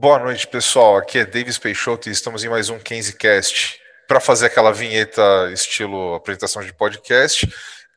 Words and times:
Boa 0.00 0.18
noite, 0.18 0.48
pessoal. 0.48 0.96
Aqui 0.96 1.18
é 1.18 1.26
Davis 1.26 1.58
Peixoto 1.58 2.08
e 2.08 2.12
estamos 2.12 2.42
em 2.42 2.48
mais 2.48 2.70
um 2.70 2.78
Cast. 2.78 3.78
Para 4.08 4.18
fazer 4.18 4.46
aquela 4.46 4.72
vinheta 4.72 5.20
estilo 5.52 6.14
apresentação 6.14 6.62
de 6.62 6.72
podcast, 6.72 7.46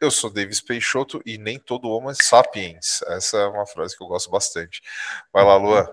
eu 0.02 0.12
sou 0.12 0.30
Davis 0.30 0.60
Peixoto 0.60 1.22
e 1.26 1.38
nem 1.38 1.58
todo 1.58 1.88
homem 1.88 2.12
é 2.12 2.14
sapiens. 2.14 3.02
Essa 3.08 3.38
é 3.38 3.48
uma 3.48 3.66
frase 3.66 3.98
que 3.98 4.04
eu 4.04 4.08
gosto 4.10 4.30
bastante. 4.30 4.82
Vai 5.32 5.46
lá, 5.46 5.56
Luan. 5.56 5.86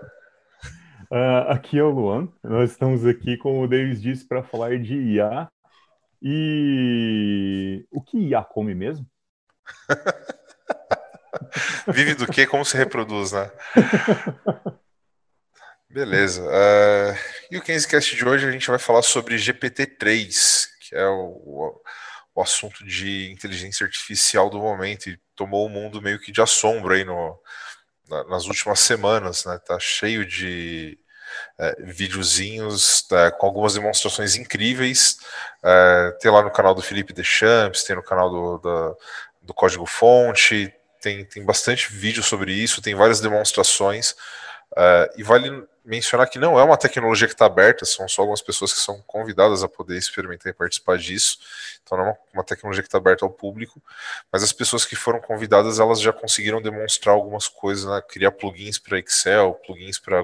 Uh, 1.09 1.47
aqui 1.47 1.79
é 1.79 1.83
o 1.83 1.89
Luan. 1.89 2.27
Nós 2.43 2.71
estamos 2.71 3.05
aqui, 3.05 3.37
como 3.37 3.63
o 3.63 3.67
Davis 3.67 4.01
disse, 4.01 4.27
para 4.27 4.43
falar 4.43 4.77
de 4.79 4.93
IA. 4.93 5.47
E 6.21 7.85
o 7.89 8.01
que 8.01 8.17
IA 8.17 8.43
come 8.43 8.75
mesmo? 8.75 9.05
Vive 11.87 12.15
do 12.15 12.27
que? 12.27 12.45
Como 12.45 12.65
se 12.65 12.75
reproduz, 12.75 13.31
né? 13.31 13.49
Beleza. 15.91 16.41
Uh, 16.43 17.17
e 17.51 17.57
o 17.57 17.61
Cast 17.61 18.15
de 18.15 18.25
hoje 18.25 18.47
a 18.47 18.51
gente 18.51 18.69
vai 18.69 18.79
falar 18.79 19.01
sobre 19.01 19.35
GPT-3, 19.35 20.67
que 20.79 20.95
é 20.95 21.05
o, 21.05 21.81
o, 22.33 22.41
assunto 22.41 22.85
de 22.85 23.29
inteligência 23.29 23.85
artificial 23.85 24.49
do 24.49 24.57
momento 24.57 25.09
e 25.09 25.19
tomou 25.35 25.65
o 25.65 25.69
mundo 25.69 26.01
meio 26.01 26.17
que 26.17 26.31
de 26.31 26.41
assombro 26.41 26.93
aí 26.93 27.03
no, 27.03 27.37
na, 28.09 28.23
nas 28.23 28.45
últimas 28.45 28.79
semanas, 28.79 29.43
né? 29.43 29.59
Tá 29.65 29.77
cheio 29.79 30.25
de 30.25 30.97
é, 31.59 31.75
videozinhos 31.83 33.05
é, 33.11 33.29
com 33.29 33.45
algumas 33.45 33.73
demonstrações 33.73 34.37
incríveis. 34.37 35.17
É, 35.61 36.17
tem 36.21 36.31
lá 36.31 36.41
no 36.41 36.51
canal 36.51 36.73
do 36.73 36.81
Felipe 36.81 37.11
Deschamps, 37.11 37.83
tem 37.83 37.97
no 37.97 38.03
canal 38.03 38.29
do, 38.29 38.57
da, 38.59 38.95
do 39.41 39.53
Código 39.53 39.85
Fonte, 39.85 40.73
tem, 41.01 41.25
tem 41.25 41.43
bastante 41.43 41.91
vídeo 41.91 42.23
sobre 42.23 42.53
isso, 42.53 42.81
tem 42.81 42.95
várias 42.95 43.19
demonstrações. 43.19 44.11
Uh, 44.71 45.11
e 45.17 45.23
vale 45.23 45.67
mencionar 45.83 46.29
que 46.29 46.37
não 46.37 46.59
é 46.59 46.63
uma 46.63 46.77
tecnologia 46.77 47.27
que 47.27 47.33
está 47.33 47.45
aberta, 47.45 47.85
são 47.85 48.07
só 48.07 48.21
algumas 48.21 48.41
pessoas 48.41 48.73
que 48.73 48.79
são 48.79 49.01
convidadas 49.01 49.63
a 49.63 49.69
poder 49.69 49.97
experimentar 49.97 50.51
e 50.51 50.53
participar 50.53 50.97
disso. 50.97 51.39
Então 51.83 51.97
não 51.97 52.07
é 52.07 52.17
uma, 52.33 52.43
tecnologia 52.43 52.83
que 52.83 52.87
está 52.87 52.97
aberta 52.97 53.25
ao 53.25 53.31
público, 53.31 53.81
mas 54.31 54.43
as 54.43 54.53
pessoas 54.53 54.85
que 54.85 54.95
foram 54.95 55.19
convidadas 55.19 55.79
elas 55.79 55.99
já 55.99 56.13
conseguiram 56.13 56.61
demonstrar 56.61 57.15
algumas 57.15 57.47
coisas, 57.47 57.85
né? 57.85 58.01
criar 58.01 58.31
plugins 58.31 58.77
para 58.77 58.99
Excel, 58.99 59.55
plugins 59.65 59.97
para 59.97 60.21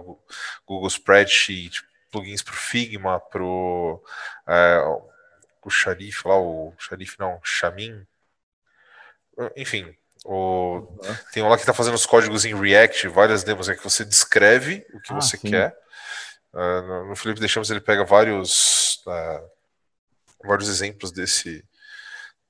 Google 0.65 0.87
Spreadsheet, 0.87 1.83
plugins 2.11 2.41
para 2.41 2.53
o 2.53 2.57
Figma, 2.57 3.19
para 3.19 3.43
é, 4.47 4.79
o 5.63 5.69
Sharif 5.69 6.25
lá, 6.27 6.39
o 6.39 6.73
Sharif 6.77 7.19
não, 7.19 7.39
Xamin, 7.43 8.07
enfim, 9.55 9.95
o, 10.25 10.79
uhum. 10.79 11.15
Tem 11.31 11.43
um 11.43 11.49
lá 11.49 11.55
que 11.55 11.63
está 11.63 11.73
fazendo 11.73 11.95
os 11.95 12.05
códigos 12.05 12.45
em 12.45 12.55
React, 12.59 13.07
várias 13.07 13.43
demos, 13.43 13.69
é 13.69 13.75
que 13.75 13.83
você 13.83 14.03
descreve 14.03 14.85
o 14.93 14.99
que 14.99 15.13
ah, 15.13 15.15
você 15.15 15.37
sim. 15.37 15.49
quer. 15.49 15.75
Uh, 16.53 17.09
no, 17.09 17.15
Felipe 17.15 17.39
Deixamos 17.39 17.69
ele 17.69 17.81
pega 17.81 18.03
vários, 18.03 19.01
uh, 19.05 19.49
vários 20.45 20.69
exemplos 20.69 21.11
desse, 21.11 21.63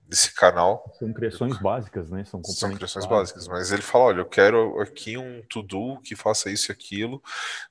desse 0.08 0.34
canal. 0.34 0.92
São 0.98 1.12
criações 1.12 1.58
básicas, 1.58 2.10
né? 2.10 2.24
São, 2.26 2.44
São 2.44 2.74
criações 2.74 3.06
básicas, 3.06 3.48
mas 3.48 3.72
ele 3.72 3.82
fala: 3.82 4.06
olha, 4.06 4.20
eu 4.20 4.26
quero 4.26 4.80
aqui 4.80 5.18
um 5.18 5.42
to-do 5.50 6.00
que 6.02 6.16
faça 6.16 6.50
isso 6.50 6.72
e 6.72 6.74
aquilo. 6.74 7.22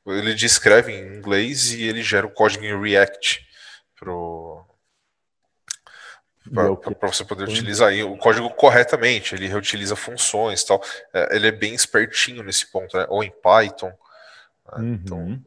Ele 0.07 0.35
descreve 0.35 0.93
em 0.93 1.17
inglês 1.17 1.73
e 1.73 1.83
ele 1.83 2.03
gera 2.03 2.27
o 2.27 2.33
código 2.33 2.65
em 2.65 2.79
React 2.79 3.47
pro, 3.97 4.65
para 6.51 7.09
você 7.09 7.25
poder 7.25 7.45
utilizar 7.45 7.93
o 8.05 8.17
código 8.17 8.49
corretamente, 8.51 9.35
ele 9.35 9.49
reutiliza 9.49 9.97
funções 9.97 10.65
tal. 10.65 10.83
É, 11.13 11.37
ele 11.37 11.49
é 11.49 11.53
bem 11.53 11.75
espertinho 11.75 12.43
nesse 12.43 12.71
ponto, 12.71 12.97
né? 12.97 13.07
ou 13.09 13.23
em 13.23 13.31
Python. 13.31 13.93
Né? 14.73 14.79
Uhum. 14.79 14.95
Então, 14.95 15.43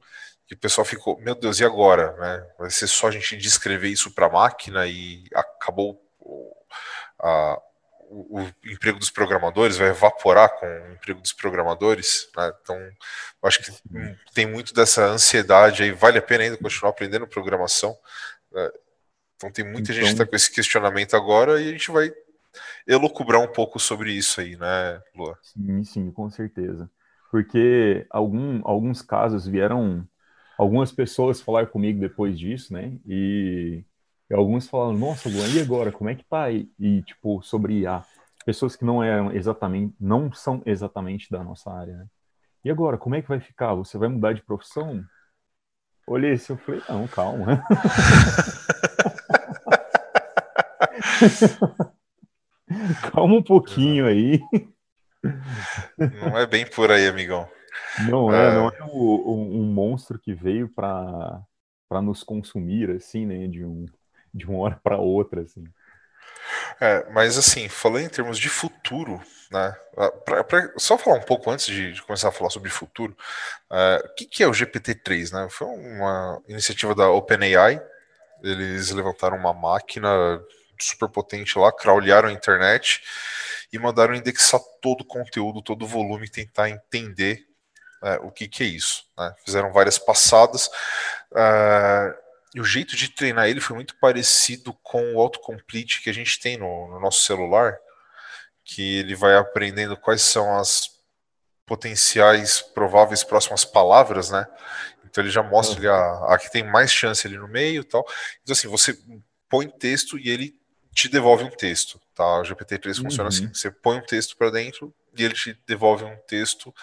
e 0.49 0.55
o 0.55 0.57
pessoal 0.57 0.83
ficou, 0.83 1.19
meu 1.21 1.35
Deus, 1.35 1.59
e 1.59 1.65
agora? 1.65 2.13
Né? 2.17 2.47
Vai 2.57 2.71
ser 2.71 2.87
só 2.87 3.07
a 3.07 3.11
gente 3.11 3.37
descrever 3.37 3.89
isso 3.89 4.11
para 4.11 4.25
a 4.25 4.31
máquina 4.31 4.87
e 4.87 5.23
acabou 5.33 6.01
o, 6.19 6.51
a, 7.19 7.61
o, 8.09 8.41
o, 8.41 8.51
emprego 8.65 8.97
dos 8.97 9.11
programadores, 9.11 9.77
vai 9.77 9.89
evaporar 9.89 10.49
com 10.57 10.65
o 10.65 10.93
emprego 10.93 11.21
dos 11.21 11.33
programadores. 11.33 12.27
Né? 12.35 12.51
Então, 12.61 12.75
eu 12.77 13.47
acho 13.47 13.61
que 13.61 13.71
tem 14.33 14.47
muito 14.47 14.73
dessa 14.73 15.05
ansiedade 15.05 15.83
aí, 15.83 15.91
vale 15.91 16.17
a 16.17 16.21
pena 16.21 16.43
ainda 16.43 16.57
continuar 16.57 16.89
aprendendo 16.89 17.27
programação. 17.27 17.95
Né? 18.51 18.71
Então 19.39 19.49
tem 19.49 19.63
muita 19.63 19.93
então... 19.93 19.95
gente 19.95 20.03
que 20.03 20.11
está 20.11 20.25
com 20.25 20.35
esse 20.35 20.51
questionamento 20.51 21.15
agora 21.15 21.61
e 21.61 21.69
a 21.69 21.71
gente 21.71 21.89
vai 21.89 22.11
elocubrar 22.85 23.41
um 23.41 23.47
pouco 23.47 23.79
sobre 23.79 24.11
isso 24.11 24.41
aí, 24.41 24.57
né, 24.57 25.01
Lua? 25.15 25.39
Sim, 25.41 25.83
sim, 25.85 26.11
com 26.11 26.29
certeza. 26.29 26.91
Porque 27.31 28.05
algum, 28.09 28.59
alguns 28.65 29.01
casos 29.01 29.47
vieram 29.47 30.05
algumas 30.57 30.91
pessoas 30.91 31.39
falar 31.39 31.67
comigo 31.67 32.01
depois 32.01 32.37
disso, 32.37 32.73
né? 32.73 32.97
E, 33.07 33.81
e 34.29 34.33
alguns 34.33 34.67
falaram, 34.67 34.97
nossa, 34.97 35.29
Luan, 35.29 35.47
e 35.47 35.61
agora? 35.61 35.89
Como 35.89 36.09
é 36.09 36.15
que 36.15 36.25
tá? 36.25 36.51
E, 36.51 36.69
e 36.77 37.01
tipo, 37.03 37.41
sobre 37.41 37.79
IA. 37.79 38.03
Pessoas 38.45 38.75
que 38.75 38.83
não 38.83 39.01
eram 39.01 39.31
exatamente, 39.31 39.95
não 39.97 40.33
são 40.33 40.61
exatamente 40.65 41.31
da 41.31 41.41
nossa 41.41 41.71
área, 41.71 41.95
né? 41.95 42.05
E 42.65 42.69
agora, 42.69 42.97
como 42.97 43.15
é 43.15 43.21
que 43.21 43.29
vai 43.29 43.39
ficar? 43.39 43.73
Você 43.75 43.97
vai 43.97 44.09
mudar 44.09 44.33
de 44.33 44.41
profissão? 44.41 45.01
Olhei 46.05 46.33
isso 46.33 46.53
e 46.53 46.57
falei, 46.57 46.81
não, 46.89 47.07
calma. 47.07 47.63
Calma 53.11 53.35
um 53.35 53.43
pouquinho 53.43 54.05
aí. 54.05 54.39
Não 55.97 56.37
é 56.37 56.45
bem 56.45 56.65
por 56.65 56.91
aí, 56.91 57.07
amigão. 57.07 57.47
Não 58.07 58.33
é, 58.33 58.47
é... 58.47 58.53
não 58.53 58.69
é 58.69 58.83
um, 58.83 59.61
um 59.61 59.63
monstro 59.63 60.19
que 60.19 60.33
veio 60.33 60.69
para 60.69 61.41
nos 62.01 62.23
consumir, 62.23 62.91
assim, 62.91 63.25
né? 63.25 63.47
De, 63.47 63.65
um, 63.65 63.85
de 64.33 64.45
uma 64.45 64.59
hora 64.59 64.79
para 64.81 64.97
outra, 64.97 65.41
assim. 65.41 65.63
É, 66.79 67.09
mas 67.11 67.37
assim, 67.37 67.67
falando 67.67 68.05
em 68.05 68.09
termos 68.09 68.39
de 68.39 68.49
futuro, 68.49 69.21
né? 69.51 69.75
Pra, 70.25 70.43
pra, 70.43 70.73
só 70.77 70.97
falar 70.97 71.17
um 71.17 71.23
pouco 71.23 71.49
antes 71.51 71.65
de, 71.65 71.93
de 71.93 72.01
começar 72.03 72.29
a 72.29 72.31
falar 72.31 72.49
sobre 72.49 72.69
futuro, 72.69 73.15
uh, 73.69 74.05
o 74.05 74.15
que, 74.15 74.25
que, 74.25 74.43
é 74.43 74.47
o 74.47 74.51
GPT-3? 74.51 75.33
Né? 75.33 75.49
Foi 75.49 75.67
uma 75.67 76.41
iniciativa 76.47 76.95
da 76.95 77.09
OpenAI. 77.09 77.81
Eles 78.41 78.89
levantaram 78.91 79.37
uma 79.37 79.53
máquina 79.53 80.41
super 80.79 81.09
potente 81.09 81.57
lá, 81.57 81.71
crawlearam 81.71 82.29
a 82.29 82.31
internet 82.31 83.01
e 83.71 83.77
mandaram 83.77 84.15
indexar 84.15 84.59
todo 84.81 85.01
o 85.01 85.05
conteúdo, 85.05 85.61
todo 85.61 85.83
o 85.83 85.87
volume, 85.87 86.29
tentar 86.29 86.69
entender 86.69 87.45
é, 88.03 88.15
o 88.17 88.31
que, 88.31 88.47
que 88.47 88.63
é 88.63 88.67
isso. 88.67 89.05
Né? 89.17 89.33
Fizeram 89.45 89.71
várias 89.71 89.97
passadas. 89.97 90.67
Uh, 91.31 92.29
e 92.55 92.59
o 92.59 92.63
jeito 92.63 92.95
de 92.95 93.09
treinar 93.09 93.47
ele 93.47 93.61
foi 93.61 93.75
muito 93.75 93.95
parecido 93.97 94.73
com 94.81 95.13
o 95.13 95.21
autocomplete 95.21 96.01
que 96.01 96.09
a 96.09 96.13
gente 96.13 96.39
tem 96.39 96.57
no, 96.57 96.87
no 96.87 96.99
nosso 96.99 97.23
celular, 97.25 97.77
que 98.63 98.97
ele 98.97 99.15
vai 99.15 99.35
aprendendo 99.35 99.95
quais 99.95 100.21
são 100.21 100.57
as 100.57 100.97
potenciais 101.65 102.61
prováveis 102.61 103.23
próximas 103.23 103.63
palavras, 103.63 104.31
né? 104.31 104.47
Então 105.05 105.23
ele 105.23 105.29
já 105.29 105.43
mostra 105.43 105.79
uhum. 105.79 105.79
ali 105.79 105.87
a, 105.87 106.33
a 106.33 106.37
que 106.39 106.51
tem 106.51 106.63
mais 106.63 106.91
chance 106.91 107.25
ali 107.27 107.37
no 107.37 107.47
meio, 107.47 107.83
tal. 107.83 108.03
Então 108.41 108.53
assim, 108.53 108.67
você 108.67 108.97
põe 109.47 109.69
texto 109.69 110.17
e 110.17 110.29
ele 110.29 110.59
te 110.93 111.07
devolve 111.07 111.43
um 111.43 111.49
texto, 111.49 111.99
tá? 112.15 112.39
O 112.39 112.43
GPT-3 112.43 112.97
uhum. 112.97 113.03
funciona 113.05 113.29
assim, 113.29 113.47
você 113.53 113.71
põe 113.71 113.97
um 113.97 114.05
texto 114.05 114.35
para 114.35 114.49
dentro 114.49 114.93
e 115.17 115.23
ele 115.23 115.33
te 115.33 115.57
devolve 115.67 116.03
um 116.03 116.15
texto 116.27 116.73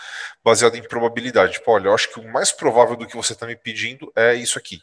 baseado 0.45 0.77
em 0.77 0.83
probabilidade. 0.83 1.55
Tipo, 1.55 1.73
olha, 1.73 1.89
eu 1.89 1.95
acho 1.95 2.13
que 2.13 2.21
o 2.21 2.33
mais 2.33 2.53
provável 2.53 2.97
do 2.97 3.07
que 3.07 3.17
você 3.17 3.33
está 3.33 3.47
me 3.47 3.57
pedindo 3.57 4.13
é 4.15 4.35
isso 4.35 4.59
aqui. 4.59 4.83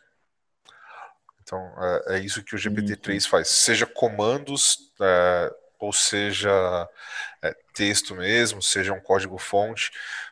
Então, 1.42 1.60
é, 2.08 2.16
é 2.16 2.20
isso 2.20 2.44
que 2.44 2.56
o 2.56 2.60
GPT-3 2.60 3.26
uhum. 3.26 3.30
faz. 3.30 3.50
Seja 3.50 3.86
comandos, 3.86 4.92
é, 5.00 5.54
ou 5.80 5.92
seja 5.92 6.88
é, 7.42 7.56
texto 7.74 8.16
mesmo, 8.16 8.62
seja 8.62 8.94
um 8.94 9.02
código-fonte, 9.02 9.92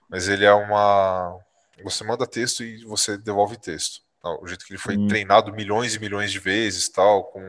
mas 0.09 0.27
ele 0.27 0.45
é 0.45 0.53
uma... 0.53 1.37
Você 1.83 2.03
manda 2.03 2.27
texto 2.27 2.63
e 2.63 2.85
você 2.85 3.17
devolve 3.17 3.57
texto. 3.57 4.01
O 4.23 4.47
jeito 4.47 4.63
que 4.65 4.73
ele 4.73 4.79
foi 4.79 4.95
uhum. 4.95 5.07
treinado 5.07 5.51
milhões 5.51 5.95
e 5.95 5.99
milhões 5.99 6.31
de 6.31 6.37
vezes, 6.37 6.87
tal, 6.87 7.23
com 7.23 7.41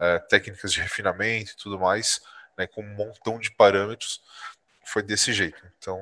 é, 0.00 0.18
técnicas 0.18 0.72
de 0.72 0.80
refinamento 0.80 1.52
e 1.52 1.56
tudo 1.56 1.78
mais, 1.78 2.20
né, 2.56 2.66
com 2.66 2.82
um 2.82 2.94
montão 2.94 3.38
de 3.38 3.50
parâmetros, 3.52 4.20
foi 4.84 5.02
desse 5.02 5.32
jeito. 5.32 5.62
Então, 5.78 6.00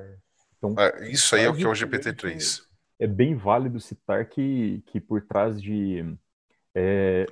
então 0.56 0.75
é, 0.78 1.11
isso 1.11 1.34
aí 1.34 1.44
é 1.44 1.49
o 1.49 1.55
que 1.55 1.64
é 1.64 1.69
o 1.69 1.73
GPT-3. 1.73 2.62
É 2.99 3.06
bem 3.06 3.34
válido 3.34 3.78
citar 3.81 4.25
que, 4.26 4.82
que 4.87 5.00
por 5.00 5.20
trás 5.23 5.61
de. 5.61 6.17
É, 6.75 7.26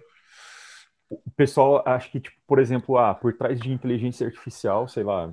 o 1.08 1.30
pessoal 1.36 1.82
acha 1.86 2.08
que, 2.10 2.20
tipo, 2.20 2.36
por 2.46 2.58
exemplo, 2.58 2.98
ah, 2.98 3.14
por 3.14 3.32
trás 3.34 3.60
de 3.60 3.70
inteligência 3.70 4.26
artificial, 4.26 4.88
sei 4.88 5.04
lá, 5.04 5.32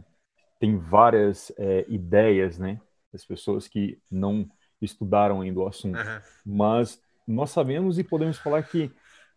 tem 0.60 0.78
várias 0.78 1.52
é, 1.58 1.86
ideias, 1.88 2.58
né? 2.58 2.80
Das 3.12 3.26
pessoas 3.26 3.68
que 3.68 4.00
não 4.10 4.50
estudaram 4.82 5.42
ainda 5.42 5.60
o 5.60 5.68
assunto. 5.68 5.98
Uhum. 5.98 6.22
Mas 6.46 7.02
nós 7.28 7.52
sabemos 7.52 8.00
e 8.00 8.04
podemos 8.04 8.38
falar 8.38 8.64
que 8.64 8.92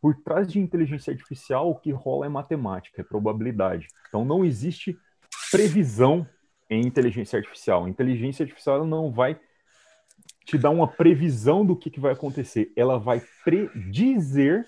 por 0.05 0.15
trás 0.17 0.47
de 0.47 0.59
inteligência 0.59 1.15
artificial, 1.15 1.71
o 1.71 1.75
que 1.75 1.91
rola 1.91 2.27
é 2.27 2.29
matemática, 2.29 3.01
é 3.01 3.03
probabilidade. 3.03 3.89
Então 4.07 4.23
não 4.23 4.45
existe 4.45 4.99
previsão 5.51 6.29
em 6.69 6.87
inteligência 6.87 7.39
artificial. 7.39 7.87
A 7.87 7.89
inteligência 7.89 8.43
artificial 8.43 8.87
não 8.87 9.11
vai 9.11 9.41
te 10.45 10.59
dar 10.59 10.69
uma 10.69 10.87
previsão 10.87 11.65
do 11.65 11.75
que, 11.75 11.89
que 11.89 12.01
vai 12.01 12.13
acontecer. 12.13 12.71
Ela 12.77 12.99
vai 12.99 13.23
predizer 13.43 14.67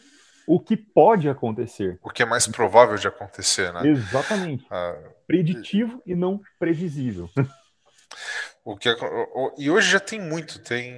o 0.48 0.58
que 0.58 0.74
pode 0.74 1.28
acontecer. 1.28 1.98
O 2.02 2.08
que 2.08 2.22
é 2.22 2.26
mais 2.26 2.46
provável 2.46 2.96
de 2.96 3.06
acontecer, 3.06 3.74
né? 3.74 3.86
Exatamente. 3.86 4.64
Ah, 4.70 4.96
Preditivo 5.26 6.02
e 6.06 6.14
não 6.14 6.40
previsível. 6.58 7.28
O 8.66 8.76
que, 8.76 8.88
e 9.56 9.70
hoje 9.70 9.88
já 9.88 10.00
tem 10.00 10.20
muito, 10.20 10.58
tem. 10.58 10.92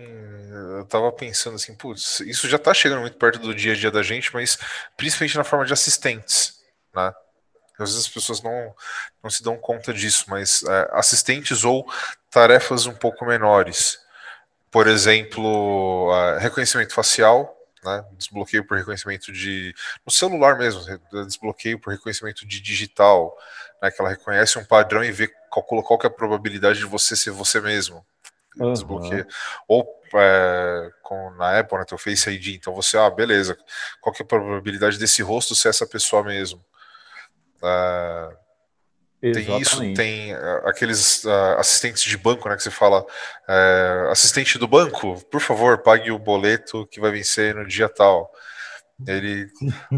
Eu 0.78 0.86
tava 0.86 1.12
pensando 1.12 1.56
assim, 1.56 1.74
putz, 1.74 2.20
isso 2.20 2.48
já 2.48 2.58
tá 2.58 2.72
chegando 2.72 3.02
muito 3.02 3.18
perto 3.18 3.38
do 3.40 3.54
dia 3.54 3.74
a 3.74 3.76
dia 3.76 3.90
da 3.90 4.02
gente, 4.02 4.32
mas 4.32 4.56
principalmente 4.96 5.36
na 5.36 5.44
forma 5.44 5.66
de 5.66 5.74
assistentes, 5.74 6.62
né? 6.94 7.12
Às 7.78 7.90
vezes 7.90 8.06
as 8.06 8.08
pessoas 8.08 8.40
não, 8.40 8.74
não 9.22 9.28
se 9.28 9.42
dão 9.42 9.58
conta 9.58 9.92
disso, 9.92 10.24
mas 10.28 10.62
é, 10.62 10.88
assistentes 10.92 11.62
ou 11.62 11.86
tarefas 12.30 12.86
um 12.86 12.94
pouco 12.94 13.26
menores. 13.26 14.00
Por 14.70 14.86
exemplo, 14.86 16.10
reconhecimento 16.38 16.94
facial, 16.94 17.54
né? 17.84 18.04
desbloqueio 18.12 18.66
por 18.66 18.76
reconhecimento 18.76 19.32
de. 19.32 19.74
no 20.04 20.12
celular 20.12 20.58
mesmo, 20.58 20.82
desbloqueio 21.24 21.78
por 21.78 21.92
reconhecimento 21.92 22.46
de 22.46 22.60
digital, 22.60 23.36
né? 23.82 23.90
que 23.90 24.00
ela 24.00 24.10
reconhece 24.10 24.58
um 24.58 24.64
padrão 24.64 25.04
e 25.04 25.12
vê 25.12 25.28
calcula 25.52 25.82
qual 25.82 25.98
que 25.98 26.06
é 26.06 26.10
a 26.10 26.12
probabilidade 26.12 26.78
de 26.78 26.84
você 26.84 27.16
ser 27.16 27.30
você 27.30 27.60
mesmo. 27.60 28.04
Uhum. 28.56 28.72
Desbloqueia. 28.72 29.26
Ou 29.66 29.86
é, 30.14 30.90
com, 31.02 31.30
na 31.32 31.58
Apple, 31.58 31.78
né, 31.78 31.84
teu 31.84 31.98
Face 31.98 32.30
ID, 32.30 32.56
então 32.56 32.74
você, 32.74 32.96
ah, 32.96 33.10
beleza, 33.10 33.56
qual 34.00 34.12
que 34.12 34.22
é 34.22 34.24
a 34.24 34.26
probabilidade 34.26 34.98
desse 34.98 35.22
rosto 35.22 35.54
ser 35.54 35.68
essa 35.68 35.86
pessoa 35.86 36.24
mesmo? 36.24 36.64
Uh, 37.62 38.36
tem 39.20 39.60
isso, 39.60 39.94
tem 39.94 40.34
uh, 40.34 40.68
aqueles 40.68 41.24
uh, 41.24 41.58
assistentes 41.58 42.04
de 42.04 42.16
banco, 42.16 42.48
né? 42.48 42.56
Que 42.56 42.62
você 42.62 42.70
fala, 42.70 43.02
uh, 43.02 44.10
assistente 44.10 44.58
do 44.58 44.68
banco, 44.68 45.20
por 45.26 45.40
favor, 45.40 45.78
pague 45.78 46.10
o 46.10 46.18
boleto 46.18 46.86
que 46.86 47.00
vai 47.00 47.10
vencer 47.10 47.54
no 47.54 47.66
dia 47.66 47.88
tal. 47.88 48.32
Ele, 49.06 49.48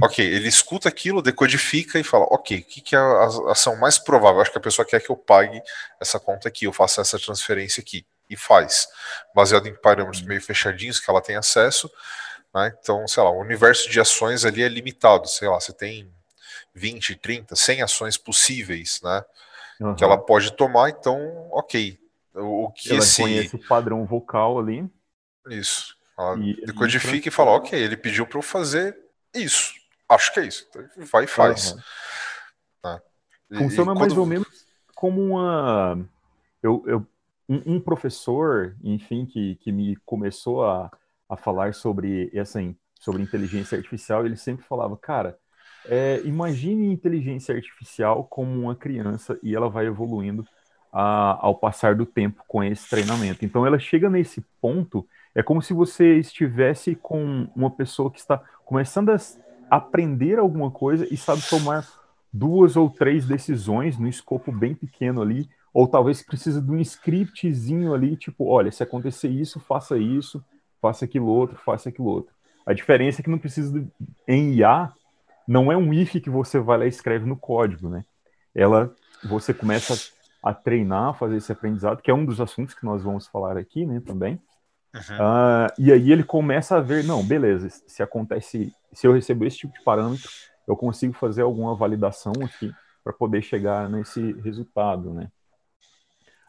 ok, 0.02 0.25
ele 0.25 0.49
escuta 0.49 0.88
aquilo, 0.88 1.22
decodifica 1.22 1.99
e 1.99 2.05
fala, 2.05 2.26
ok, 2.31 2.58
o 2.58 2.64
que, 2.64 2.81
que 2.82 2.94
é 2.94 2.99
a 2.99 3.25
ação 3.49 3.75
mais 3.76 3.99
provável? 3.99 4.40
Acho 4.43 4.52
que 4.52 4.58
a 4.58 4.62
pessoa 4.62 4.87
quer 4.87 5.00
que 5.00 5.11
eu 5.11 5.17
pague 5.17 5.61
essa 5.99 6.20
conta 6.20 6.49
aqui, 6.49 6.66
eu 6.66 6.73
faça 6.73 7.00
essa 7.00 7.19
transferência 7.19 7.81
aqui. 7.81 8.06
E 8.28 8.37
faz, 8.37 8.87
baseado 9.34 9.66
em 9.66 9.75
parâmetros 9.75 10.23
meio 10.23 10.40
fechadinhos 10.40 11.00
que 11.00 11.11
ela 11.11 11.20
tem 11.20 11.34
acesso. 11.34 11.90
Né? 12.55 12.73
Então, 12.78 13.06
sei 13.08 13.23
lá, 13.23 13.31
o 13.31 13.40
universo 13.40 13.90
de 13.90 13.99
ações 13.99 14.44
ali 14.44 14.62
é 14.62 14.69
limitado. 14.69 15.28
Sei 15.28 15.49
lá, 15.49 15.58
você 15.58 15.73
tem 15.73 16.12
20, 16.75 17.17
30, 17.17 17.56
100 17.56 17.82
ações 17.82 18.17
possíveis, 18.17 19.00
né? 19.02 19.25
Uhum. 19.81 19.94
Que 19.94 20.05
ela 20.05 20.19
pode 20.19 20.52
tomar, 20.52 20.90
então, 20.90 21.49
ok. 21.52 21.99
O, 22.34 22.70
que 22.70 22.90
ela 22.90 22.99
esse... 22.99 23.22
conhece 23.22 23.56
o 23.56 23.67
padrão 23.67 24.05
vocal 24.05 24.58
ali. 24.58 24.88
Isso. 25.49 25.96
Ela 26.19 26.38
e 26.38 26.64
decodifica 26.67 27.28
e 27.28 27.32
fala, 27.32 27.52
ok, 27.52 27.78
ele 27.78 27.96
pediu 27.96 28.26
para 28.26 28.38
eu 28.38 28.43
fazer 28.43 28.96
isso. 29.34 29.75
Acho 30.08 30.32
que 30.32 30.40
é 30.40 30.46
isso. 30.46 30.67
Então, 30.69 30.84
vai 31.06 31.25
e 31.25 31.26
faz. 31.26 31.72
Uhum. 31.72 31.81
E, 33.50 33.58
Funciona 33.58 33.93
e 33.93 33.99
mais 33.99 34.16
ou 34.16 34.26
menos 34.26 34.46
como 34.94 35.20
uma. 35.23 35.99
Eu, 36.62 36.84
eu, 36.87 37.06
um, 37.49 37.75
um, 37.75 37.81
professor, 37.81 38.76
enfim, 38.82 39.26
que, 39.26 39.56
que 39.56 39.73
me 39.73 39.96
começou 40.05 40.64
a, 40.64 40.90
a 41.28 41.37
falar 41.37 41.75
sobre 41.75 42.31
essa 42.32 42.61
sobre 43.00 43.23
inteligência 43.23 43.78
artificial, 43.78 44.26
ele 44.26 44.37
sempre 44.37 44.64
falava, 44.66 44.96
cara, 44.96 45.38
é, 45.86 46.20
imagine 46.24 46.92
inteligência 46.92 47.54
artificial 47.54 48.24
como 48.24 48.50
uma 48.60 48.74
criança 48.74 49.38
e 49.42 49.54
ela 49.54 49.68
vai 49.68 49.86
evoluindo 49.86 50.44
a, 50.92 51.38
ao 51.40 51.54
passar 51.54 51.94
do 51.94 52.04
tempo 52.04 52.42
com 52.46 52.62
esse 52.62 52.88
treinamento. 52.88 53.44
Então, 53.44 53.66
ela 53.66 53.78
chega 53.78 54.10
nesse 54.10 54.44
ponto, 54.60 55.06
é 55.34 55.42
como 55.42 55.62
se 55.62 55.72
você 55.72 56.18
estivesse 56.18 56.94
com 56.94 57.48
uma 57.54 57.70
pessoa 57.70 58.10
que 58.10 58.18
está 58.18 58.38
começando 58.64 59.10
a 59.10 59.18
aprender 59.70 60.38
alguma 60.38 60.70
coisa 60.70 61.06
e 61.12 61.16
sabe 61.16 61.42
tomar 61.48 61.86
duas 62.32 62.76
ou 62.76 62.88
três 62.90 63.26
decisões 63.26 63.98
no 63.98 64.08
escopo 64.08 64.52
bem 64.52 64.74
pequeno 64.74 65.22
ali, 65.22 65.48
ou 65.72 65.86
talvez 65.86 66.22
precisa 66.22 66.60
de 66.60 66.70
um 66.70 66.80
scriptzinho 66.80 67.94
ali, 67.94 68.16
tipo, 68.16 68.46
olha, 68.46 68.72
se 68.72 68.82
acontecer 68.82 69.28
isso, 69.28 69.60
faça 69.60 69.96
isso, 69.96 70.44
faça 70.80 71.04
aquilo 71.04 71.26
outro, 71.26 71.56
faça 71.64 71.88
aquilo 71.88 72.08
outro. 72.08 72.34
A 72.66 72.72
diferença 72.72 73.20
é 73.20 73.24
que 73.24 73.30
não 73.30 73.38
precisa 73.38 73.80
de, 73.80 73.86
em 74.26 74.54
IA 74.54 74.92
não 75.46 75.70
é 75.70 75.76
um 75.76 75.92
if 75.92 76.12
que 76.20 76.31
você 76.31 76.58
vai 76.58 76.78
lá 76.78 76.84
e 76.84 76.88
escreve 76.88 77.26
no 77.26 77.37
código, 77.37 77.88
né? 77.88 78.04
Ela, 78.54 78.94
você 79.25 79.52
começa 79.54 79.94
a 80.42 80.54
treinar, 80.54 81.08
a 81.08 81.14
fazer 81.14 81.37
esse 81.37 81.52
aprendizado, 81.52 82.00
que 82.00 82.10
é 82.10 82.14
um 82.14 82.25
dos 82.25 82.40
assuntos 82.40 82.75
que 82.75 82.84
nós 82.84 83.02
vamos 83.02 83.26
falar 83.26 83.56
aqui, 83.56 83.84
né, 83.84 84.00
também. 84.04 84.40
Uhum. 84.94 85.16
Uh, 85.16 85.72
e 85.78 85.92
aí 85.92 86.10
ele 86.10 86.25
começa 86.25 86.76
a 86.76 86.81
ver, 86.81 87.04
não, 87.04 87.22
beleza, 87.22 87.69
se 87.69 88.02
acontece, 88.02 88.75
se 88.92 89.06
eu 89.06 89.12
recebo 89.12 89.44
esse 89.44 89.58
tipo 89.58 89.72
de 89.72 89.84
parâmetro, 89.84 90.28
eu 90.66 90.76
consigo 90.76 91.12
fazer 91.14 91.42
alguma 91.42 91.75
validação 91.75 92.32
aqui 92.44 92.72
para 93.04 93.12
poder 93.12 93.42
chegar 93.42 93.88
nesse 93.88 94.32
resultado, 94.40 95.12
né? 95.12 95.28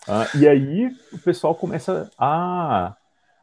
Uh, 0.07 0.38
e 0.39 0.47
aí 0.47 0.91
o 1.13 1.19
pessoal 1.19 1.53
começa 1.53 2.09
a, 2.17 2.95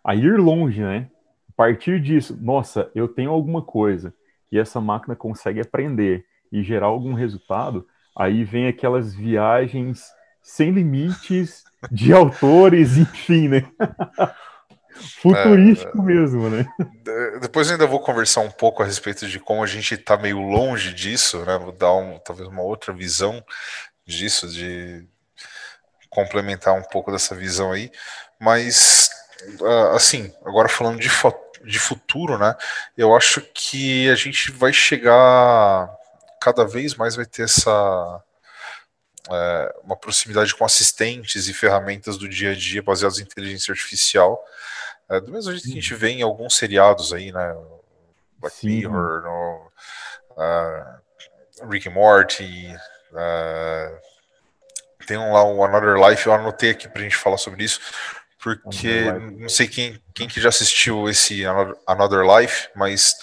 a 0.03 0.15
ir 0.15 0.39
longe, 0.39 0.83
né? 0.83 1.09
A 1.49 1.53
partir 1.56 2.00
disso, 2.00 2.37
nossa, 2.41 2.91
eu 2.95 3.06
tenho 3.06 3.31
alguma 3.31 3.62
coisa, 3.62 4.12
e 4.50 4.59
essa 4.59 4.81
máquina 4.81 5.15
consegue 5.15 5.61
aprender 5.61 6.25
e 6.50 6.62
gerar 6.62 6.87
algum 6.87 7.12
resultado, 7.15 7.87
aí 8.17 8.45
vem 8.45 8.67
aquelas 8.67 9.15
viagens 9.15 10.05
sem 10.43 10.71
limites 10.71 11.65
de 11.91 12.12
autores, 12.15 12.97
enfim, 12.97 13.49
né? 13.49 13.71
Futurístico 15.21 15.99
é, 16.00 16.03
mesmo, 16.03 16.50
né? 16.50 16.67
Depois 17.41 17.71
ainda 17.71 17.87
vou 17.87 18.00
conversar 18.00 18.41
um 18.41 18.50
pouco 18.50 18.83
a 18.83 18.87
respeito 18.87 19.29
de 19.29 19.39
como 19.39 19.62
a 19.62 19.67
gente 19.67 19.95
está 19.95 20.17
meio 20.17 20.41
longe 20.41 20.93
disso, 20.93 21.45
né? 21.45 21.56
Vou 21.56 21.71
dar 21.71 21.95
um, 21.95 22.19
talvez 22.19 22.49
uma 22.49 22.62
outra 22.62 22.93
visão 22.93 23.45
disso, 24.05 24.49
de 24.49 25.06
complementar 26.11 26.75
um 26.75 26.83
pouco 26.83 27.12
dessa 27.12 27.35
visão 27.35 27.71
aí. 27.71 27.93
Mas, 28.41 29.09
ah, 29.62 29.95
assim, 29.95 30.33
agora 30.45 30.69
falando 30.69 30.99
de 30.99 31.09
foto 31.09 31.48
de 31.65 31.79
futuro, 31.79 32.39
né? 32.39 32.55
Eu 32.97 33.17
acho 33.17 33.41
que 33.55 34.09
a 34.11 34.15
gente 34.15 34.51
vai 34.53 34.73
chegar 34.73 35.91
cada 36.41 36.65
vez 36.65 36.95
mais 36.95 37.17
vai 37.17 37.27
ter 37.27 37.43
essa 37.43 38.23
é, 39.31 39.75
uma 39.85 39.97
proximidade 39.97 40.55
com 40.55 40.65
assistentes 40.65 41.49
e 41.49 41.55
ferramentas 41.55 42.17
do 42.17 42.29
dia 42.29 42.53
a 42.53 42.55
dia 42.55 42.83
baseadas 42.83 43.19
em 43.19 43.23
inteligência 43.23 43.73
artificial. 43.73 44.43
É, 45.09 45.21
do 45.21 45.33
mesmo 45.33 45.53
jeito 45.53 45.65
que 45.65 45.73
a 45.73 45.75
gente 45.75 45.95
vê 45.95 46.11
em 46.11 46.23
alguns 46.23 46.57
seriados 46.57 47.12
aí, 47.12 47.33
né? 47.33 47.57
Black 48.38 48.57
Sim. 48.57 48.69
Mirror, 48.69 49.23
no, 49.23 49.73
uh, 50.37 51.69
Rick 51.69 51.88
and 51.88 51.93
Morty, 51.93 52.75
uh, 53.12 53.99
tem 55.07 55.19
um 55.19 55.33
lá 55.33 55.43
o 55.45 55.65
Another 55.65 55.97
Life, 55.97 56.27
eu 56.27 56.33
anotei 56.33 56.71
aqui 56.71 56.88
pra 56.88 57.03
gente 57.03 57.17
falar 57.17 57.38
sobre 57.38 57.65
isso, 57.65 57.81
porque 58.42 59.11
não 59.37 59.49
sei 59.49 59.66
quem, 59.66 60.00
quem 60.14 60.28
que 60.28 60.40
já 60.40 60.49
assistiu 60.49 61.09
esse 61.09 61.45
Another 61.87 62.23
Life, 62.23 62.68
mas 62.75 63.16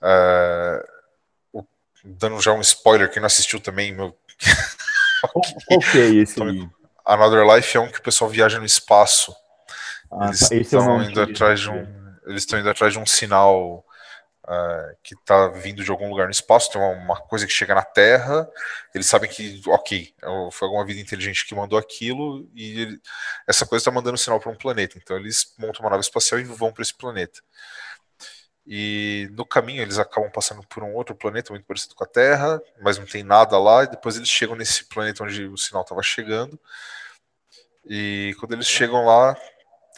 uh, 0.00 1.62
dando 2.04 2.40
já 2.40 2.52
um 2.52 2.60
spoiler, 2.60 3.10
quem 3.10 3.20
não 3.20 3.26
assistiu 3.26 3.60
também, 3.60 3.92
meu. 3.92 4.16
qual, 5.66 5.80
que 5.80 5.98
é 5.98 6.14
esse? 6.14 6.40
Another 7.04 7.44
Life 7.44 7.76
é 7.76 7.80
um 7.80 7.90
que 7.90 7.98
o 7.98 8.02
pessoal 8.02 8.30
viaja 8.30 8.58
no 8.58 8.64
espaço. 8.64 9.34
Ah, 10.10 10.26
eles 10.26 10.48
tá. 10.48 10.54
estão 10.56 11.02
indo 11.02 11.20
atrás 11.20 11.60
de 11.60 11.70
um. 11.70 12.02
Eles 12.26 12.42
estão 12.42 12.58
indo 12.58 12.70
atrás 12.70 12.92
de 12.92 12.98
um 12.98 13.06
sinal 13.06 13.84
uh, 14.44 14.96
que 15.02 15.14
está 15.14 15.48
vindo 15.48 15.84
de 15.84 15.90
algum 15.90 16.08
lugar 16.08 16.26
no 16.26 16.30
espaço, 16.32 16.70
tem 16.70 16.80
uma, 16.80 16.90
uma, 16.90 17.20
coisa 17.20 17.46
que 17.46 17.52
chega 17.52 17.74
na 17.74 17.82
Terra, 17.82 18.48
eles 18.94 19.06
sabem 19.06 19.30
que, 19.30 19.60
ok, 19.66 20.14
é 20.22 20.50
foi 20.50 20.68
alguma 20.68 20.84
vida 20.84 21.00
inteligente 21.00 21.46
que 21.46 21.54
mandou 21.54 21.78
aquilo, 21.78 22.48
e 22.54 22.80
ele, 22.82 23.00
essa 23.46 23.66
coisa 23.66 23.82
está 23.82 23.90
mandando 23.90 24.18
sinal 24.18 24.40
para 24.40 24.50
um 24.50 24.56
planeta. 24.56 24.98
Então 24.98 25.16
eles 25.16 25.54
montam 25.58 25.82
uma 25.82 25.90
nave 25.90 26.02
espacial 26.02 26.40
e 26.40 26.44
vão 26.44 26.72
para 26.72 26.82
esse 26.82 26.94
planeta. 26.94 27.40
E 28.66 29.28
no 29.32 29.44
caminho 29.44 29.82
eles 29.82 29.98
acabam 29.98 30.30
passando 30.30 30.62
por 30.68 30.84
um 30.84 30.94
outro 30.94 31.14
planeta 31.16 31.52
muito 31.52 31.66
parecido 31.66 31.94
com 31.94 32.04
a 32.04 32.06
Terra, 32.06 32.60
mas 32.80 32.96
não 32.98 33.06
tem 33.06 33.22
nada 33.22 33.58
lá, 33.58 33.84
e 33.84 33.88
depois 33.88 34.16
eles 34.16 34.28
chegam 34.28 34.54
nesse 34.56 34.84
planeta 34.84 35.24
onde 35.24 35.46
o 35.46 35.56
sinal 35.56 35.82
estava 35.82 36.02
chegando. 36.02 36.58
E 37.84 38.34
quando 38.38 38.52
eles 38.52 38.66
chegam 38.66 39.04
lá, 39.04 39.36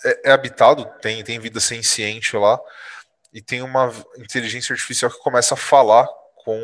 é, 0.04 0.30
é, 0.30 0.32
habitado, 0.32 0.84
tem, 1.00 1.22
tem 1.22 1.38
vida 1.38 1.60
senciente 1.60 2.36
lá, 2.36 2.58
e 3.34 3.42
tem 3.42 3.60
uma 3.60 3.92
inteligência 4.16 4.72
artificial 4.72 5.10
que 5.10 5.18
começa 5.18 5.54
a 5.54 5.56
falar 5.56 6.06
com, 6.36 6.56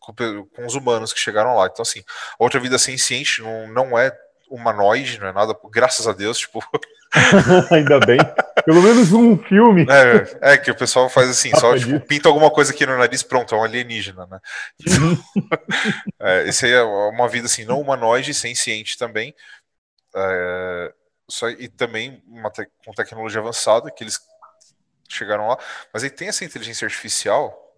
com, 0.00 0.14
com, 0.46 0.66
os 0.66 0.74
humanos 0.74 1.12
que 1.12 1.20
chegaram 1.20 1.54
lá. 1.54 1.68
Então, 1.70 1.82
assim, 1.82 2.00
a 2.00 2.42
outra 2.42 2.58
vida 2.58 2.78
senciente 2.78 3.42
não, 3.42 3.68
não 3.68 3.98
é 3.98 4.10
humanoide, 4.48 5.20
não 5.20 5.28
é 5.28 5.32
nada, 5.32 5.54
graças 5.70 6.08
a 6.08 6.12
Deus, 6.12 6.38
tipo. 6.38 6.64
Ainda 7.70 8.00
bem. 8.00 8.18
Pelo 8.64 8.82
menos 8.82 9.12
um 9.12 9.36
filme. 9.36 9.86
É, 10.42 10.52
é 10.54 10.56
que 10.56 10.70
o 10.70 10.76
pessoal 10.76 11.10
faz 11.10 11.28
assim, 11.28 11.50
só 11.56 11.76
tipo, 11.76 12.00
pinta 12.00 12.28
alguma 12.28 12.50
coisa 12.50 12.72
aqui 12.72 12.86
no 12.86 12.96
nariz, 12.96 13.22
pronto, 13.22 13.54
é 13.54 13.58
um 13.58 13.64
alienígena, 13.64 14.26
né? 14.26 14.40
Uhum. 14.88 15.22
é, 16.18 16.48
esse 16.48 16.64
aí 16.64 16.72
é 16.72 16.82
uma 16.82 17.28
vida 17.28 17.46
assim, 17.46 17.66
não 17.66 17.80
humanoide, 17.80 18.32
senciente 18.32 18.96
também. 18.96 19.34
É, 20.14 20.92
só, 21.28 21.50
e 21.50 21.68
também 21.68 22.22
te, 22.54 22.68
com 22.84 22.92
tecnologia 22.92 23.40
avançada, 23.40 23.90
que 23.90 24.02
eles 24.02 24.18
chegaram 25.14 25.48
lá. 25.48 25.58
Mas 25.92 26.04
aí 26.04 26.10
tem 26.10 26.28
essa 26.28 26.44
inteligência 26.44 26.84
artificial, 26.86 27.76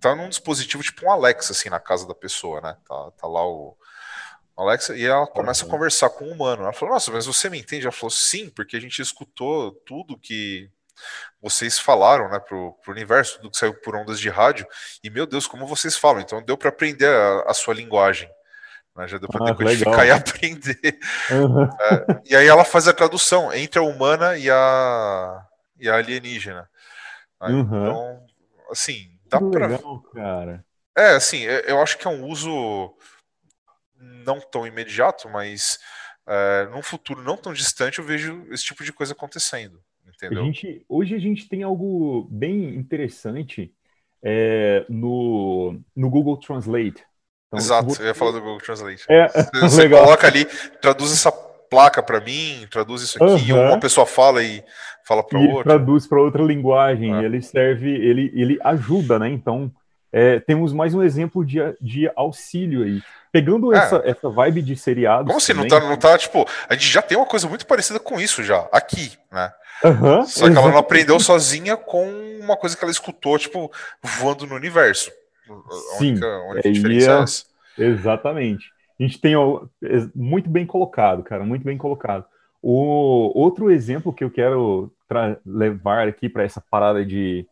tá 0.00 0.14
num 0.14 0.28
dispositivo 0.28 0.82
tipo 0.82 1.06
um 1.06 1.10
Alexa, 1.10 1.52
assim, 1.52 1.68
na 1.68 1.80
casa 1.80 2.06
da 2.06 2.14
pessoa, 2.14 2.60
né? 2.60 2.76
Tá, 2.86 3.10
tá 3.12 3.26
lá 3.26 3.46
o 3.46 3.76
Alexa, 4.56 4.96
e 4.96 5.04
ela 5.04 5.26
começa 5.26 5.64
uhum. 5.64 5.70
a 5.70 5.72
conversar 5.72 6.10
com 6.10 6.24
o 6.26 6.32
humano. 6.32 6.62
Ela 6.62 6.72
falou, 6.72 6.94
nossa, 6.94 7.10
mas 7.10 7.26
você 7.26 7.48
me 7.48 7.58
entende? 7.58 7.86
Ela 7.86 7.92
falou, 7.92 8.10
sim, 8.10 8.50
porque 8.50 8.76
a 8.76 8.80
gente 8.80 9.00
escutou 9.00 9.72
tudo 9.86 10.18
que 10.18 10.70
vocês 11.40 11.78
falaram, 11.78 12.28
né, 12.30 12.38
pro, 12.38 12.74
pro 12.82 12.92
universo, 12.92 13.36
tudo 13.36 13.50
que 13.50 13.56
saiu 13.56 13.74
por 13.74 13.96
ondas 13.96 14.20
de 14.20 14.28
rádio, 14.28 14.66
e 15.02 15.10
meu 15.10 15.26
Deus, 15.26 15.46
como 15.46 15.66
vocês 15.66 15.96
falam, 15.96 16.20
então 16.20 16.42
deu 16.42 16.56
para 16.56 16.68
aprender 16.68 17.08
a, 17.08 17.44
a, 17.48 17.54
sua 17.54 17.74
linguagem. 17.74 18.28
Né, 18.94 19.08
já 19.08 19.18
deu 19.18 19.28
para 19.28 19.42
ah, 19.42 19.52
decodificar 19.52 20.06
e 20.06 20.10
aprender. 20.12 20.98
Uhum. 21.30 21.64
É, 21.64 22.20
e 22.26 22.36
aí 22.36 22.46
ela 22.46 22.64
faz 22.64 22.86
a 22.86 22.92
tradução 22.92 23.52
entre 23.52 23.80
a 23.80 23.82
humana 23.82 24.36
e 24.36 24.50
a, 24.50 25.46
e 25.80 25.88
a 25.88 25.96
alienígena. 25.96 26.68
Né, 27.42 27.54
uhum. 27.54 27.62
Então, 27.62 28.26
assim, 28.70 29.18
dá 29.26 29.40
para. 29.40 29.78
cara. 30.14 30.64
É, 30.96 31.10
assim, 31.14 31.42
eu 31.42 31.80
acho 31.80 31.98
que 31.98 32.06
é 32.06 32.10
um 32.10 32.26
uso 32.26 32.94
não 34.24 34.40
tão 34.40 34.66
imediato, 34.66 35.28
mas 35.28 35.78
é, 36.26 36.68
num 36.70 36.82
futuro 36.82 37.22
não 37.22 37.36
tão 37.36 37.52
distante 37.52 37.98
eu 37.98 38.04
vejo 38.04 38.46
esse 38.50 38.64
tipo 38.64 38.84
de 38.84 38.92
coisa 38.92 39.12
acontecendo. 39.12 39.80
Entendeu? 40.06 40.42
A 40.42 40.46
gente, 40.46 40.84
hoje 40.88 41.14
a 41.14 41.18
gente 41.18 41.48
tem 41.48 41.62
algo 41.62 42.28
bem 42.30 42.76
interessante 42.76 43.74
é, 44.22 44.84
no, 44.88 45.80
no 45.96 46.10
Google 46.10 46.36
Translate. 46.36 47.04
Então, 47.48 47.58
Exato, 47.58 47.90
você... 47.90 48.02
eu 48.02 48.06
ia 48.06 48.14
falar 48.14 48.32
do 48.32 48.40
Google 48.40 48.60
Translate. 48.60 49.04
É, 49.08 49.26
você 49.60 49.82
legal. 49.82 50.04
coloca 50.04 50.26
ali, 50.26 50.44
traduz 50.80 51.12
essa 51.12 51.32
placa 51.72 52.02
para 52.02 52.20
mim, 52.20 52.66
traduz 52.70 53.00
isso 53.00 53.24
aqui, 53.24 53.50
uhum. 53.50 53.68
uma 53.68 53.80
pessoa 53.80 54.04
fala 54.04 54.42
e 54.42 54.62
fala 55.06 55.22
para 55.22 55.38
outra. 55.38 55.62
Traduz 55.64 56.06
para 56.06 56.20
outra 56.20 56.42
linguagem, 56.42 57.16
é. 57.16 57.24
ele 57.24 57.40
serve, 57.40 57.88
ele, 57.88 58.30
ele 58.34 58.58
ajuda, 58.62 59.18
né? 59.18 59.30
Então, 59.30 59.72
é, 60.12 60.38
temos 60.38 60.74
mais 60.74 60.92
um 60.92 61.02
exemplo 61.02 61.42
de, 61.42 61.58
de 61.80 62.10
auxílio 62.14 62.84
aí. 62.84 63.00
Pegando 63.32 63.74
é. 63.74 63.78
essa, 63.78 64.02
essa 64.04 64.28
vibe 64.28 64.60
de 64.60 64.76
seriado. 64.76 65.24
Como 65.24 65.38
assim? 65.38 65.54
Não 65.54 65.66
tá, 65.66 65.80
não 65.80 65.96
tá, 65.96 66.18
tipo, 66.18 66.46
a 66.68 66.74
gente 66.74 66.86
já 66.86 67.00
tem 67.00 67.16
uma 67.16 67.24
coisa 67.24 67.48
muito 67.48 67.66
parecida 67.66 67.98
com 67.98 68.20
isso 68.20 68.42
já, 68.42 68.68
aqui, 68.70 69.12
né? 69.32 69.50
Uhum, 69.82 70.26
Só 70.26 70.50
que 70.50 70.56
ela 70.56 70.68
não 70.68 70.78
aprendeu 70.78 71.18
sozinha 71.18 71.74
com 71.74 72.06
uma 72.38 72.56
coisa 72.56 72.76
que 72.76 72.84
ela 72.84 72.92
escutou, 72.92 73.38
tipo, 73.38 73.72
voando 74.02 74.46
no 74.46 74.54
universo. 74.54 75.10
A 75.48 75.98
Sim, 75.98 76.10
única, 76.10 76.26
a 76.26 76.50
única 76.50 76.70
diferença 76.70 77.10
é, 77.10 77.14
é 77.14 77.22
essa. 77.22 77.44
Exatamente. 77.78 78.70
A 79.02 79.06
gente 79.06 79.20
tem 79.20 79.34
muito 80.14 80.48
bem 80.48 80.64
colocado, 80.64 81.24
cara, 81.24 81.44
muito 81.44 81.64
bem 81.64 81.76
colocado. 81.76 82.24
O 82.62 83.36
outro 83.36 83.68
exemplo 83.68 84.12
que 84.12 84.22
eu 84.22 84.30
quero 84.30 84.92
levar 85.44 86.06
aqui 86.06 86.28
para 86.28 86.44
essa 86.44 86.60
parada 86.60 87.04
de 87.04 87.44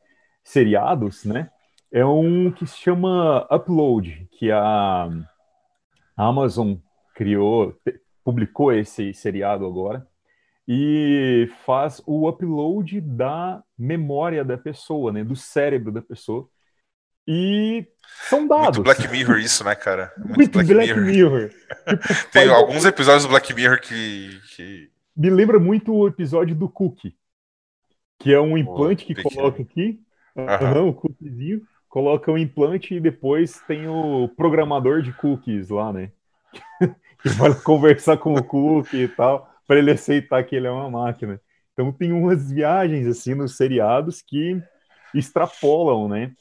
seriados, 0.44 1.24
né? 1.24 1.50
É 1.90 2.06
um 2.06 2.52
que 2.52 2.64
se 2.66 2.76
chama 2.76 3.48
Upload, 3.50 4.28
que 4.30 4.52
a 4.52 5.08
a 6.16 6.26
Amazon 6.26 6.74
criou, 7.14 7.74
publicou 8.22 8.72
esse 8.72 9.14
seriado 9.14 9.64
agora 9.64 10.06
e 10.68 11.48
faz 11.64 12.02
o 12.06 12.28
upload 12.28 13.00
da 13.00 13.62
memória 13.76 14.44
da 14.44 14.58
pessoa, 14.58 15.10
né, 15.10 15.24
do 15.24 15.34
cérebro 15.34 15.90
da 15.90 16.02
pessoa. 16.02 16.46
E 17.32 17.86
são 18.28 18.44
dados. 18.48 18.78
Muito 18.78 18.82
Black 18.82 19.06
Mirror 19.06 19.38
isso, 19.38 19.62
né, 19.62 19.76
cara? 19.76 20.12
Muito, 20.18 20.34
Muito 20.36 20.52
Black, 20.52 20.74
Black, 20.74 20.94
Mirror. 20.94 21.04
Mirror. 21.04 21.48
Tipo, 21.48 22.30
Tem 22.32 22.48
alguns 22.48 22.84
episódios 22.84 23.22
do 23.22 23.28
Black 23.28 23.54
Mirror 23.54 23.80
que, 23.80 24.40
que, 24.56 24.90
Me 25.16 25.30
lembra 25.30 25.60
muito 25.60 25.94
o 25.94 26.08
episódio 26.08 26.56
do 26.56 26.68
Cookie, 26.68 27.14
que 28.18 28.34
é 28.34 28.40
um 28.40 28.58
implante 28.58 29.04
oh, 29.04 29.06
que 29.06 29.22
coloca 29.22 29.62
aqui, 29.62 30.00
uhum. 30.34 30.88
o 30.88 30.92
cookiezinho, 30.92 31.62
coloca 31.88 32.32
o 32.32 32.36
implante 32.36 32.96
e 32.96 33.00
depois 33.00 33.60
tem 33.60 33.86
o 33.86 34.28
programador 34.36 35.00
de 35.00 35.12
cookies 35.12 35.68
lá, 35.68 35.92
né? 35.92 36.10
que 37.22 37.28
vai 37.28 37.54
conversar 37.54 38.16
com 38.16 38.34
o 38.34 38.42
cookie 38.42 39.04
e 39.04 39.08
tal, 39.08 39.48
para 39.68 39.78
ele 39.78 39.92
aceitar 39.92 40.42
que 40.42 40.56
ele 40.56 40.66
é 40.66 40.70
uma 40.70 40.90
máquina. 40.90 41.40
Então 41.72 41.92
tem 41.92 42.12
umas 42.12 42.50
viagens 42.50 43.06
assim 43.06 43.34
nos 43.34 43.56
seriados 43.56 44.20
que 44.20 44.60
extrapolam, 45.14 46.08
né? 46.08 46.32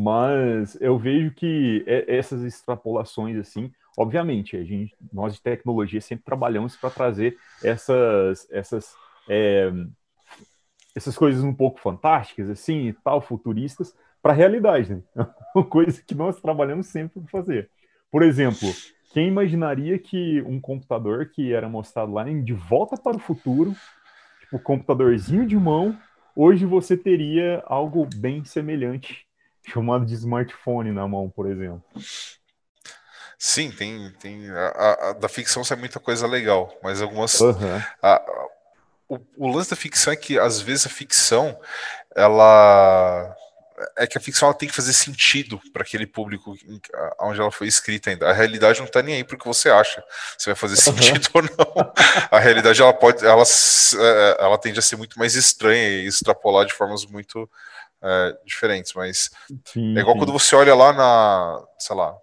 Mas 0.00 0.80
eu 0.80 0.96
vejo 0.96 1.32
que 1.32 1.84
essas 2.06 2.44
extrapolações 2.44 3.36
assim, 3.36 3.72
obviamente, 3.98 4.56
a 4.56 4.62
gente, 4.62 4.94
nós 5.12 5.34
de 5.34 5.42
tecnologia 5.42 6.00
sempre 6.00 6.24
trabalhamos 6.24 6.76
para 6.76 6.88
trazer 6.88 7.36
essas 7.64 8.48
essas 8.52 8.94
é, 9.28 9.72
essas 10.94 11.16
coisas 11.16 11.42
um 11.42 11.52
pouco 11.52 11.80
fantásticas 11.80 12.48
assim 12.48 12.86
e 12.86 12.92
tal, 12.92 13.20
futuristas, 13.20 13.92
para 14.22 14.32
a 14.32 14.36
realidade, 14.36 14.94
né? 14.94 15.02
Uma 15.52 15.64
coisa 15.64 16.00
que 16.00 16.14
nós 16.14 16.40
trabalhamos 16.40 16.86
sempre 16.86 17.20
para 17.20 17.30
fazer. 17.30 17.68
Por 18.08 18.22
exemplo, 18.22 18.68
quem 19.12 19.26
imaginaria 19.26 19.98
que 19.98 20.40
um 20.42 20.60
computador 20.60 21.26
que 21.26 21.52
era 21.52 21.68
mostrado 21.68 22.12
lá 22.12 22.30
em 22.30 22.44
De 22.44 22.52
Volta 22.52 22.96
para 22.96 23.16
o 23.16 23.20
Futuro, 23.20 23.74
tipo 24.38 24.60
computadorzinho 24.60 25.44
de 25.44 25.56
mão, 25.56 25.98
hoje 26.36 26.64
você 26.64 26.96
teria 26.96 27.64
algo 27.66 28.08
bem 28.14 28.44
semelhante, 28.44 29.27
chamado 29.68 30.04
de 30.04 30.14
smartphone 30.14 30.92
na 30.92 31.06
mão, 31.06 31.28
por 31.28 31.48
exemplo. 31.48 31.82
Sim, 33.38 33.70
tem, 33.70 34.12
tem 34.18 34.50
a, 34.50 35.10
a 35.10 35.12
da 35.12 35.28
ficção 35.28 35.62
sai 35.62 35.76
muita 35.76 36.00
coisa 36.00 36.26
legal, 36.26 36.76
mas 36.82 37.00
algumas 37.00 37.40
uhum. 37.40 37.82
a, 38.02 38.20
o, 39.08 39.18
o 39.36 39.48
lance 39.48 39.70
da 39.70 39.76
ficção 39.76 40.12
é 40.12 40.16
que 40.16 40.38
às 40.38 40.60
vezes 40.60 40.86
a 40.86 40.90
ficção 40.90 41.56
ela 42.16 43.36
é 43.96 44.06
que 44.06 44.18
a 44.18 44.20
ficção 44.20 44.48
ela 44.48 44.58
tem 44.58 44.68
que 44.68 44.74
fazer 44.74 44.92
sentido 44.92 45.60
para 45.72 45.82
aquele 45.82 46.06
público 46.06 46.56
onde 47.20 47.40
ela 47.40 47.50
foi 47.52 47.68
escrita 47.68 48.10
ainda. 48.10 48.28
A 48.28 48.32
realidade 48.32 48.80
não 48.80 48.86
está 48.86 49.02
nem 49.02 49.14
aí 49.14 49.22
para 49.22 49.36
o 49.36 49.38
que 49.38 49.46
você 49.46 49.70
acha, 49.70 50.02
se 50.36 50.46
vai 50.46 50.56
fazer 50.56 50.76
sentido 50.76 51.28
uhum. 51.34 51.42
ou 51.56 51.74
não. 51.76 51.92
A 52.30 52.40
realidade 52.40 52.82
ela 52.82 52.92
pode, 52.92 53.24
ela, 53.24 53.42
é, 53.44 54.36
ela 54.40 54.58
tende 54.58 54.78
a 54.78 54.82
ser 54.82 54.96
muito 54.96 55.16
mais 55.18 55.36
estranha 55.36 55.88
e 55.88 56.06
extrapolar 56.06 56.66
de 56.66 56.72
formas 56.72 57.06
muito 57.06 57.48
é, 58.02 58.38
diferentes. 58.44 58.92
Mas 58.94 59.30
sim, 59.64 59.96
é 59.96 60.00
igual 60.00 60.14
sim. 60.14 60.18
quando 60.18 60.32
você 60.32 60.54
olha 60.56 60.74
lá 60.74 60.92
na, 60.92 61.64
sei 61.78 61.96
lá, 61.96 62.16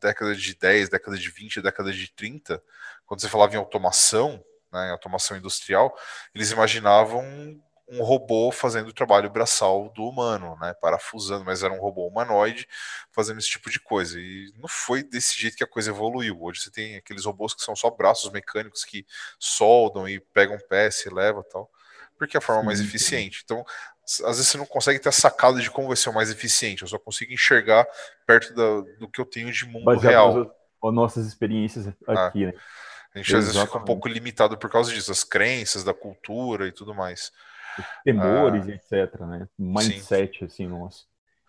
década 0.00 0.34
de 0.34 0.54
10, 0.54 0.88
década 0.88 1.16
de 1.16 1.30
20, 1.30 1.60
década 1.60 1.92
de 1.92 2.10
30, 2.12 2.62
quando 3.06 3.20
você 3.20 3.28
falava 3.28 3.54
em 3.54 3.58
automação, 3.58 4.42
né, 4.72 4.88
em 4.88 4.90
automação 4.92 5.36
industrial, 5.36 5.96
eles 6.34 6.50
imaginavam 6.50 7.60
um 7.90 8.04
robô 8.04 8.52
fazendo 8.52 8.88
o 8.88 8.92
trabalho 8.92 9.28
braçal 9.28 9.90
do 9.90 10.04
humano, 10.04 10.56
né? 10.60 10.72
Parafusando, 10.74 11.44
mas 11.44 11.64
era 11.64 11.74
um 11.74 11.80
robô 11.80 12.06
humanoide 12.06 12.68
fazendo 13.10 13.38
esse 13.38 13.48
tipo 13.48 13.68
de 13.68 13.80
coisa. 13.80 14.18
E 14.20 14.52
não 14.56 14.68
foi 14.68 15.02
desse 15.02 15.38
jeito 15.38 15.56
que 15.56 15.64
a 15.64 15.66
coisa 15.66 15.90
evoluiu. 15.90 16.40
Hoje 16.40 16.60
você 16.60 16.70
tem 16.70 16.96
aqueles 16.96 17.24
robôs 17.24 17.52
que 17.52 17.62
são 17.62 17.74
só 17.74 17.90
braços 17.90 18.30
mecânicos 18.30 18.84
que 18.84 19.04
soldam 19.40 20.08
e 20.08 20.20
pegam 20.20 20.56
peça 20.68 21.08
e 21.08 21.12
leva 21.12 21.42
tal, 21.42 21.68
porque 22.16 22.36
é 22.36 22.38
a 22.38 22.40
forma 22.40 22.60
sim, 22.62 22.66
mais 22.66 22.80
eficiente. 22.80 23.42
Então, 23.44 23.64
às 24.24 24.36
vezes 24.36 24.48
você 24.48 24.58
não 24.58 24.66
consegue 24.66 24.98
ter 24.98 25.08
a 25.08 25.12
sacada 25.12 25.60
de 25.60 25.70
como 25.70 25.88
vai 25.88 25.96
ser 25.96 26.10
o 26.10 26.14
mais 26.14 26.30
eficiente. 26.30 26.82
Eu 26.82 26.88
só 26.88 26.98
consigo 26.98 27.32
enxergar 27.32 27.86
perto 28.26 28.52
da, 28.54 28.80
do 28.98 29.08
que 29.08 29.20
eu 29.20 29.24
tenho 29.24 29.52
de 29.52 29.66
mundo 29.66 29.84
Baseado 29.84 30.10
real. 30.10 30.56
As 30.82 30.94
nossas 30.94 31.26
experiências 31.26 31.86
aqui, 31.86 32.44
ah. 32.44 32.46
né? 32.46 32.54
A 33.12 33.18
gente 33.18 33.26
Exatamente. 33.26 33.36
às 33.36 33.44
vezes 33.44 33.60
fica 33.60 33.78
um 33.78 33.84
pouco 33.84 34.08
limitado 34.08 34.56
por 34.56 34.70
causa 34.70 34.92
disso, 34.92 35.10
as 35.10 35.24
crenças, 35.24 35.84
da 35.84 35.92
cultura 35.92 36.66
e 36.66 36.72
tudo 36.72 36.94
mais 36.94 37.32
temores, 38.04 38.66
ah, 38.68 38.72
etc, 38.72 39.20
né? 39.20 39.48
Mindset, 39.58 40.38
sim. 40.38 40.44
assim, 40.44 40.66
nosso. 40.66 41.06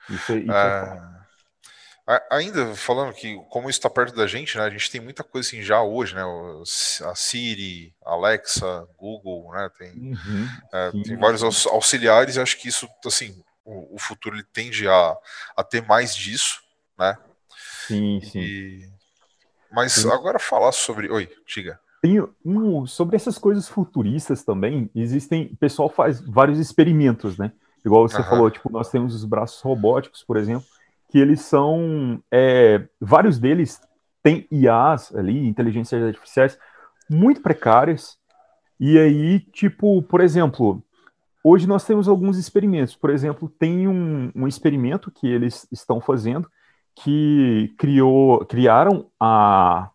Isso, 0.10 0.38
isso 0.38 0.52
é 0.52 0.56
ah, 0.56 1.26
é 1.28 1.31
ainda 2.32 2.76
falando 2.76 3.14
que 3.14 3.36
como 3.50 3.70
isso 3.70 3.78
está 3.78 3.90
perto 3.90 4.16
da 4.16 4.26
gente, 4.26 4.58
né? 4.58 4.64
A 4.64 4.70
gente 4.70 4.90
tem 4.90 5.00
muita 5.00 5.24
coisa 5.24 5.48
assim 5.48 5.62
já 5.62 5.82
hoje, 5.82 6.16
né? 6.16 6.24
A 7.06 7.16
Siri, 7.16 7.94
Alexa, 8.04 8.88
Google, 8.98 9.52
né? 9.54 9.70
Tem, 9.78 9.92
uhum, 9.92 10.48
é, 10.74 10.92
tem 11.04 11.18
vários 11.18 11.44
auxiliares. 11.68 12.36
E 12.36 12.40
acho 12.42 12.58
que 12.58 12.68
isso, 12.68 12.88
assim, 13.06 13.44
o, 13.64 13.96
o, 13.96 14.00
futuro 14.00 14.36
ele 14.36 14.46
tende 14.52 14.88
a, 14.88 15.18
a 15.56 15.64
ter 15.64 15.86
mais 15.86 16.16
disso, 16.16 16.62
né? 16.98 17.18
Sim, 17.88 18.20
sim. 18.22 18.40
E, 18.40 18.90
mas 19.72 20.06
agora 20.06 20.40
falar 20.40 20.72
sobre. 20.72 21.10
Oi, 21.10 21.30
diga. 21.48 21.80
Tem 22.02 22.20
um, 22.44 22.88
sobre 22.88 23.16
essas 23.16 23.38
coisas 23.38 23.70
futuristas 23.70 24.44
também, 24.44 24.90
existem. 24.96 25.52
O 25.54 25.58
pessoal 25.58 25.88
faz 25.88 26.20
vários 26.20 26.58
experimentos, 26.60 27.38
né? 27.38 27.52
Igual 27.86 28.08
você 28.08 28.18
uhum. 28.18 28.24
falou, 28.24 28.52
tipo, 28.52 28.72
nós 28.72 28.90
temos 28.90 29.16
os 29.16 29.24
braços 29.24 29.62
robóticos, 29.62 30.24
por 30.24 30.38
exemplo, 30.38 30.66
que 31.12 31.20
eles 31.20 31.42
são. 31.42 32.24
É, 32.32 32.88
vários 33.00 33.38
deles 33.38 33.80
têm 34.24 34.48
IAs 34.52 35.14
ali, 35.16 35.48
inteligências 35.48 36.02
artificiais, 36.02 36.58
muito 37.10 37.42
precárias. 37.42 38.18
E 38.80 38.98
aí, 38.98 39.40
tipo, 39.40 40.02
por 40.04 40.22
exemplo, 40.22 40.84
hoje 41.44 41.68
nós 41.68 41.86
temos 41.86 42.08
alguns 42.08 42.38
experimentos. 42.38 42.96
Por 42.96 43.10
exemplo, 43.10 43.50
tem 43.50 43.88
um, 43.88 44.32
um 44.34 44.48
experimento 44.48 45.12
que 45.12 45.28
eles 45.28 45.68
estão 45.72 46.00
fazendo 46.02 46.50
que 46.96 47.74
criou, 47.78 48.46
criaram 48.46 49.10
a, 49.20 49.90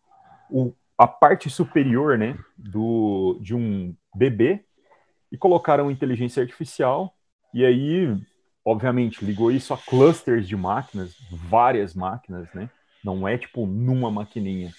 o 0.51 0.73
a 0.99 1.07
parte 1.07 1.51
superior, 1.51 2.17
né, 2.17 2.39
do, 2.57 3.39
de 3.43 3.55
um 3.55 3.95
bebê 4.15 4.65
e 5.31 5.37
colocaram 5.37 5.91
inteligência 5.91 6.43
artificial 6.43 7.13
e 7.57 7.65
aí, 7.65 8.15
obviamente, 8.67 9.25
ligou 9.25 9.53
isso 9.53 9.73
a 9.73 9.79
clusters 9.79 10.49
de 10.49 10.57
máquinas, 10.57 11.15
várias 11.31 11.95
máquinas, 11.95 12.49
né? 12.53 12.69
Não 13.05 13.29
é 13.29 13.39
tipo 13.39 13.65
numa 13.65 14.11
maquininha. 14.11 14.73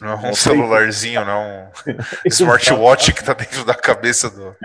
Não 0.00 0.08
é 0.08 0.30
um 0.30 0.34
celularzinho, 0.34 1.24
não. 1.24 1.66
Um 1.66 1.70
smartwatch 2.26 3.12
que 3.12 3.20
está 3.20 3.32
dentro 3.32 3.64
da 3.64 3.74
cabeça 3.74 4.28
do. 4.28 4.56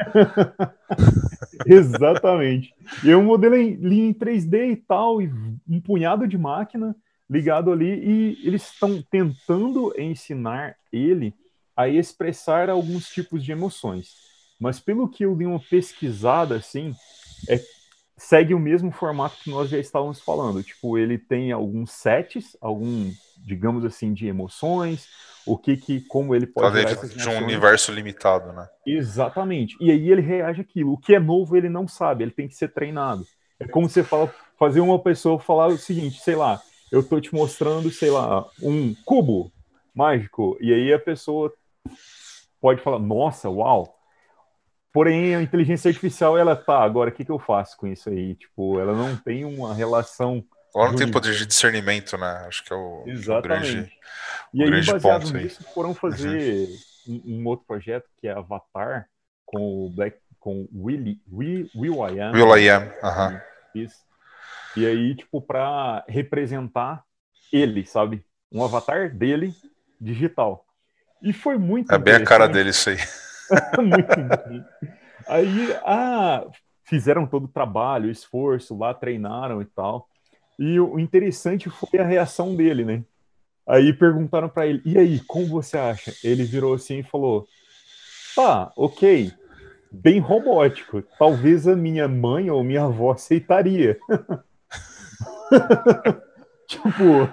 Exatamente. 1.67 2.73
E 3.03 3.09
eu 3.11 3.21
modelei 3.21 3.77
em 3.79 4.11
3D 4.11 4.71
e 4.71 4.75
tal, 4.75 5.21
e 5.21 5.31
um 5.69 5.79
punhado 5.79 6.27
de 6.27 6.39
máquina 6.39 6.95
ligado 7.29 7.71
ali, 7.71 7.85
e 7.85 8.47
eles 8.47 8.63
estão 8.63 8.99
tentando 9.11 9.93
ensinar 9.95 10.75
ele 10.91 11.35
a 11.75 11.87
expressar 11.87 12.67
alguns 12.67 13.07
tipos 13.09 13.43
de 13.43 13.51
emoções. 13.51 14.15
Mas 14.59 14.79
pelo 14.79 15.07
que 15.07 15.23
eu 15.23 15.35
dei 15.35 15.45
uma 15.45 15.59
pesquisada 15.59 16.55
assim, 16.55 16.95
é 17.47 17.61
segue 18.17 18.53
o 18.53 18.59
mesmo 18.59 18.91
formato 18.91 19.37
que 19.43 19.49
nós 19.49 19.69
já 19.69 19.77
estávamos 19.77 20.19
falando. 20.19 20.63
Tipo, 20.63 20.97
ele 20.97 21.17
tem 21.17 21.51
alguns 21.51 21.91
sets, 21.91 22.57
algum, 22.59 23.11
digamos 23.37 23.85
assim, 23.85 24.13
de 24.13 24.27
emoções, 24.27 25.07
o 25.45 25.57
que 25.57 25.77
que, 25.77 26.01
como 26.01 26.35
ele 26.35 26.47
pode 26.47 26.83
tá 26.83 27.05
de 27.05 27.29
um 27.29 27.37
universo 27.37 27.91
limitado, 27.91 28.51
né? 28.51 28.67
Exatamente. 28.85 29.77
E 29.79 29.91
aí 29.91 30.11
ele 30.11 30.21
reage 30.21 30.61
aquilo. 30.61 30.93
O 30.93 30.97
que 30.97 31.15
é 31.15 31.19
novo 31.19 31.55
ele 31.55 31.69
não 31.69 31.87
sabe, 31.87 32.23
ele 32.23 32.31
tem 32.31 32.47
que 32.47 32.55
ser 32.55 32.73
treinado. 32.73 33.25
É 33.59 33.67
como 33.67 33.87
você 33.87 34.03
fala, 34.03 34.33
fazer 34.59 34.81
uma 34.81 34.99
pessoa 34.99 35.39
falar 35.39 35.67
o 35.67 35.77
seguinte, 35.77 36.19
sei 36.19 36.35
lá, 36.35 36.61
eu 36.91 37.01
tô 37.01 37.21
te 37.21 37.33
mostrando, 37.33 37.89
sei 37.91 38.09
lá, 38.09 38.45
um 38.61 38.93
cubo 39.05 39.51
mágico, 39.95 40.57
e 40.61 40.73
aí 40.73 40.93
a 40.93 40.99
pessoa 40.99 41.51
pode 42.61 42.81
falar, 42.81 42.99
nossa, 42.99 43.49
uau, 43.49 43.96
Porém, 44.97 45.35
a 45.35 45.43
inteligência 45.43 45.89
artificial, 45.89 46.35
ela 46.39 46.55
tá, 46.55 46.79
agora 46.79 47.11
o 47.11 47.13
que, 47.13 47.23
que 47.23 47.29
eu 47.29 47.37
faço 47.37 47.77
com 47.77 47.85
isso 47.85 48.09
aí? 48.09 48.33
Tipo, 48.33 48.79
ela 48.79 48.93
não 48.93 49.15
tem 49.15 49.45
uma 49.45 49.71
relação. 49.71 50.43
Ela 50.75 50.87
não 50.87 50.95
tem 50.95 51.11
poder 51.11 51.35
de 51.35 51.45
discernimento, 51.45 52.17
né? 52.17 52.45
Acho 52.47 52.63
que 52.63 52.73
é 52.73 52.75
o, 52.75 53.03
Exatamente. 53.05 53.69
o 53.69 53.73
grande, 53.75 53.93
e 54.55 54.63
aí, 54.63 54.69
grande 54.71 54.91
baseado 54.91 55.21
ponto 55.21 55.37
nisso, 55.37 55.63
aí. 55.63 55.73
foram 55.75 55.93
fazer 55.93 56.67
uhum. 57.05 57.21
um, 57.27 57.41
um, 57.41 57.45
outro 57.47 57.67
projeto 57.67 58.05
que 58.19 58.27
é 58.27 58.31
Avatar, 58.31 59.07
com 59.45 59.85
o 59.85 59.91
Black, 59.91 60.17
com 60.39 60.67
Willy, 60.75 61.21
Will, 61.31 61.69
Will 61.75 61.93
I 61.93 62.19
Am. 62.19 62.33
Will 62.33 62.57
I 62.57 62.67
Am. 62.67 62.83
Uh 62.83 62.89
-huh. 63.03 63.41
Isso. 63.75 63.99
E 64.75 64.83
aí, 64.83 65.13
tipo, 65.13 65.39
para 65.39 66.03
representar 66.07 67.03
ele, 67.53 67.85
sabe? 67.85 68.25
Um 68.51 68.63
avatar 68.63 69.15
dele 69.15 69.53
digital. 70.01 70.65
E 71.21 71.31
foi 71.33 71.59
muito. 71.59 71.93
É 71.93 71.99
bem 71.99 72.15
a 72.15 72.23
cara 72.23 72.47
dele 72.47 72.71
isso 72.71 72.89
aí. 72.89 72.97
Muito 73.79 74.47
bem. 74.47 74.65
Aí, 75.27 75.75
ah, 75.83 76.45
fizeram 76.83 77.27
todo 77.27 77.45
o 77.45 77.49
trabalho, 77.49 78.09
esforço 78.09 78.77
lá, 78.77 78.93
treinaram 78.93 79.61
e 79.61 79.65
tal. 79.65 80.07
E 80.57 80.79
o 80.79 80.99
interessante 80.99 81.69
foi 81.69 81.99
a 81.99 82.05
reação 82.05 82.55
dele, 82.55 82.83
né? 82.83 83.03
Aí 83.67 83.93
perguntaram 83.93 84.49
para 84.49 84.65
ele: 84.65 84.81
"E 84.85 84.97
aí, 84.97 85.19
como 85.27 85.45
você 85.47 85.77
acha?" 85.77 86.13
Ele 86.23 86.43
virou 86.43 86.73
assim 86.73 86.99
e 86.99 87.03
falou: 87.03 87.45
"Tá, 88.35 88.71
OK. 88.75 89.31
Bem 89.91 90.19
robótico. 90.19 91.03
Talvez 91.19 91.67
a 91.67 91.75
minha 91.75 92.07
mãe 92.07 92.49
ou 92.49 92.63
minha 92.63 92.85
avó 92.85 93.11
aceitaria." 93.11 93.99
tipo, 96.67 97.29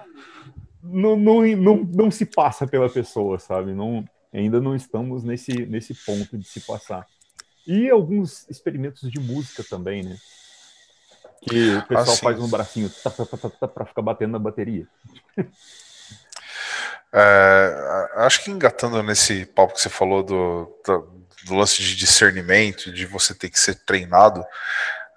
não, 0.82 1.16
não, 1.16 1.42
não, 1.56 1.76
não 1.76 2.10
se 2.10 2.26
passa 2.26 2.66
pela 2.66 2.90
pessoa, 2.90 3.38
sabe? 3.38 3.72
Não, 3.72 4.04
ainda 4.38 4.60
não 4.60 4.74
estamos 4.74 5.22
nesse, 5.22 5.52
nesse 5.66 5.94
ponto 5.94 6.36
de 6.36 6.46
se 6.46 6.60
passar. 6.60 7.06
E 7.66 7.88
alguns 7.88 8.48
experimentos 8.50 9.10
de 9.10 9.20
música 9.20 9.64
também, 9.64 10.02
né? 10.02 10.16
Que 11.42 11.76
o 11.76 11.86
pessoal 11.86 12.16
ah, 12.16 12.18
faz 12.18 12.40
um 12.40 12.48
bracinho 12.48 12.90
para 13.74 13.86
ficar 13.86 14.02
batendo 14.02 14.32
na 14.32 14.38
bateria. 14.38 14.86
É, 17.16 18.10
acho 18.16 18.42
que 18.42 18.50
engatando 18.50 19.00
nesse 19.00 19.46
papo 19.46 19.72
que 19.72 19.80
você 19.80 19.88
falou 19.88 20.20
do, 20.24 20.80
do, 20.84 21.26
do, 21.44 21.54
lance 21.54 21.80
de 21.80 21.94
discernimento, 21.94 22.92
de 22.92 23.06
você 23.06 23.32
ter 23.32 23.50
que 23.50 23.60
ser 23.60 23.76
treinado, 23.84 24.44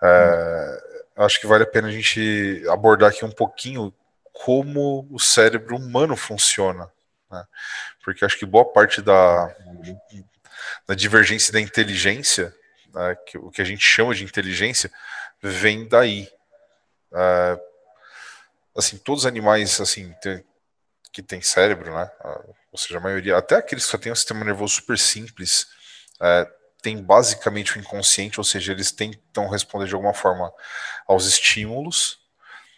é, 0.03 0.79
hum. 1.17 1.23
acho 1.23 1.41
que 1.41 1.47
vale 1.47 1.63
a 1.63 1.67
pena 1.67 1.87
a 1.87 1.91
gente 1.91 2.63
abordar 2.69 3.09
aqui 3.09 3.25
um 3.25 3.31
pouquinho 3.31 3.91
como 4.31 5.07
o 5.09 5.19
cérebro 5.19 5.75
humano 5.75 6.15
funciona. 6.15 6.87
Né? 7.29 7.43
Porque 8.03 8.25
acho 8.25 8.37
que 8.37 8.45
boa 8.45 8.65
parte 8.65 9.01
da, 9.01 9.53
da 10.87 10.95
divergência 10.95 11.51
da 11.51 11.59
inteligência, 11.59 12.53
né, 12.93 13.15
que, 13.25 13.37
o 13.37 13.51
que 13.51 13.61
a 13.61 13.65
gente 13.65 13.85
chama 13.85 14.13
de 14.13 14.23
inteligência, 14.23 14.91
vem 15.41 15.87
daí. 15.87 16.29
É, 17.13 17.59
assim, 18.75 18.97
todos 18.97 19.23
os 19.23 19.27
animais 19.27 19.79
assim 19.81 20.13
que 21.11 21.23
têm 21.23 21.41
cérebro, 21.41 21.93
né, 21.93 22.11
ou 22.71 22.77
seja, 22.77 22.97
a 22.99 23.01
maioria, 23.01 23.37
até 23.37 23.55
aqueles 23.55 23.85
que 23.85 23.91
só 23.91 23.97
têm 23.97 24.11
um 24.11 24.15
sistema 24.15 24.45
nervoso 24.45 24.75
super 24.75 24.99
simples, 24.99 25.67
é, 26.21 26.47
tem 26.81 27.01
basicamente 27.01 27.75
o 27.75 27.79
inconsciente, 27.79 28.39
ou 28.39 28.43
seja, 28.43 28.71
eles 28.71 28.91
tentam 28.91 29.49
responder 29.49 29.87
de 29.87 29.95
alguma 29.95 30.13
forma 30.13 30.53
aos 31.07 31.25
estímulos, 31.25 32.19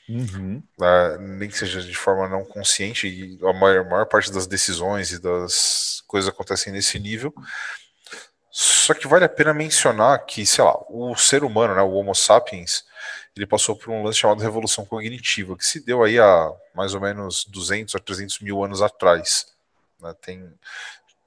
Uhum. 0.09 0.63
Uh, 0.79 1.21
nem 1.21 1.47
que 1.47 1.57
seja 1.57 1.81
de 1.83 1.95
forma 1.95 2.27
não 2.27 2.43
consciente, 2.43 3.07
e 3.07 3.39
a 3.45 3.53
maior, 3.53 3.85
a 3.85 3.89
maior, 3.89 4.05
parte 4.07 4.31
das 4.31 4.47
decisões 4.47 5.11
e 5.11 5.19
das 5.19 6.03
coisas 6.07 6.27
acontecem 6.27 6.73
nesse 6.73 6.97
nível. 6.97 7.31
Só 8.49 8.95
que 8.95 9.07
vale 9.07 9.23
a 9.23 9.29
pena 9.29 9.53
mencionar 9.53 10.25
que, 10.25 10.43
sei 10.47 10.63
lá, 10.63 10.75
o 10.89 11.15
ser 11.15 11.43
humano, 11.43 11.75
né, 11.75 11.81
o 11.83 11.91
Homo 11.91 12.15
sapiens, 12.15 12.83
ele 13.35 13.45
passou 13.45 13.75
por 13.75 13.91
um 13.91 14.03
lance 14.03 14.17
chamado 14.17 14.41
revolução 14.41 14.83
cognitiva, 14.83 15.55
que 15.55 15.65
se 15.65 15.79
deu 15.79 16.03
aí 16.03 16.19
há 16.19 16.51
mais 16.73 16.95
ou 16.95 16.99
menos 16.99 17.45
200 17.45 17.93
a 17.93 17.99
300 17.99 18.39
mil 18.39 18.63
anos 18.63 18.81
atrás. 18.81 19.53
Né, 19.99 20.13
tem, 20.19 20.51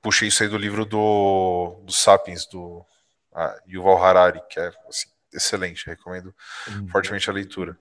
puxei 0.02 0.26
isso 0.26 0.42
aí 0.42 0.48
do 0.48 0.58
livro 0.58 0.84
do, 0.84 1.80
do 1.84 1.92
Sapiens, 1.92 2.46
do 2.46 2.84
ah, 3.32 3.56
Yuval 3.68 4.04
Harari, 4.04 4.42
que 4.50 4.58
é 4.58 4.72
assim, 4.88 5.08
excelente, 5.32 5.86
recomendo 5.86 6.34
uhum. 6.66 6.88
fortemente 6.88 7.30
a 7.30 7.32
leitura. 7.32 7.78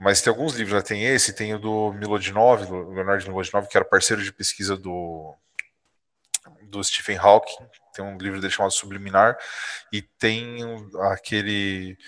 Mas 0.00 0.22
tem 0.22 0.30
alguns 0.30 0.54
livros, 0.54 0.74
né? 0.74 0.80
tem 0.80 1.04
esse, 1.04 1.34
tem 1.34 1.52
o 1.54 1.58
do 1.58 1.92
Milodinov, 1.92 2.64
do 2.64 2.88
Leonardo 2.88 3.28
Milodinov, 3.28 3.68
que 3.68 3.76
era 3.76 3.84
parceiro 3.84 4.22
de 4.22 4.32
pesquisa 4.32 4.74
do, 4.74 5.34
do 6.62 6.82
Stephen 6.82 7.18
Hawking, 7.18 7.66
tem 7.94 8.02
um 8.02 8.16
livro 8.16 8.40
dele 8.40 8.50
chamado 8.50 8.72
Subliminar, 8.72 9.36
e 9.92 10.00
tem 10.00 10.64
aquele 11.12 11.98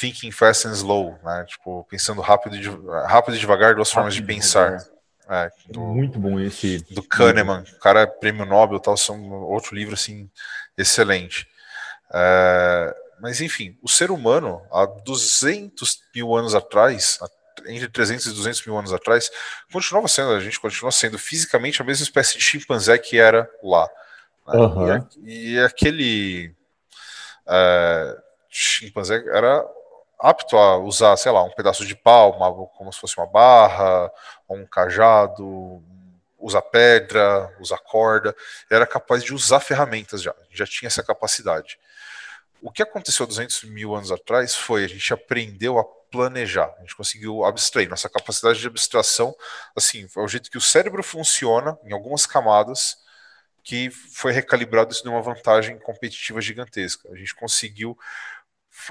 Thinking 0.00 0.30
Fast 0.30 0.66
and 0.66 0.72
Slow, 0.72 1.18
né? 1.22 1.44
Tipo, 1.46 1.84
pensando 1.90 2.22
rápido 2.22 2.56
e, 2.56 2.62
rápido 3.06 3.36
e 3.36 3.40
devagar, 3.40 3.74
duas 3.74 3.88
rápido 3.88 3.94
formas 3.94 4.14
de 4.14 4.22
pensar. 4.22 4.78
É, 5.28 5.50
do, 5.68 5.80
Muito 5.80 6.18
bom 6.18 6.40
esse. 6.40 6.78
Do 6.90 7.02
Kahneman, 7.02 7.64
o 7.74 7.78
cara 7.80 8.00
é 8.00 8.06
prêmio 8.06 8.46
Nobel, 8.46 8.80
tal, 8.80 8.96
são 8.96 9.30
outro 9.30 9.76
livro 9.76 9.92
assim 9.92 10.30
excelente. 10.78 11.46
É, 12.14 12.96
mas 13.20 13.42
enfim, 13.42 13.78
o 13.82 13.88
ser 13.88 14.10
humano 14.10 14.62
há 14.72 14.86
200 14.86 16.00
mil 16.14 16.34
anos 16.34 16.54
atrás, 16.54 17.18
entre 17.66 17.88
300 17.88 18.26
e 18.26 18.30
200 18.32 18.66
mil 18.66 18.76
anos 18.76 18.92
atrás, 18.92 19.30
continuava 19.72 20.08
sendo, 20.08 20.32
a 20.32 20.40
gente 20.40 20.60
continua 20.60 20.92
sendo 20.92 21.18
fisicamente 21.18 21.80
a 21.80 21.84
mesma 21.84 22.04
espécie 22.04 22.38
de 22.38 22.42
chimpanzé 22.42 22.98
que 22.98 23.18
era 23.18 23.48
lá. 23.62 23.88
Né? 24.48 24.58
Uhum. 24.58 25.08
E, 25.24 25.54
e, 25.54 25.60
aquele 25.60 26.54
é, 27.46 28.16
chimpanzé 28.48 29.24
era 29.32 29.64
apto 30.18 30.56
a 30.56 30.78
usar, 30.78 31.16
sei 31.16 31.32
lá, 31.32 31.42
um 31.42 31.50
pedaço 31.50 31.84
de 31.84 31.96
pau, 31.96 32.36
uma, 32.36 32.66
como 32.68 32.92
se 32.92 33.00
fosse 33.00 33.18
uma 33.18 33.26
barra, 33.26 34.10
um 34.48 34.64
cajado, 34.66 35.82
usar 36.38 36.62
pedra, 36.62 37.54
usar 37.60 37.78
corda, 37.78 38.34
era 38.70 38.86
capaz 38.86 39.24
de 39.24 39.32
usar 39.32 39.60
ferramentas 39.60 40.22
já, 40.22 40.34
já 40.50 40.66
tinha 40.66 40.88
essa 40.88 41.02
capacidade. 41.02 41.78
O 42.60 42.70
que 42.70 42.82
aconteceu 42.82 43.26
200 43.26 43.64
mil 43.64 43.94
anos 43.94 44.12
atrás 44.12 44.54
foi 44.54 44.84
a 44.84 44.88
gente 44.88 45.12
aprendeu 45.12 45.78
a 45.78 45.84
planejar, 46.12 46.72
a 46.78 46.80
gente 46.82 46.94
conseguiu 46.94 47.44
abstrair. 47.44 47.88
Nossa 47.88 48.08
capacidade 48.08 48.60
de 48.60 48.66
abstração, 48.68 49.34
assim, 49.74 50.06
é 50.16 50.20
o 50.20 50.28
jeito 50.28 50.50
que 50.50 50.58
o 50.58 50.60
cérebro 50.60 51.02
funciona 51.02 51.76
em 51.84 51.92
algumas 51.92 52.26
camadas 52.26 52.98
que 53.64 53.90
foi 53.90 54.32
recalibrado 54.32 54.92
isso 54.92 55.04
deu 55.04 55.12
uma 55.12 55.22
vantagem 55.22 55.78
competitiva 55.78 56.40
gigantesca. 56.40 57.08
A 57.12 57.16
gente 57.16 57.34
conseguiu 57.34 57.96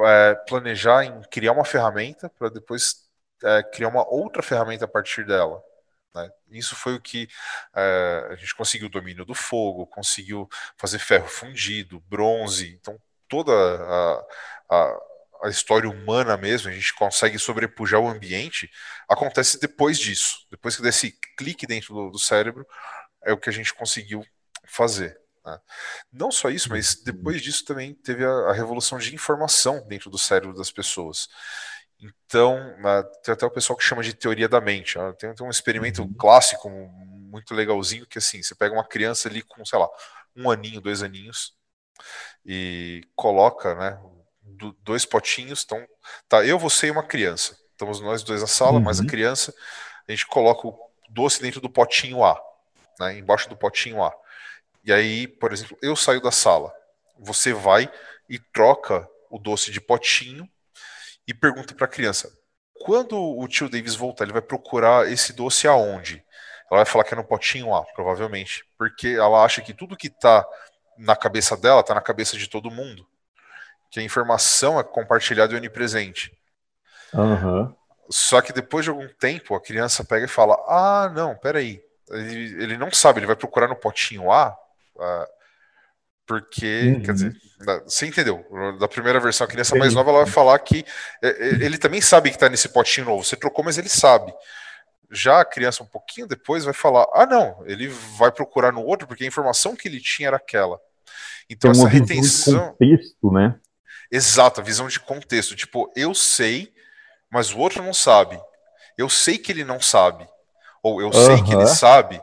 é, 0.01 0.35
planejar 0.47 1.03
em 1.03 1.21
criar 1.29 1.51
uma 1.51 1.65
ferramenta 1.65 2.29
para 2.29 2.49
depois 2.49 3.09
é, 3.43 3.63
criar 3.63 3.89
uma 3.89 4.07
outra 4.07 4.41
ferramenta 4.41 4.85
a 4.85 4.87
partir 4.87 5.25
dela. 5.25 5.61
Né? 6.15 6.29
Isso 6.51 6.75
foi 6.75 6.95
o 6.95 7.01
que 7.01 7.27
é, 7.75 8.27
a 8.31 8.35
gente 8.35 8.55
conseguiu 8.55 8.87
o 8.87 8.91
domínio 8.91 9.25
do 9.25 9.33
fogo, 9.33 9.87
conseguiu 9.87 10.49
fazer 10.77 10.99
ferro 10.99 11.27
fundido, 11.27 12.01
bronze. 12.07 12.77
Então, 12.79 12.97
toda 13.27 13.51
a, 13.51 14.25
a, 14.69 14.99
a 15.41 15.49
história 15.49 15.89
humana 15.89 16.37
mesmo, 16.37 16.69
a 16.69 16.73
gente 16.73 16.93
consegue 16.93 17.39
sobrepujar 17.39 17.99
o 17.99 18.07
ambiente, 18.07 18.69
acontece 19.09 19.59
depois 19.59 19.97
disso. 19.97 20.45
Depois 20.51 20.75
que 20.75 20.81
desse 20.81 21.17
clique 21.37 21.65
dentro 21.65 21.93
do, 21.93 22.11
do 22.11 22.19
cérebro, 22.19 22.65
é 23.23 23.33
o 23.33 23.37
que 23.37 23.49
a 23.49 23.53
gente 23.53 23.73
conseguiu 23.73 24.23
fazer. 24.65 25.19
Né? 25.45 25.59
Não 26.11 26.31
só 26.31 26.49
isso, 26.49 26.69
mas 26.69 26.95
uhum. 26.95 27.03
depois 27.05 27.41
disso 27.41 27.65
também 27.65 27.93
teve 27.93 28.23
a, 28.23 28.29
a, 28.29 28.53
revolução 28.53 28.97
de 28.97 29.13
informação 29.13 29.85
dentro 29.87 30.09
do 30.09 30.17
cérebro 30.17 30.55
das 30.55 30.71
pessoas. 30.71 31.27
Então, 31.99 32.57
né, 32.77 33.03
tem 33.23 33.33
até 33.33 33.45
o 33.45 33.51
pessoal 33.51 33.77
que 33.77 33.83
chama 33.83 34.03
de 34.03 34.13
teoria 34.13 34.47
da 34.47 34.61
mente. 34.61 34.97
Né? 34.97 35.13
Tem, 35.17 35.33
tem, 35.33 35.45
um 35.45 35.49
experimento 35.49 36.03
uhum. 36.03 36.13
clássico, 36.13 36.69
muito 36.69 37.53
legalzinho, 37.53 38.05
que 38.05 38.17
assim, 38.17 38.41
você 38.43 38.53
pega 38.53 38.73
uma 38.73 38.87
criança 38.87 39.27
ali 39.27 39.41
com, 39.41 39.63
sei 39.65 39.79
lá, 39.79 39.87
um 40.35 40.49
aninho, 40.49 40.81
dois 40.81 41.01
aninhos, 41.03 41.55
e 42.45 43.01
coloca, 43.15 43.75
né, 43.75 43.99
dois 44.83 45.05
potinhos, 45.05 45.63
então, 45.63 45.85
tá, 46.27 46.45
eu, 46.45 46.57
você 46.57 46.87
e 46.87 46.91
uma 46.91 47.03
criança. 47.03 47.57
Estamos 47.71 47.99
nós 47.99 48.23
dois 48.23 48.41
na 48.41 48.47
sala, 48.47 48.73
uhum. 48.73 48.81
mais 48.81 48.99
a 48.99 49.05
criança, 49.05 49.53
a 50.07 50.11
gente 50.11 50.27
coloca 50.27 50.67
o 50.67 50.77
doce 51.09 51.41
dentro 51.41 51.59
do 51.59 51.69
potinho 51.69 52.23
A, 52.23 52.39
né, 52.99 53.17
embaixo 53.17 53.49
do 53.49 53.57
potinho 53.57 54.03
A. 54.03 54.13
E 54.83 54.91
aí, 54.91 55.27
por 55.27 55.51
exemplo, 55.51 55.77
eu 55.81 55.95
saio 55.95 56.21
da 56.21 56.31
sala, 56.31 56.73
você 57.17 57.53
vai 57.53 57.91
e 58.29 58.39
troca 58.39 59.07
o 59.29 59.37
doce 59.37 59.71
de 59.71 59.79
potinho 59.79 60.49
e 61.27 61.33
pergunta 61.33 61.73
para 61.73 61.85
a 61.85 61.89
criança: 61.89 62.31
quando 62.81 63.17
o 63.17 63.47
tio 63.47 63.69
Davis 63.69 63.95
voltar, 63.95 64.25
ele 64.25 64.33
vai 64.33 64.41
procurar 64.41 65.11
esse 65.11 65.33
doce 65.33 65.67
aonde? 65.67 66.23
Ela 66.69 66.83
vai 66.83 66.85
falar 66.85 67.03
que 67.03 67.13
é 67.13 67.17
no 67.17 67.23
potinho 67.23 67.75
A, 67.75 67.83
provavelmente, 67.83 68.65
porque 68.77 69.09
ela 69.09 69.43
acha 69.43 69.61
que 69.61 69.73
tudo 69.73 69.97
que 69.97 70.07
está 70.07 70.45
na 70.97 71.15
cabeça 71.15 71.57
dela 71.57 71.81
está 71.81 71.93
na 71.93 72.01
cabeça 72.01 72.37
de 72.37 72.47
todo 72.47 72.71
mundo, 72.71 73.05
que 73.91 73.99
a 73.99 74.03
informação 74.03 74.79
é 74.79 74.83
compartilhada 74.83 75.53
e 75.53 75.57
onipresente. 75.57 76.35
Uhum. 77.13 77.71
Só 78.09 78.41
que 78.41 78.51
depois 78.51 78.85
de 78.85 78.89
algum 78.89 79.07
tempo, 79.19 79.53
a 79.53 79.61
criança 79.61 80.03
pega 80.03 80.25
e 80.25 80.29
fala: 80.29 80.55
Ah, 80.67 81.11
não, 81.13 81.35
peraí. 81.35 81.83
Ele, 82.09 82.63
ele 82.63 82.77
não 82.77 82.91
sabe, 82.91 83.19
ele 83.19 83.27
vai 83.27 83.35
procurar 83.35 83.67
no 83.67 83.75
potinho 83.75 84.31
A 84.31 84.57
porque, 86.25 86.93
uhum. 86.95 87.01
quer 87.01 87.13
dizer, 87.13 87.35
você 87.85 88.05
entendeu? 88.05 88.45
Da 88.79 88.87
primeira 88.87 89.19
versão, 89.19 89.43
a 89.45 89.49
criança 89.49 89.75
mais 89.75 89.93
nova 89.93 90.11
ela 90.11 90.23
vai 90.23 90.31
falar 90.31 90.57
que 90.59 90.85
é, 91.21 91.27
é, 91.27 91.47
ele 91.65 91.77
também 91.77 91.99
sabe 91.99 92.29
que 92.29 92.37
está 92.37 92.47
nesse 92.47 92.69
potinho 92.69 93.07
novo. 93.07 93.23
Você 93.23 93.35
trocou, 93.35 93.65
mas 93.65 93.77
ele 93.77 93.89
sabe. 93.89 94.33
Já 95.11 95.41
a 95.41 95.45
criança, 95.45 95.83
um 95.83 95.87
pouquinho 95.87 96.25
depois, 96.25 96.63
vai 96.63 96.73
falar: 96.73 97.05
ah, 97.13 97.25
não, 97.25 97.61
ele 97.65 97.89
vai 98.17 98.31
procurar 98.31 98.71
no 98.71 98.81
outro, 98.81 99.05
porque 99.05 99.25
a 99.25 99.27
informação 99.27 99.75
que 99.75 99.89
ele 99.89 99.99
tinha 99.99 100.29
era 100.29 100.37
aquela. 100.37 100.79
Então, 101.49 101.71
essa 101.71 101.87
retenção. 101.87 102.69
Contexto, 102.69 103.31
né? 103.31 103.59
Exato, 104.11 104.61
a 104.61 104.63
visão 104.63 104.87
de 104.87 104.99
contexto. 104.99 105.55
Tipo, 105.55 105.91
eu 105.95 106.13
sei, 106.13 106.73
mas 107.29 107.51
o 107.51 107.57
outro 107.57 107.81
não 107.81 107.93
sabe. 107.93 108.39
Eu 108.97 109.09
sei 109.09 109.37
que 109.37 109.51
ele 109.51 109.63
não 109.63 109.79
sabe. 109.79 110.27
Ou 110.83 111.01
eu 111.01 111.07
uhum. 111.07 111.25
sei 111.25 111.43
que 111.43 111.53
ele 111.53 111.67
sabe. 111.67 112.21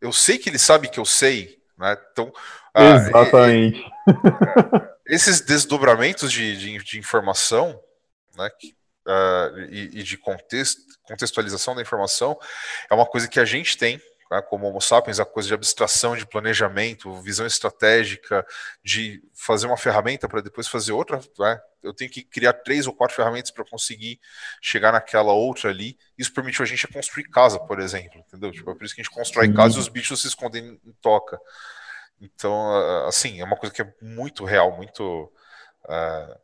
Eu 0.00 0.12
sei 0.12 0.38
que 0.38 0.48
ele 0.48 0.58
sabe 0.58 0.88
que 0.88 1.00
eu 1.00 1.04
sei 1.04 1.62
né? 1.82 1.96
Então, 2.12 2.32
ah, 2.72 2.94
Exatamente. 2.94 3.84
esses 5.06 5.40
desdobramentos 5.40 6.30
de, 6.30 6.56
de, 6.56 6.78
de 6.78 6.98
informação 6.98 7.78
né, 8.36 8.48
que, 8.58 8.74
uh, 9.06 9.58
e, 9.68 9.98
e, 9.98 10.02
de 10.02 10.16
contexto, 10.16 10.80
contextualização 11.02 11.74
da 11.74 11.82
informação 11.82 12.38
é 12.88 12.94
uma 12.94 13.04
coisa 13.04 13.26
que 13.26 13.40
a 13.40 13.44
gente 13.44 13.76
tem 13.76 14.00
como 14.40 14.66
Homo 14.66 14.80
sapiens, 14.80 15.20
a 15.20 15.24
coisa 15.24 15.48
de 15.48 15.54
abstração, 15.54 16.16
de 16.16 16.24
planejamento, 16.24 17.20
visão 17.20 17.44
estratégica, 17.44 18.46
de 18.82 19.22
fazer 19.34 19.66
uma 19.66 19.76
ferramenta 19.76 20.28
para 20.28 20.40
depois 20.40 20.68
fazer 20.68 20.92
outra. 20.92 21.20
Né, 21.38 21.60
eu 21.82 21.92
tenho 21.92 22.10
que 22.10 22.22
criar 22.22 22.52
três 22.52 22.86
ou 22.86 22.94
quatro 22.94 23.16
ferramentas 23.16 23.50
para 23.50 23.64
conseguir 23.64 24.20
chegar 24.60 24.92
naquela 24.92 25.32
outra 25.32 25.70
ali. 25.70 25.98
Isso 26.16 26.32
permitiu 26.32 26.62
a 26.62 26.66
gente 26.66 26.86
construir 26.88 27.24
casa, 27.24 27.58
por 27.58 27.80
exemplo, 27.80 28.20
entendeu? 28.20 28.52
Tipo, 28.52 28.70
é 28.70 28.74
por 28.74 28.84
isso 28.84 28.94
que 28.94 29.00
a 29.00 29.04
gente 29.04 29.12
constrói 29.12 29.48
Sim. 29.48 29.54
casa 29.54 29.76
e 29.76 29.80
os 29.80 29.88
bichos 29.88 30.22
se 30.22 30.28
escondem 30.28 30.80
em 30.84 30.92
toca. 31.02 31.38
Então, 32.22 33.06
assim, 33.08 33.40
é 33.40 33.44
uma 33.44 33.56
coisa 33.56 33.74
que 33.74 33.82
é 33.82 33.94
muito 34.00 34.44
real, 34.44 34.76
muito. 34.76 35.24
Uh, 35.84 36.38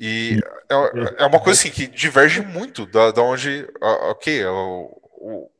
e 0.00 0.40
é, 0.68 1.22
é, 1.22 1.26
uma 1.26 1.40
coisa 1.40 1.60
assim, 1.60 1.70
que 1.70 1.86
diverge 1.86 2.40
muito 2.40 2.84
da, 2.84 3.12
da 3.12 3.22
onde. 3.22 3.62
Uh, 3.80 4.10
ok, 4.10 4.44
o, 4.46 5.00
o, 5.12 5.51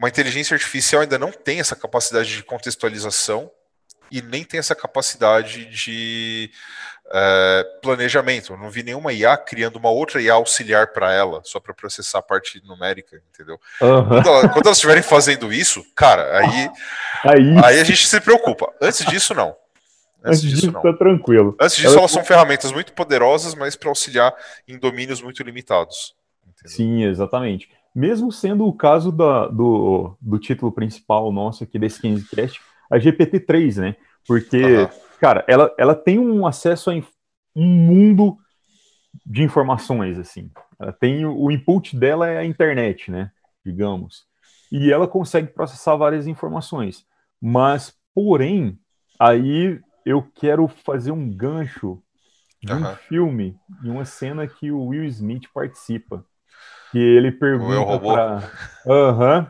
uma 0.00 0.08
inteligência 0.08 0.54
artificial 0.54 1.02
ainda 1.02 1.18
não 1.18 1.30
tem 1.30 1.60
essa 1.60 1.76
capacidade 1.76 2.34
de 2.34 2.42
contextualização 2.42 3.50
e 4.10 4.22
nem 4.22 4.42
tem 4.42 4.58
essa 4.58 4.74
capacidade 4.74 5.66
de 5.66 6.50
é, 7.12 7.66
planejamento. 7.82 8.54
Eu 8.54 8.56
não 8.56 8.70
vi 8.70 8.82
nenhuma 8.82 9.12
IA 9.12 9.36
criando 9.36 9.76
uma 9.76 9.90
outra 9.90 10.22
IA 10.22 10.32
auxiliar 10.32 10.86
para 10.94 11.12
ela, 11.12 11.42
só 11.44 11.60
para 11.60 11.74
processar 11.74 12.20
a 12.20 12.22
parte 12.22 12.62
numérica, 12.64 13.22
entendeu? 13.30 13.60
Uhum. 13.78 14.08
Quando, 14.08 14.26
ela, 14.26 14.48
quando, 14.48 14.66
elas 14.66 14.78
estiverem 14.78 15.02
fazendo 15.02 15.52
isso, 15.52 15.84
cara, 15.94 16.38
aí, 16.38 16.70
aí, 17.22 17.58
aí 17.62 17.80
a 17.80 17.84
gente 17.84 18.06
se 18.06 18.20
preocupa. 18.22 18.72
Antes 18.80 19.04
disso, 19.04 19.34
não. 19.34 19.54
Antes, 20.24 20.38
Antes 20.38 20.50
disso, 20.50 20.72
não. 20.72 20.80
tá 20.80 20.94
tranquilo. 20.94 21.54
Antes 21.60 21.76
disso, 21.76 21.98
elas 21.98 22.10
são 22.10 22.24
ferramentas 22.24 22.72
muito 22.72 22.94
poderosas, 22.94 23.54
mas 23.54 23.76
para 23.76 23.90
auxiliar 23.90 24.34
em 24.66 24.78
domínios 24.78 25.20
muito 25.20 25.42
limitados. 25.42 26.14
Entendeu? 26.48 26.74
Sim, 26.74 27.04
exatamente. 27.04 27.68
Mesmo 27.94 28.30
sendo 28.30 28.66
o 28.66 28.72
caso 28.72 29.10
da, 29.10 29.48
do, 29.48 30.16
do 30.20 30.38
título 30.38 30.70
principal 30.70 31.32
nosso 31.32 31.64
aqui 31.64 31.78
desse 31.78 32.00
Cast, 32.34 32.60
a 32.90 32.98
GPT-3, 32.98 33.80
né? 33.80 33.96
Porque, 34.26 34.62
uhum. 34.62 34.88
cara, 35.20 35.44
ela, 35.48 35.74
ela 35.78 35.94
tem 35.94 36.18
um 36.18 36.46
acesso 36.46 36.90
a 36.90 36.94
um 37.56 37.66
mundo 37.66 38.38
de 39.26 39.42
informações, 39.42 40.18
assim. 40.18 40.50
Ela 40.78 40.92
tem 40.92 41.24
o 41.26 41.50
input 41.50 41.96
dela 41.96 42.28
é 42.28 42.38
a 42.38 42.44
internet, 42.44 43.10
né? 43.10 43.30
Digamos. 43.64 44.24
E 44.70 44.92
ela 44.92 45.08
consegue 45.08 45.48
processar 45.48 45.96
várias 45.96 46.26
informações. 46.26 47.04
Mas, 47.40 47.94
porém, 48.14 48.78
aí 49.18 49.80
eu 50.06 50.22
quero 50.34 50.68
fazer 50.68 51.10
um 51.10 51.28
gancho 51.28 52.02
de 52.62 52.72
um 52.72 52.94
filme, 53.08 53.58
de 53.82 53.90
uma 53.90 54.04
cena 54.04 54.46
que 54.46 54.70
o 54.70 54.86
Will 54.86 55.04
Smith 55.04 55.48
participa. 55.52 56.24
Que 56.90 56.98
ele 56.98 57.30
pergunta 57.32 57.98
para. 57.98 58.50
Uhum. 58.86 59.46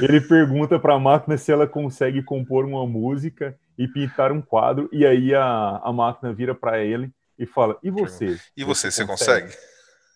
Ele 0.00 0.20
pergunta 0.20 0.78
para 0.78 0.94
a 0.94 0.98
máquina 0.98 1.36
se 1.36 1.52
ela 1.52 1.66
consegue 1.66 2.22
compor 2.22 2.64
uma 2.64 2.86
música 2.86 3.56
e 3.76 3.86
pintar 3.86 4.32
um 4.32 4.40
quadro, 4.40 4.88
e 4.92 5.04
aí 5.04 5.34
a, 5.34 5.80
a 5.82 5.92
máquina 5.92 6.32
vira 6.32 6.54
para 6.54 6.82
ele 6.82 7.10
e 7.38 7.46
fala: 7.46 7.78
E 7.82 7.90
você? 7.90 8.38
E 8.56 8.64
você, 8.64 8.90
você 8.90 9.04
consegue? 9.04 9.52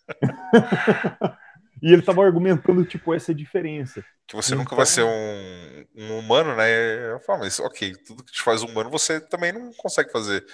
e 1.83 1.93
ele 1.93 2.01
estava 2.01 2.25
argumentando, 2.25 2.85
tipo, 2.85 3.13
essa 3.13 3.35
diferença. 3.35 4.05
Que 4.27 4.35
você 4.35 4.55
então... 4.55 4.65
nunca 4.65 4.75
vai 4.75 4.87
ser 4.87 5.05
um, 5.05 5.85
um, 5.97 6.19
humano, 6.19 6.57
né? 6.57 7.13
Eu 7.13 7.21
falo, 7.21 7.41
mas 7.41 7.61
ok, 7.61 7.95
tudo 8.07 8.25
que 8.25 8.33
te 8.33 8.43
faz 8.43 8.63
humano 8.63 8.91
você 8.91 9.21
também 9.21 9.53
não 9.53 9.73
consegue 9.75 10.11
fazer. 10.11 10.45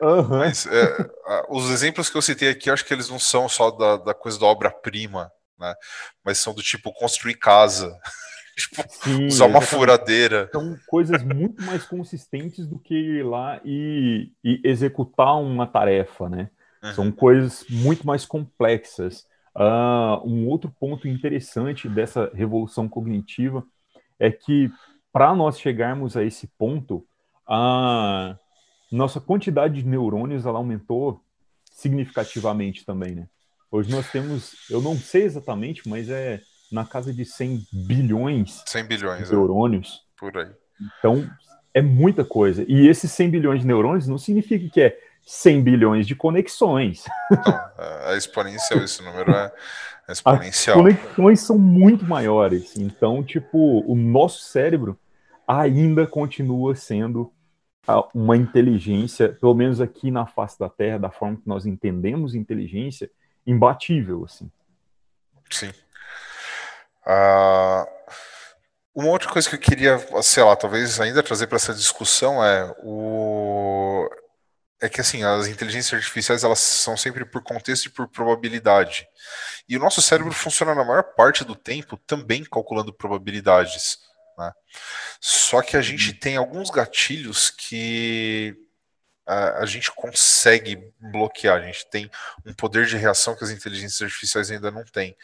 Uhum. 0.00 0.38
Mas 0.38 0.66
é, 0.66 1.10
os 1.48 1.70
exemplos 1.70 2.08
que 2.08 2.16
eu 2.16 2.22
citei 2.22 2.48
aqui, 2.48 2.70
eu 2.70 2.74
acho 2.74 2.84
que 2.84 2.94
eles 2.94 3.10
não 3.10 3.18
são 3.18 3.48
só 3.48 3.70
da, 3.70 3.96
da 3.96 4.14
coisa 4.14 4.38
da 4.38 4.46
obra-prima, 4.46 5.30
né? 5.60 5.74
Mas 6.24 6.38
são 6.38 6.54
do 6.54 6.62
tipo 6.62 6.92
construir 6.92 7.34
casa. 7.34 7.96
tipo, 8.56 8.82
Sim, 8.88 9.26
usar 9.26 9.46
uma 9.46 9.60
furadeira. 9.60 10.48
São 10.52 10.76
coisas 10.86 11.22
muito 11.22 11.62
mais 11.62 11.84
consistentes 11.84 12.66
do 12.66 12.78
que 12.78 12.94
ir 12.94 13.24
lá 13.24 13.60
e, 13.64 14.32
e 14.42 14.60
executar 14.64 15.40
uma 15.40 15.66
tarefa, 15.66 16.28
né? 16.28 16.50
Uhum. 16.82 16.94
São 16.94 17.12
coisas 17.12 17.64
muito 17.68 18.06
mais 18.06 18.24
complexas. 18.24 19.26
Uh, 19.54 20.26
um 20.26 20.46
outro 20.48 20.74
ponto 20.78 21.06
interessante 21.06 21.88
dessa 21.88 22.30
revolução 22.32 22.88
cognitiva 22.88 23.64
é 24.18 24.30
que 24.30 24.70
para 25.12 25.34
nós 25.34 25.58
chegarmos 25.58 26.16
a 26.16 26.24
esse 26.24 26.46
ponto, 26.46 27.04
a 27.46 28.36
nossa 28.92 29.20
quantidade 29.20 29.82
de 29.82 29.88
neurônios 29.88 30.46
ela 30.46 30.58
aumentou 30.58 31.20
significativamente 31.70 32.84
também, 32.84 33.14
né? 33.14 33.28
Hoje 33.70 33.90
nós 33.90 34.10
temos, 34.10 34.54
eu 34.68 34.82
não 34.82 34.96
sei 34.96 35.22
exatamente, 35.22 35.88
mas 35.88 36.08
é 36.08 36.40
na 36.72 36.84
casa 36.84 37.12
de 37.12 37.24
100 37.24 37.66
bilhões, 37.72 38.62
100 38.66 38.84
bilhões 38.84 39.28
de 39.28 39.34
é. 39.34 39.36
neurônios. 39.36 40.02
É, 40.16 40.20
por 40.20 40.36
aí. 40.36 40.50
Então, 40.98 41.30
é 41.72 41.80
muita 41.80 42.24
coisa. 42.24 42.64
E 42.66 42.88
esses 42.88 43.12
100 43.12 43.30
bilhões 43.30 43.60
de 43.60 43.66
neurônios 43.66 44.08
não 44.08 44.18
significa 44.18 44.68
que 44.68 44.80
é 44.80 44.98
100 45.24 45.62
bilhões 45.62 46.06
de 46.06 46.16
conexões. 46.16 47.04
Não, 47.30 48.10
é 48.10 48.16
exponencial, 48.16 48.80
esse 48.80 49.02
número 49.02 49.30
é 49.30 49.52
exponencial. 50.08 50.76
As 50.76 50.82
conexões 50.82 51.40
são 51.40 51.56
muito 51.58 52.04
maiores. 52.04 52.76
Então, 52.76 53.22
tipo, 53.22 53.84
o 53.86 53.94
nosso 53.94 54.42
cérebro 54.42 54.98
ainda 55.46 56.06
continua 56.06 56.74
sendo 56.74 57.32
uma 58.14 58.36
inteligência, 58.36 59.28
pelo 59.28 59.54
menos 59.54 59.80
aqui 59.80 60.10
na 60.10 60.26
face 60.26 60.58
da 60.58 60.68
Terra, 60.68 60.98
da 60.98 61.10
forma 61.10 61.36
que 61.36 61.48
nós 61.48 61.66
entendemos 61.66 62.34
inteligência, 62.34 63.10
imbatível, 63.46 64.24
assim. 64.24 64.50
Sim. 65.50 65.72
Uh, 67.06 67.86
uma 68.94 69.10
outra 69.10 69.30
coisa 69.30 69.48
que 69.48 69.56
eu 69.56 69.60
queria, 69.60 69.98
sei 70.22 70.42
lá, 70.42 70.54
talvez 70.54 71.00
ainda 71.00 71.22
trazer 71.22 71.46
para 71.46 71.56
essa 71.56 71.74
discussão 71.74 72.44
é 72.44 72.74
o 72.82 74.08
é 74.82 74.88
que 74.88 75.00
assim 75.00 75.22
as 75.22 75.46
inteligências 75.46 75.92
artificiais 75.92 76.42
elas 76.42 76.58
são 76.58 76.96
sempre 76.96 77.24
por 77.26 77.42
contexto 77.42 77.84
e 77.84 77.90
por 77.90 78.08
probabilidade 78.08 79.06
e 79.68 79.76
o 79.76 79.80
nosso 79.80 80.00
cérebro 80.00 80.32
funciona 80.32 80.74
na 80.74 80.82
maior 80.82 81.02
parte 81.02 81.44
do 81.44 81.54
tempo 81.54 81.98
também 81.98 82.42
calculando 82.42 82.92
probabilidades. 82.92 83.98
Né? 84.36 84.52
Só 85.20 85.62
que 85.62 85.76
a 85.76 85.82
gente 85.82 86.10
uhum. 86.10 86.16
tem 86.18 86.36
alguns 86.36 86.70
gatilhos 86.70 87.50
que 87.50 88.56
a, 89.30 89.58
a, 89.58 89.66
gente 89.66 89.92
consegue 89.92 90.92
bloquear, 90.98 91.56
a 91.56 91.64
gente 91.64 91.86
tem 91.86 92.10
um 92.44 92.52
poder 92.52 92.86
de 92.86 92.96
reação 92.96 93.36
que 93.36 93.44
as 93.44 93.50
inteligências 93.50 94.02
artificiais 94.02 94.50
ainda 94.50 94.70
não 94.70 94.84
têm. 94.84 95.16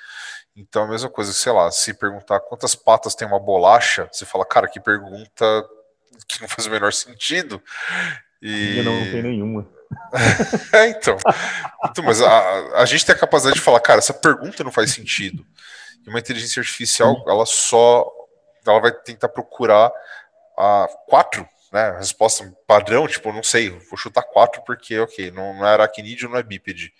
Então, 0.54 0.84
a 0.84 0.88
mesma 0.88 1.08
coisa, 1.08 1.32
sei 1.32 1.52
lá, 1.52 1.70
se 1.70 1.92
perguntar 1.92 2.40
quantas 2.40 2.74
patas 2.74 3.14
tem 3.14 3.26
uma 3.26 3.40
bolacha, 3.40 4.08
você 4.10 4.24
fala, 4.24 4.44
cara, 4.46 4.68
que 4.68 4.80
pergunta 4.80 5.44
que 6.28 6.40
não 6.40 6.48
faz 6.48 6.66
o 6.66 6.70
menor 6.70 6.92
sentido. 6.92 7.62
E... 8.40 8.82
não 8.82 9.10
tem 9.10 9.22
nenhuma. 9.22 9.68
é, 10.72 10.88
então. 10.88 11.16
então. 11.84 12.04
Mas 12.04 12.20
a, 12.20 12.80
a 12.80 12.84
gente 12.86 13.04
tem 13.04 13.14
a 13.14 13.18
capacidade 13.18 13.56
de 13.56 13.62
falar, 13.62 13.80
cara, 13.80 13.98
essa 13.98 14.14
pergunta 14.14 14.64
não 14.64 14.72
faz 14.72 14.92
sentido. 14.92 15.44
E 16.06 16.08
uma 16.08 16.18
inteligência 16.18 16.60
artificial, 16.60 17.24
ela 17.26 17.44
só 17.44 18.10
ela 18.66 18.80
vai 18.80 18.92
tentar 18.92 19.28
procurar 19.28 19.92
a 20.58 20.88
quatro, 21.06 21.48
né? 21.72 21.96
Resposta 21.98 22.52
padrão, 22.66 23.06
tipo, 23.06 23.32
não 23.32 23.42
sei, 23.42 23.70
vou 23.70 23.96
chutar 23.96 24.22
quatro 24.22 24.62
porque, 24.64 24.98
ok, 24.98 25.30
não, 25.30 25.54
não 25.54 25.66
é 25.66 25.70
aracnídeo, 25.70 26.28
não 26.28 26.38
é 26.38 26.42
bípede. 26.42 26.92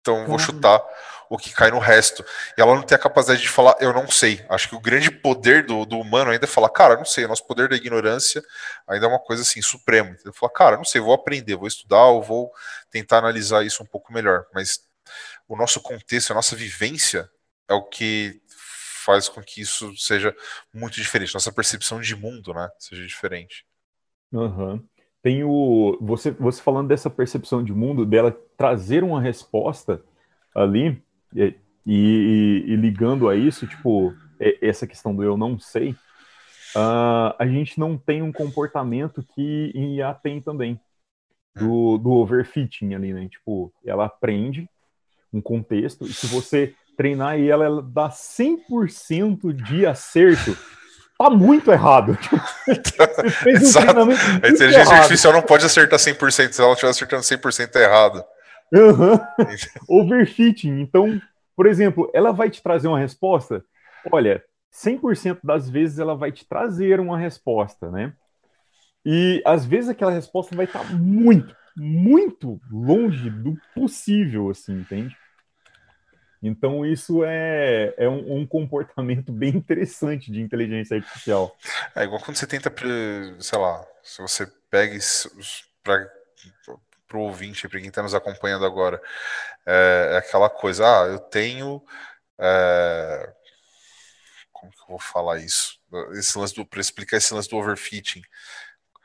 Então 0.00 0.26
vou 0.26 0.38
chutar 0.38 0.80
o 1.28 1.36
que 1.36 1.52
cai 1.52 1.70
no 1.70 1.80
resto. 1.80 2.24
E 2.56 2.60
ela 2.60 2.74
não 2.74 2.82
tem 2.82 2.94
a 2.94 2.98
capacidade 3.00 3.40
de 3.40 3.48
falar, 3.48 3.76
eu 3.80 3.92
não 3.92 4.08
sei. 4.08 4.44
Acho 4.48 4.68
que 4.68 4.76
o 4.76 4.80
grande 4.80 5.10
poder 5.10 5.66
do, 5.66 5.84
do 5.84 5.98
humano 5.98 6.30
ainda 6.30 6.44
é 6.44 6.48
falar, 6.48 6.68
cara, 6.70 6.96
não 6.96 7.04
sei, 7.04 7.24
o 7.24 7.28
nosso 7.28 7.44
poder 7.46 7.68
da 7.68 7.76
ignorância 7.76 8.42
ainda 8.86 9.06
é 9.06 9.08
uma 9.08 9.18
coisa 9.18 9.42
assim, 9.42 9.60
suprema. 9.60 10.16
Ele 10.24 10.32
fala, 10.32 10.52
cara, 10.52 10.76
não 10.76 10.84
sei, 10.84 11.00
vou 11.00 11.12
aprender, 11.12 11.56
vou 11.56 11.66
estudar, 11.66 12.04
ou 12.06 12.22
vou 12.22 12.52
tentar 12.90 13.18
analisar 13.18 13.64
isso 13.64 13.82
um 13.82 13.86
pouco 13.86 14.12
melhor. 14.12 14.46
Mas 14.54 14.80
o 15.48 15.56
nosso 15.56 15.80
contexto, 15.80 16.30
a 16.30 16.34
nossa 16.34 16.54
vivência 16.54 17.28
é 17.68 17.74
o 17.74 17.82
que 17.82 18.40
faz 19.06 19.28
com 19.28 19.40
que 19.40 19.60
isso 19.60 19.96
seja 19.96 20.34
muito 20.74 20.96
diferente. 20.96 21.32
Nossa 21.32 21.52
percepção 21.52 22.00
de 22.00 22.14
mundo, 22.14 22.52
né, 22.52 22.68
seja 22.78 23.06
diferente. 23.06 23.64
Uhum 24.32 24.84
tem 25.26 25.42
o 25.42 25.98
você, 26.00 26.30
você 26.30 26.62
falando 26.62 26.86
dessa 26.86 27.10
percepção 27.10 27.60
de 27.60 27.72
mundo, 27.72 28.06
dela 28.06 28.30
trazer 28.56 29.02
uma 29.02 29.20
resposta 29.20 30.00
ali 30.54 31.02
e, 31.34 31.52
e, 31.84 32.64
e 32.64 32.76
ligando 32.76 33.28
a 33.28 33.34
isso, 33.34 33.66
tipo, 33.66 34.14
essa 34.62 34.86
questão 34.86 35.16
do 35.16 35.24
eu 35.24 35.36
não 35.36 35.58
sei, 35.58 35.90
uh, 36.76 37.34
a 37.36 37.44
gente 37.44 37.76
não 37.80 37.98
tem 37.98 38.22
um 38.22 38.30
comportamento 38.30 39.20
que 39.34 39.72
IA 39.74 40.14
tem 40.14 40.40
também, 40.40 40.78
do, 41.56 41.98
do 41.98 42.12
overfitting 42.12 42.94
ali, 42.94 43.12
né? 43.12 43.28
Tipo, 43.28 43.72
ela 43.84 44.04
aprende 44.04 44.70
um 45.32 45.40
contexto, 45.40 46.06
e 46.06 46.12
se 46.12 46.28
você 46.28 46.72
treinar 46.96 47.38
e 47.38 47.50
ela, 47.50 47.82
dá 47.82 48.08
100% 48.08 49.52
de 49.52 49.86
acerto, 49.86 50.56
tá 51.18 51.30
muito 51.30 51.70
errado. 51.70 52.16
um 52.66 54.10
a 54.42 54.48
inteligência 54.48 54.80
errado. 54.80 54.92
artificial 54.92 55.32
não 55.32 55.42
pode 55.42 55.66
acertar 55.66 55.98
100%, 55.98 56.52
se 56.52 56.60
ela 56.60 56.72
estiver 56.72 56.90
acertando 56.90 57.22
100% 57.22 57.76
é 57.76 57.82
errado. 57.84 58.24
Uhum. 58.72 59.18
Overfitting. 59.88 60.80
Então, 60.80 61.20
por 61.54 61.66
exemplo, 61.66 62.10
ela 62.14 62.32
vai 62.32 62.50
te 62.50 62.62
trazer 62.62 62.88
uma 62.88 62.98
resposta. 62.98 63.64
Olha, 64.10 64.42
100% 64.72 65.38
das 65.42 65.68
vezes 65.68 65.98
ela 65.98 66.14
vai 66.14 66.32
te 66.32 66.46
trazer 66.46 67.00
uma 67.00 67.18
resposta, 67.18 67.90
né? 67.90 68.12
E 69.04 69.40
às 69.44 69.64
vezes 69.64 69.88
aquela 69.88 70.10
resposta 70.10 70.56
vai 70.56 70.64
estar 70.64 70.84
muito, 70.92 71.54
muito 71.76 72.60
longe 72.70 73.30
do 73.30 73.56
possível, 73.74 74.50
assim, 74.50 74.80
entende? 74.80 75.16
Então, 76.42 76.84
isso 76.84 77.24
é, 77.24 77.94
é 77.96 78.08
um, 78.08 78.38
um, 78.38 78.46
comportamento 78.46 79.32
bem 79.32 79.50
interessante 79.56 80.30
de 80.30 80.40
inteligência 80.40 80.96
artificial. 80.96 81.56
É 81.94 82.04
igual 82.04 82.20
quando 82.20 82.36
você 82.36 82.46
tenta, 82.46 82.72
sei 83.40 83.58
lá, 83.58 83.84
se 84.02 84.20
você 84.20 84.46
pega 84.70 84.96
para 85.82 87.18
o 87.18 87.22
ouvinte, 87.22 87.68
para 87.68 87.80
quem 87.80 87.88
está 87.88 88.02
nos 88.02 88.14
acompanhando 88.14 88.66
agora, 88.66 89.00
é, 89.64 90.10
é, 90.12 90.16
aquela 90.18 90.50
coisa, 90.50 90.84
ah, 90.84 91.06
eu 91.06 91.18
tenho. 91.18 91.82
É, 92.38 93.32
como 94.52 94.72
que 94.72 94.78
eu 94.80 94.88
vou 94.88 94.98
falar 94.98 95.38
isso? 95.38 95.78
Esse 96.12 96.38
lance 96.38 96.54
do, 96.54 96.66
para 96.66 96.80
explicar 96.80 97.16
esse 97.16 97.32
lance 97.32 97.48
do 97.48 97.56
overfitting. 97.56 98.22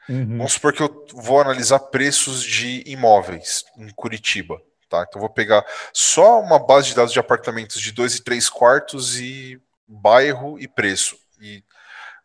Uhum. 0.10 0.38
Vamos 0.38 0.54
supor 0.54 0.74
que 0.74 0.82
eu 0.82 1.06
vou 1.13 1.39
analisar 1.39 1.80
preços 1.80 2.44
de 2.44 2.84
imóveis 2.86 3.63
em 3.78 3.89
Curitiba. 3.89 4.62
Tá? 4.91 5.06
Então 5.08 5.21
vou 5.21 5.30
pegar 5.30 5.65
só 5.93 6.41
uma 6.41 6.60
base 6.60 6.89
de 6.89 6.95
dados 6.95 7.13
de 7.13 7.19
apartamentos 7.19 7.80
de 7.80 7.93
dois 7.93 8.15
e 8.15 8.21
três 8.21 8.49
quartos 8.49 9.17
e 9.17 9.58
bairro 9.88 10.60
e 10.60 10.67
preço. 10.67 11.17
E 11.39 11.63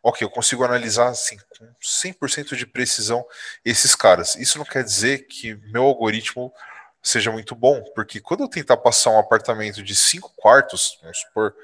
ok, 0.03 0.25
eu 0.25 0.29
consigo 0.29 0.65
analisar 0.65 1.07
assim, 1.07 1.37
com 1.57 1.65
100% 1.81 2.57
de 2.57 2.67
precisão 2.67 3.25
esses 3.63 3.95
caras. 3.95 4.35
Isso 4.35 4.57
não 4.57 4.65
quer 4.65 4.83
dizer 4.83 5.27
que 5.27 5.55
meu 5.71 5.83
algoritmo 5.83 6.53
seja 7.01 7.31
muito 7.31 7.55
bom, 7.55 7.81
porque 7.95 8.19
quando 8.19 8.43
eu 8.43 8.49
tentar 8.49 8.75
passar 8.75 9.11
um 9.11 9.19
apartamento 9.19 9.81
de 9.81 9.95
cinco 9.95 10.33
quartos, 10.35 10.99
vamos 11.01 11.19
supor, 11.19 11.55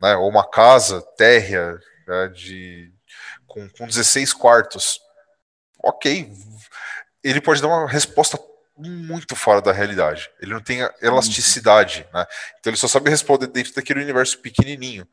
né, 0.00 0.16
ou 0.16 0.30
uma 0.30 0.48
casa 0.48 1.02
térrea 1.18 1.78
né, 2.06 2.28
de, 2.28 2.90
com, 3.46 3.68
com 3.68 3.86
16 3.86 4.32
quartos, 4.32 4.98
ok, 5.84 6.32
ele 7.22 7.40
pode 7.42 7.60
dar 7.60 7.68
uma 7.68 7.86
resposta 7.86 8.38
muito 8.78 9.34
fora 9.34 9.60
da 9.60 9.72
realidade. 9.72 10.30
Ele 10.40 10.52
não 10.52 10.60
tem 10.60 10.80
elasticidade, 11.02 12.06
né? 12.12 12.24
Então 12.58 12.70
ele 12.70 12.76
só 12.76 12.86
sabe 12.86 13.10
responder 13.10 13.48
dentro 13.48 13.74
daquele 13.74 14.02
universo 14.02 14.38
pequenininho. 14.38 15.06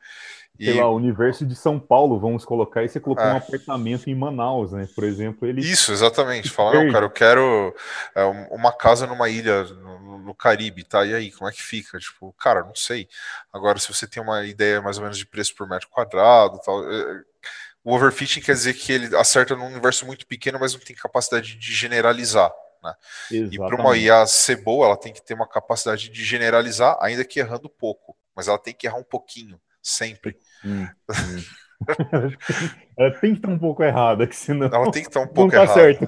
E... 0.57 0.65
Sei 0.65 0.73
lá, 0.75 0.89
o 0.89 0.95
universo 0.95 1.45
de 1.45 1.55
São 1.55 1.77
Paulo, 1.77 2.17
vamos 2.17 2.45
colocar, 2.45 2.83
e 2.83 2.87
você 2.87 2.99
colocou 2.99 3.25
é. 3.25 3.33
um 3.33 3.37
apartamento 3.37 4.09
em 4.09 4.15
Manaus, 4.15 4.71
né? 4.71 4.87
Por 4.95 5.03
exemplo, 5.03 5.47
ele. 5.47 5.59
Isso, 5.59 5.91
exatamente. 5.91 6.49
Fala, 6.49 6.81
não, 6.81 6.91
cara, 6.91 7.05
eu 7.05 7.09
quero 7.09 7.75
é, 8.15 8.23
uma 8.51 8.71
casa 8.71 9.05
numa 9.05 9.27
ilha 9.27 9.63
no, 9.63 10.19
no, 10.19 10.35
Caribe, 10.35 10.85
tá? 10.85 11.05
E 11.05 11.13
aí, 11.13 11.31
como 11.31 11.49
é 11.49 11.53
que 11.53 11.61
fica? 11.61 11.99
Tipo, 11.99 12.33
cara, 12.39 12.63
não 12.63 12.75
sei. 12.75 13.07
Agora, 13.51 13.79
se 13.79 13.93
você 13.93 14.07
tem 14.07 14.23
uma 14.23 14.45
ideia 14.45 14.81
mais 14.81 14.97
ou 14.97 15.03
menos 15.03 15.17
de 15.17 15.25
preço 15.25 15.53
por 15.55 15.67
metro 15.67 15.89
quadrado 15.89 16.59
tal. 16.63 16.89
É... 16.89 17.21
O 17.83 17.93
overfitting 17.93 18.41
quer 18.41 18.53
dizer 18.53 18.73
que 18.73 18.91
ele 18.91 19.15
acerta 19.15 19.55
num 19.55 19.67
universo 19.67 20.07
muito 20.07 20.25
pequeno, 20.25 20.57
mas 20.59 20.73
não 20.73 20.79
tem 20.79 20.95
capacidade 20.95 21.55
de 21.55 21.71
generalizar. 21.71 22.51
Né? 22.85 22.93
E 23.31 23.57
para 23.57 23.75
uma 23.75 23.97
IA 23.97 24.25
ser 24.27 24.57
boa, 24.57 24.85
ela 24.85 24.97
tem 24.97 25.11
que 25.11 25.21
ter 25.21 25.33
uma 25.33 25.47
capacidade 25.47 26.09
de 26.09 26.23
generalizar, 26.23 26.97
ainda 27.01 27.25
que 27.25 27.39
errando 27.39 27.69
pouco. 27.69 28.15
Mas 28.35 28.47
ela 28.47 28.59
tem 28.59 28.73
que 28.73 28.85
errar 28.85 28.97
um 28.97 29.03
pouquinho, 29.03 29.59
sempre. 29.81 30.37
Hum, 30.63 30.87
hum. 31.09 31.43
ela 32.97 33.11
tem 33.19 33.31
que 33.31 33.39
estar 33.39 33.49
um 33.49 33.59
pouco 33.59 33.83
errada, 33.83 34.27
que 34.27 34.35
senão. 34.35 34.67
Ela 34.67 34.91
tem 34.91 35.01
que 35.01 35.09
estar 35.09 35.21
um 35.21 35.27
pouco 35.27 35.51
tá 35.51 35.63
errada. 35.63 35.73
Certo. 35.73 36.07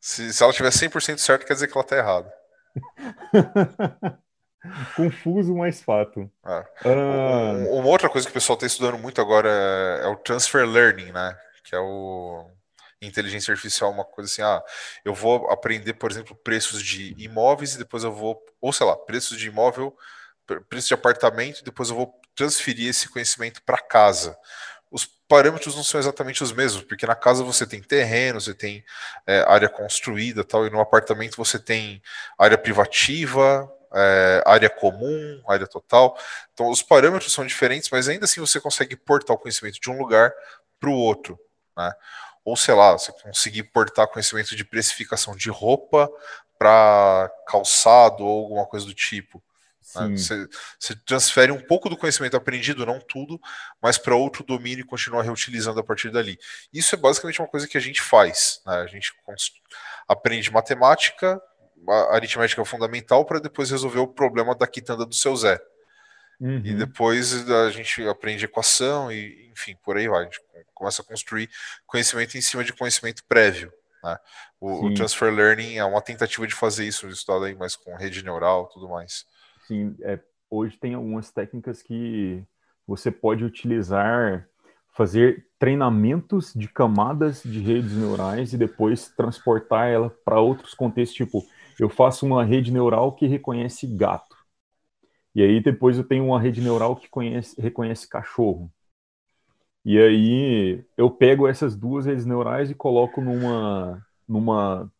Se, 0.00 0.32
se 0.32 0.42
ela 0.42 0.52
tiver 0.52 0.70
100% 0.70 1.18
certo, 1.18 1.44
quer 1.44 1.54
dizer 1.54 1.66
que 1.66 1.76
ela 1.76 1.84
está 1.84 1.96
errada. 1.96 2.32
Confuso, 4.96 5.54
mas 5.54 5.82
fato. 5.82 6.30
É. 6.46 6.64
Ah. 6.84 7.52
Uma 7.70 7.88
outra 7.88 8.08
coisa 8.08 8.26
que 8.26 8.30
o 8.30 8.34
pessoal 8.34 8.54
está 8.54 8.66
estudando 8.66 8.98
muito 8.98 9.20
agora 9.20 9.48
é, 9.48 10.04
é 10.04 10.08
o 10.08 10.16
transfer 10.16 10.66
learning, 10.66 11.12
né? 11.12 11.36
Que 11.64 11.74
é 11.74 11.78
o 11.78 12.50
inteligência 13.00 13.52
artificial 13.52 13.90
uma 13.90 14.04
coisa 14.04 14.30
assim, 14.30 14.42
ah, 14.42 14.62
eu 15.04 15.14
vou 15.14 15.50
aprender, 15.50 15.94
por 15.94 16.10
exemplo, 16.10 16.34
preços 16.36 16.82
de 16.82 17.14
imóveis 17.18 17.74
e 17.74 17.78
depois 17.78 18.04
eu 18.04 18.12
vou, 18.12 18.44
ou 18.60 18.72
sei 18.72 18.86
lá, 18.86 18.96
preços 18.96 19.38
de 19.38 19.48
imóvel, 19.48 19.96
preço 20.68 20.88
de 20.88 20.94
apartamento, 20.94 21.60
e 21.60 21.64
depois 21.64 21.90
eu 21.90 21.96
vou 21.96 22.20
transferir 22.34 22.88
esse 22.88 23.08
conhecimento 23.08 23.62
para 23.62 23.78
casa. 23.78 24.36
Os 24.90 25.04
parâmetros 25.04 25.76
não 25.76 25.84
são 25.84 26.00
exatamente 26.00 26.42
os 26.42 26.52
mesmos, 26.52 26.82
porque 26.82 27.06
na 27.06 27.14
casa 27.14 27.44
você 27.44 27.66
tem 27.66 27.82
terreno, 27.82 28.40
você 28.40 28.54
tem 28.54 28.84
é, 29.26 29.44
área 29.46 29.68
construída 29.68 30.42
tal, 30.42 30.66
e 30.66 30.70
no 30.70 30.80
apartamento 30.80 31.36
você 31.36 31.58
tem 31.58 32.02
área 32.38 32.56
privativa, 32.56 33.70
é, 33.94 34.42
área 34.46 34.70
comum, 34.70 35.42
área 35.46 35.66
total. 35.66 36.18
Então 36.54 36.70
os 36.70 36.82
parâmetros 36.82 37.32
são 37.32 37.46
diferentes, 37.46 37.90
mas 37.90 38.08
ainda 38.08 38.24
assim 38.24 38.40
você 38.40 38.60
consegue 38.60 38.96
portar 38.96 39.36
o 39.36 39.38
conhecimento 39.38 39.78
de 39.80 39.90
um 39.90 39.98
lugar 39.98 40.32
para 40.80 40.88
o 40.88 40.94
outro. 40.94 41.38
Né? 41.76 41.92
Ou 42.48 42.56
sei 42.56 42.74
lá, 42.74 42.92
você 42.92 43.12
conseguir 43.12 43.64
portar 43.64 44.08
conhecimento 44.08 44.56
de 44.56 44.64
precificação 44.64 45.36
de 45.36 45.50
roupa 45.50 46.10
para 46.58 47.30
calçado 47.46 48.24
ou 48.24 48.44
alguma 48.44 48.66
coisa 48.66 48.86
do 48.86 48.94
tipo. 48.94 49.42
Né? 49.96 50.16
Você, 50.16 50.48
você, 50.78 50.96
transfere 50.96 51.52
um 51.52 51.60
pouco 51.60 51.88
do 51.88 51.96
conhecimento 51.96 52.36
aprendido, 52.36 52.84
não 52.84 53.00
tudo, 53.00 53.40
mas 53.80 53.96
para 53.96 54.14
outro 54.14 54.44
domínio 54.44 54.82
e 54.82 54.86
continua 54.86 55.22
reutilizando 55.22 55.80
a 55.80 55.84
partir 55.84 56.10
dali. 56.10 56.38
Isso 56.72 56.94
é 56.94 56.98
basicamente 56.98 57.40
uma 57.40 57.48
coisa 57.48 57.66
que 57.66 57.78
a 57.78 57.80
gente 57.80 58.02
faz. 58.02 58.60
Né? 58.66 58.74
A 58.74 58.86
gente 58.86 59.12
aprende 60.06 60.50
matemática, 60.50 61.40
aritmética 62.10 62.64
fundamental, 62.64 63.24
para 63.24 63.40
depois 63.40 63.70
resolver 63.70 64.00
o 64.00 64.08
problema 64.08 64.54
da 64.54 64.66
quitanda 64.66 65.06
do 65.06 65.14
seu 65.14 65.34
Zé. 65.36 65.58
Uhum. 66.40 66.62
E 66.64 66.74
depois 66.74 67.48
a 67.50 67.70
gente 67.70 68.06
aprende 68.06 68.44
equação 68.44 69.10
e, 69.10 69.50
enfim, 69.52 69.76
por 69.82 69.96
aí 69.96 70.08
vai. 70.08 70.22
A 70.22 70.24
gente 70.24 70.40
começa 70.72 71.02
a 71.02 71.04
construir 71.04 71.50
conhecimento 71.86 72.36
em 72.36 72.40
cima 72.40 72.62
de 72.62 72.72
conhecimento 72.72 73.24
prévio. 73.28 73.72
Né? 74.02 74.16
O, 74.60 74.86
o, 74.86 74.94
transfer 74.94 75.32
learning 75.32 75.76
é 75.76 75.84
uma 75.84 76.00
tentativa 76.00 76.46
de 76.46 76.54
fazer 76.54 76.86
isso, 76.86 77.08
estudado 77.08 77.44
aí 77.44 77.54
mais 77.54 77.74
com 77.74 77.96
rede 77.96 78.22
neural, 78.22 78.68
tudo 78.68 78.88
mais. 78.88 79.26
Sim, 79.66 79.96
é, 80.02 80.20
hoje 80.48 80.76
tem 80.76 80.94
algumas 80.94 81.30
técnicas 81.30 81.82
que 81.82 82.44
você 82.86 83.10
pode 83.10 83.44
utilizar 83.44 84.48
fazer 84.98 85.46
treinamentos 85.60 86.52
de 86.52 86.66
camadas 86.66 87.40
de 87.44 87.60
redes 87.60 87.92
neurais 87.92 88.52
e 88.52 88.56
depois 88.56 89.08
transportar 89.08 89.86
ela 89.86 90.10
para 90.24 90.40
outros 90.40 90.74
contextos, 90.74 91.16
tipo, 91.16 91.46
eu 91.78 91.88
faço 91.88 92.26
uma 92.26 92.44
rede 92.44 92.72
neural 92.72 93.12
que 93.12 93.28
reconhece 93.28 93.86
gato. 93.86 94.27
E 95.38 95.42
aí 95.44 95.60
depois 95.60 95.96
eu 95.96 96.02
tenho 96.02 96.26
uma 96.26 96.40
rede 96.40 96.60
neural 96.60 96.96
que 96.96 97.08
conhece, 97.08 97.54
reconhece 97.60 98.08
cachorro. 98.08 98.68
E 99.84 99.96
aí 99.96 100.84
eu 100.96 101.08
pego 101.08 101.46
essas 101.46 101.76
duas 101.76 102.06
redes 102.06 102.26
neurais 102.26 102.72
e 102.72 102.74
coloco 102.74 103.20
numa, 103.20 104.04
numa 104.28 104.90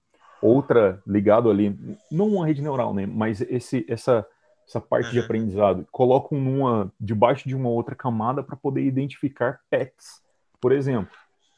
outra 0.41 1.03
ligado 1.05 1.51
ali, 1.51 1.77
não 2.09 2.29
uma 2.29 2.47
rede 2.47 2.63
neural, 2.63 2.95
né? 2.95 3.05
Mas 3.05 3.41
esse, 3.41 3.85
essa, 3.89 4.25
essa 4.65 4.81
parte 4.81 5.07
uhum. 5.07 5.13
de 5.15 5.19
aprendizado, 5.19 5.89
coloco 5.91 6.37
numa 6.37 6.89
debaixo 7.01 7.49
de 7.49 7.57
uma 7.57 7.69
outra 7.69 7.97
camada 7.97 8.41
para 8.41 8.55
poder 8.55 8.85
identificar 8.85 9.59
pets, 9.69 10.23
por 10.61 10.71
exemplo. 10.71 11.11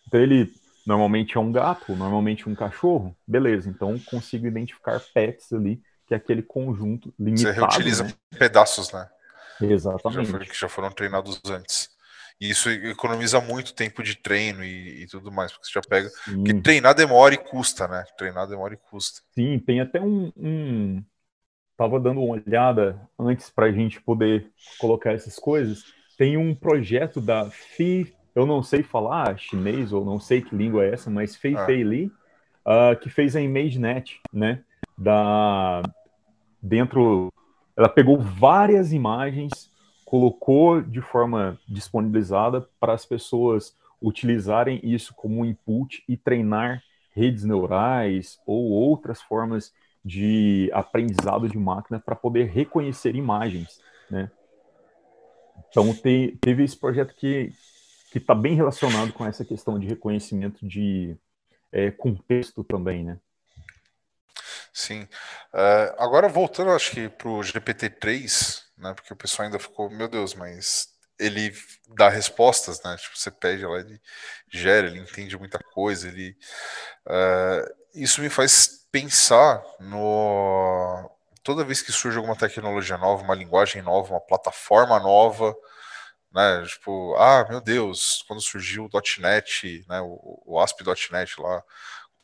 Então 0.09 0.19
ele 0.19 0.55
normalmente 0.87 1.37
é 1.37 1.41
um 1.41 1.53
gato, 1.53 1.95
normalmente 1.95 2.49
um 2.49 2.55
cachorro, 2.55 3.15
beleza? 3.29 3.69
Então 3.69 3.99
consigo 4.07 4.47
identificar 4.47 4.99
pets 5.13 5.53
ali, 5.53 5.83
que 6.11 6.15
é 6.15 6.17
aquele 6.17 6.43
conjunto 6.43 7.15
limitado. 7.17 7.55
Você 7.55 7.61
reutiliza 7.61 8.03
né? 8.03 8.13
pedaços, 8.37 8.91
né? 8.91 9.09
Exatamente. 9.63 10.27
Que 10.49 10.59
já, 10.59 10.67
que 10.67 10.73
foram 10.73 10.91
treinados 10.91 11.41
antes. 11.47 11.89
E 12.41 12.51
isso 12.51 12.69
economiza 12.69 13.41
muito 13.41 13.73
tempo 13.73 14.03
de 14.03 14.17
treino 14.17 14.65
e, 14.65 15.05
e 15.05 15.07
tudo 15.07 15.31
mais, 15.31 15.53
porque 15.53 15.67
você 15.67 15.73
já 15.73 15.81
pega. 15.83 16.09
Sim. 16.09 16.35
Porque 16.39 16.55
treinar 16.55 16.97
demora 16.97 17.35
e 17.35 17.39
custa, 17.39 17.87
né? 17.87 18.03
Treinar 18.19 18.49
demora 18.49 18.75
e 18.75 18.77
custa. 18.77 19.21
Sim, 19.33 19.61
tem 19.61 19.81
até 19.81 20.01
um. 20.01 20.33
um... 20.37 21.05
Tava 21.77 22.01
dando 22.01 22.21
uma 22.21 22.35
olhada 22.35 23.01
antes 23.17 23.49
para 23.49 23.67
a 23.67 23.73
gente 23.73 24.01
poder 24.03 24.51
colocar 24.81 25.13
essas 25.13 25.37
coisas. 25.37 25.85
Tem 26.19 26.37
um 26.37 26.55
projeto 26.57 27.21
da 27.21 27.49
Fi, 27.51 28.13
eu 28.35 28.45
não 28.45 28.65
sei 28.65 28.83
falar 28.83 29.39
chinês 29.39 29.93
ou 29.93 30.05
não 30.05 30.19
sei 30.19 30.43
que 30.43 30.57
língua 30.57 30.85
é 30.85 30.93
essa, 30.93 31.09
mas 31.09 31.37
Fei 31.37 31.55
ah. 31.55 31.65
Fei 31.65 31.85
Li, 31.85 32.07
uh, 32.67 32.99
que 33.01 33.09
fez 33.09 33.37
a 33.37 33.41
ImageNet, 33.41 34.21
né? 34.33 34.63
Da 34.99 35.83
dentro, 36.63 37.33
ela 37.77 37.89
pegou 37.89 38.19
várias 38.19 38.93
imagens 38.93 39.71
colocou 40.11 40.83
de 40.83 41.01
forma 41.01 41.57
disponibilizada 41.69 42.69
para 42.81 42.93
as 42.93 43.07
pessoas 43.07 43.77
utilizarem 44.03 44.81
isso 44.83 45.15
como 45.15 45.45
input 45.45 46.03
e 46.09 46.17
treinar 46.17 46.83
redes 47.13 47.45
neurais 47.45 48.41
ou 48.45 48.71
outras 48.71 49.23
formas 49.23 49.73
de 50.05 50.69
aprendizado 50.73 51.49
de 51.49 51.57
máquina 51.57 52.01
para 52.01 52.17
poder 52.17 52.49
reconhecer 52.49 53.15
imagens, 53.15 53.81
né? 54.11 54.29
Então 55.69 55.95
te, 55.95 56.37
teve 56.41 56.65
esse 56.65 56.77
projeto 56.77 57.15
que 57.15 57.53
que 58.11 58.19
está 58.19 58.35
bem 58.35 58.57
relacionado 58.57 59.13
com 59.13 59.25
essa 59.25 59.45
questão 59.45 59.79
de 59.79 59.87
reconhecimento 59.87 60.67
de 60.67 61.17
é, 61.71 61.93
contexto 61.93 62.65
também, 62.65 63.05
né? 63.05 63.21
Sim. 64.73 65.03
Uh, 65.53 65.95
agora 65.99 66.29
voltando, 66.29 66.71
acho 66.71 66.93
que 66.93 67.09
para 67.09 67.29
o 67.29 67.43
GPT-3, 67.43 68.63
né? 68.79 68.95
Porque 68.95 69.13
o 69.13 69.17
pessoal 69.17 69.47
ainda 69.47 69.59
ficou, 69.59 69.91
meu 69.91 70.09
Deus, 70.09 70.35
mas 70.35 70.89
ele 71.19 71.53
dá 71.97 72.09
respostas, 72.09 72.83
né? 72.83 72.97
Tipo, 72.97 73.19
você 73.19 73.31
pede 73.31 73.67
lá, 73.67 73.79
ele 73.81 74.01
gera, 74.53 74.87
ele 74.87 75.01
entende 75.01 75.37
muita 75.39 75.59
coisa, 75.59 76.09
ele. 76.09 76.37
Uh, 77.07 77.75
isso 77.95 78.21
me 78.23 78.31
faz 78.31 78.87
pensar 78.93 79.63
no. 79.81 81.11
Toda 81.43 81.65
vez 81.65 81.83
que 81.83 81.93
surge 81.93 82.17
alguma 82.19 82.37
tecnologia 82.37 82.99
nova, 82.99 83.23
uma 83.25 83.35
linguagem 83.35 83.83
nova, 83.83 84.15
uma 84.15 84.21
plataforma 84.21 84.99
nova, 85.01 85.55
né? 86.33 86.65
Tipo, 86.67 87.15
ah, 87.17 87.47
meu 87.49 87.61
Deus, 87.61 88.25
quando 88.29 88.41
surgiu 88.43 88.85
o 88.87 88.91
.NET, 89.21 89.85
né? 89.89 90.01
O, 90.01 90.43
o 90.47 90.61
ASP.NET 90.61 91.41
lá, 91.41 91.63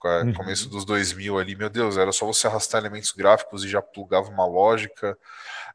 uhum. 0.05 0.35
começo 0.35 0.69
dos 0.69 0.85
2000 0.85 1.39
ali, 1.39 1.57
meu 1.57 1.71
Deus, 1.71 1.97
era 1.97 2.13
só 2.13 2.27
você 2.27 2.47
arrastar 2.47 2.81
elementos 2.81 3.13
gráficos 3.13 3.65
e 3.65 3.69
já 3.69 3.81
plugava 3.81 4.29
uma 4.29 4.47
lógica. 4.47 5.19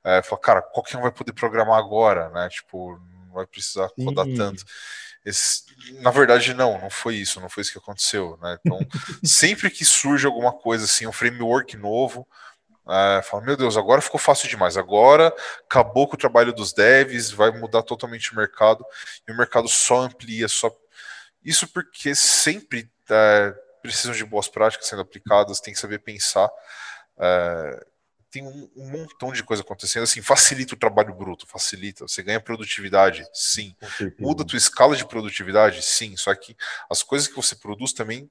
É, 0.03 0.21
fala, 0.21 0.41
cara, 0.41 0.61
qualquer 0.61 0.97
um 0.97 1.01
vai 1.01 1.11
poder 1.11 1.33
programar 1.33 1.77
agora, 1.77 2.29
né? 2.29 2.49
Tipo, 2.49 2.99
não 3.25 3.33
vai 3.33 3.45
precisar 3.45 3.89
codar 3.89 4.25
Sim. 4.25 4.35
tanto. 4.35 4.63
Esse, 5.23 5.63
na 6.01 6.09
verdade, 6.09 6.53
não, 6.53 6.79
não 6.79 6.89
foi 6.89 7.15
isso, 7.15 7.39
não 7.39 7.49
foi 7.49 7.61
isso 7.61 7.71
que 7.71 7.77
aconteceu, 7.77 8.37
né? 8.41 8.57
Então, 8.59 8.79
sempre 9.23 9.69
que 9.69 9.85
surge 9.85 10.25
alguma 10.25 10.51
coisa 10.51 10.85
assim, 10.85 11.05
um 11.05 11.11
framework 11.11 11.77
novo, 11.77 12.27
é, 12.89 13.21
fala, 13.21 13.43
meu 13.43 13.55
Deus, 13.55 13.77
agora 13.77 14.01
ficou 14.01 14.19
fácil 14.19 14.49
demais, 14.49 14.75
agora 14.75 15.33
acabou 15.63 16.07
com 16.07 16.15
o 16.15 16.19
trabalho 16.19 16.51
dos 16.51 16.73
devs, 16.73 17.29
vai 17.31 17.51
mudar 17.51 17.83
totalmente 17.83 18.33
o 18.33 18.35
mercado, 18.35 18.83
e 19.27 19.31
o 19.31 19.37
mercado 19.37 19.67
só 19.67 20.01
amplia, 20.01 20.47
só. 20.47 20.71
Isso 21.43 21.67
porque 21.67 22.15
sempre 22.15 22.89
é, 23.09 23.53
precisam 23.81 24.13
de 24.15 24.25
boas 24.25 24.47
práticas 24.47 24.87
sendo 24.87 25.01
aplicadas, 25.01 25.59
tem 25.59 25.73
que 25.73 25.79
saber 25.79 25.99
pensar. 25.99 26.49
É, 27.19 27.85
tem 28.31 28.43
um, 28.43 28.69
um, 28.75 28.89
montão 28.89 29.33
de 29.33 29.43
coisa 29.43 29.61
acontecendo. 29.61 30.03
Assim, 30.03 30.21
facilita 30.21 30.73
o 30.73 30.77
trabalho 30.77 31.13
bruto, 31.13 31.45
facilita. 31.45 32.07
Você 32.07 32.23
ganha 32.23 32.39
produtividade, 32.39 33.27
sim. 33.33 33.75
Muda 34.17 34.43
a 34.43 34.45
tua 34.45 34.57
escala 34.57 34.95
de 34.95 35.05
produtividade, 35.05 35.81
sim. 35.81 36.15
Só 36.15 36.33
que 36.33 36.55
as 36.89 37.03
coisas 37.03 37.27
que 37.27 37.35
você 37.35 37.55
produz 37.55 37.91
também, 37.91 38.29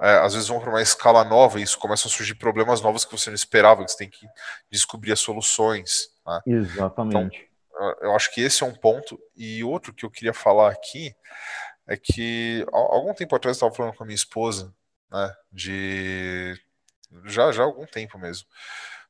é, 0.00 0.18
às 0.18 0.32
vezes 0.32 0.48
vão 0.48 0.58
para 0.58 0.70
uma 0.70 0.80
escala 0.80 1.22
nova 1.22 1.60
e 1.60 1.62
isso 1.62 1.78
começam 1.78 2.10
a 2.10 2.14
surgir 2.14 2.34
problemas 2.34 2.80
novos 2.80 3.04
que 3.04 3.12
você 3.12 3.28
não 3.28 3.34
esperava, 3.34 3.84
que 3.84 3.90
você 3.92 3.98
tem 3.98 4.10
que 4.10 4.26
descobrir 4.70 5.12
as 5.12 5.20
soluções. 5.20 6.08
Né? 6.26 6.40
Exatamente. 6.46 7.36
Então, 7.36 7.52
eu 8.00 8.14
acho 8.16 8.32
que 8.32 8.40
esse 8.40 8.62
é 8.62 8.66
um 8.66 8.74
ponto. 8.74 9.20
E 9.36 9.62
outro 9.62 9.92
que 9.92 10.06
eu 10.06 10.10
queria 10.10 10.32
falar 10.32 10.70
aqui 10.70 11.14
é 11.86 11.96
que 11.96 12.64
algum 12.72 13.12
tempo 13.12 13.36
atrás 13.36 13.56
eu 13.56 13.58
estava 13.58 13.74
falando 13.74 13.96
com 13.96 14.04
a 14.04 14.06
minha 14.06 14.14
esposa, 14.14 14.72
né, 15.12 15.36
de 15.52 16.58
já 17.26 17.52
já 17.52 17.62
há 17.62 17.66
algum 17.66 17.86
tempo 17.86 18.18
mesmo, 18.18 18.48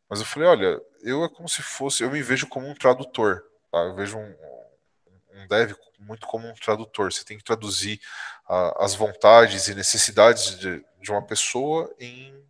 mas 0.08 0.20
eu 0.20 0.26
falei, 0.26 0.48
olha, 0.48 0.80
eu 1.02 1.24
é 1.24 1.28
como 1.28 1.48
se 1.48 1.62
fosse, 1.62 2.02
eu 2.02 2.10
me 2.10 2.22
vejo 2.22 2.46
como 2.46 2.68
um 2.68 2.74
tradutor, 2.74 3.42
tá? 3.70 3.78
Eu 3.78 3.94
vejo 3.94 4.18
um, 4.18 4.34
um 5.34 5.46
dev 5.48 5.72
muito 5.98 6.26
como 6.26 6.48
um 6.48 6.54
tradutor. 6.54 7.12
Você 7.12 7.24
tem 7.24 7.38
que 7.38 7.44
traduzir 7.44 8.00
uh, 8.48 8.82
as 8.82 8.94
vontades 8.94 9.68
e 9.68 9.74
necessidades 9.74 10.58
de, 10.58 10.84
de 11.00 11.10
uma 11.10 11.24
pessoa 11.24 11.90
em 11.98 12.42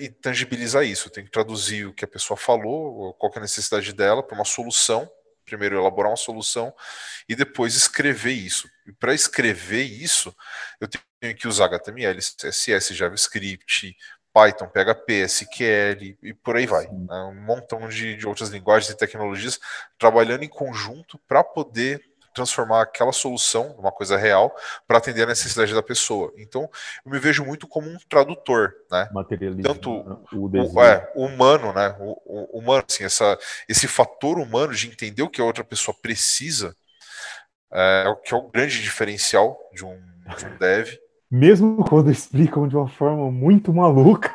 e 0.00 0.08
tangibilizar 0.08 0.84
isso. 0.84 1.10
Tem 1.10 1.24
que 1.24 1.30
traduzir 1.30 1.86
o 1.86 1.94
que 1.94 2.04
a 2.04 2.08
pessoa 2.08 2.36
falou, 2.36 3.14
qual 3.14 3.32
é 3.34 3.38
a 3.38 3.42
necessidade 3.42 3.92
dela, 3.92 4.22
para 4.22 4.34
uma 4.34 4.44
solução. 4.44 5.08
Primeiro 5.48 5.78
elaborar 5.78 6.10
uma 6.10 6.16
solução 6.16 6.72
e 7.28 7.34
depois 7.34 7.74
escrever 7.74 8.32
isso. 8.32 8.68
E 8.86 8.92
para 8.92 9.14
escrever 9.14 9.82
isso, 9.82 10.34
eu 10.80 10.88
tenho 10.88 11.36
que 11.36 11.48
usar 11.48 11.66
HTML, 11.66 12.18
CSS, 12.18 12.94
JavaScript, 12.94 13.96
Python, 14.32 14.68
PHP, 14.68 15.12
SQL 15.24 16.16
e 16.22 16.34
por 16.34 16.56
aí 16.56 16.66
vai. 16.66 16.86
Né? 16.86 17.14
Um 17.22 17.34
montão 17.34 17.88
de, 17.88 18.16
de 18.16 18.26
outras 18.26 18.50
linguagens 18.50 18.90
e 18.90 18.96
tecnologias 18.96 19.58
trabalhando 19.98 20.44
em 20.44 20.48
conjunto 20.48 21.18
para 21.26 21.42
poder 21.42 22.07
transformar 22.34 22.82
aquela 22.82 23.12
solução 23.12 23.74
numa 23.76 23.92
coisa 23.92 24.16
real 24.16 24.54
para 24.86 24.98
atender 24.98 25.22
a 25.22 25.26
necessidade 25.26 25.74
da 25.74 25.82
pessoa. 25.82 26.32
Então, 26.36 26.68
eu 27.04 27.10
me 27.10 27.18
vejo 27.18 27.44
muito 27.44 27.66
como 27.66 27.88
um 27.88 27.98
tradutor, 28.08 28.74
né? 28.90 29.08
Tanto 29.62 29.90
o, 30.32 30.48
o 30.48 30.82
é, 30.82 31.12
humano, 31.14 31.72
né? 31.72 31.96
O, 31.98 32.56
o, 32.56 32.58
humano, 32.58 32.84
assim, 32.88 33.04
essa, 33.04 33.38
esse 33.68 33.86
fator 33.88 34.38
humano 34.38 34.74
de 34.74 34.88
entender 34.88 35.22
o 35.22 35.30
que 35.30 35.40
a 35.40 35.44
outra 35.44 35.64
pessoa 35.64 35.96
precisa 36.00 36.74
é, 37.72 38.04
é 38.06 38.08
o 38.08 38.16
que 38.16 38.32
é 38.32 38.36
o 38.36 38.48
grande 38.48 38.82
diferencial 38.82 39.58
de 39.72 39.84
um, 39.84 40.00
de 40.36 40.46
um 40.46 40.58
dev 40.58 40.96
mesmo 41.30 41.84
quando 41.88 42.10
explicam 42.10 42.66
de 42.66 42.76
uma 42.76 42.88
forma 42.88 43.30
muito 43.30 43.72
maluca. 43.72 44.32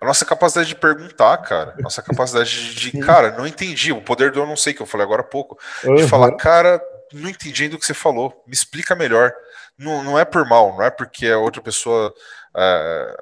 A 0.00 0.06
nossa 0.06 0.24
capacidade 0.24 0.68
de 0.68 0.76
perguntar, 0.76 1.36
cara. 1.38 1.74
Nossa 1.80 2.02
capacidade 2.02 2.74
de, 2.74 2.92
de 2.92 3.00
cara, 3.00 3.36
não 3.36 3.46
entendi. 3.46 3.92
O 3.92 4.02
poder 4.02 4.30
do 4.30 4.40
eu 4.40 4.46
não 4.46 4.56
sei, 4.56 4.74
que 4.74 4.82
eu 4.82 4.86
falei 4.86 5.04
agora 5.04 5.22
há 5.22 5.26
pouco. 5.26 5.58
Uhum. 5.84 5.96
De 5.96 6.06
falar, 6.06 6.32
cara, 6.36 6.80
não 7.12 7.28
entendi 7.28 7.68
do 7.68 7.78
que 7.78 7.86
você 7.86 7.94
falou. 7.94 8.42
Me 8.46 8.54
explica 8.54 8.94
melhor. 8.94 9.32
Não, 9.78 10.02
não 10.02 10.18
é 10.18 10.24
por 10.24 10.46
mal, 10.46 10.76
não 10.76 10.82
é 10.82 10.90
porque 10.90 11.26
a 11.26 11.38
outra 11.38 11.60
pessoa 11.60 12.12
é, 12.56 13.16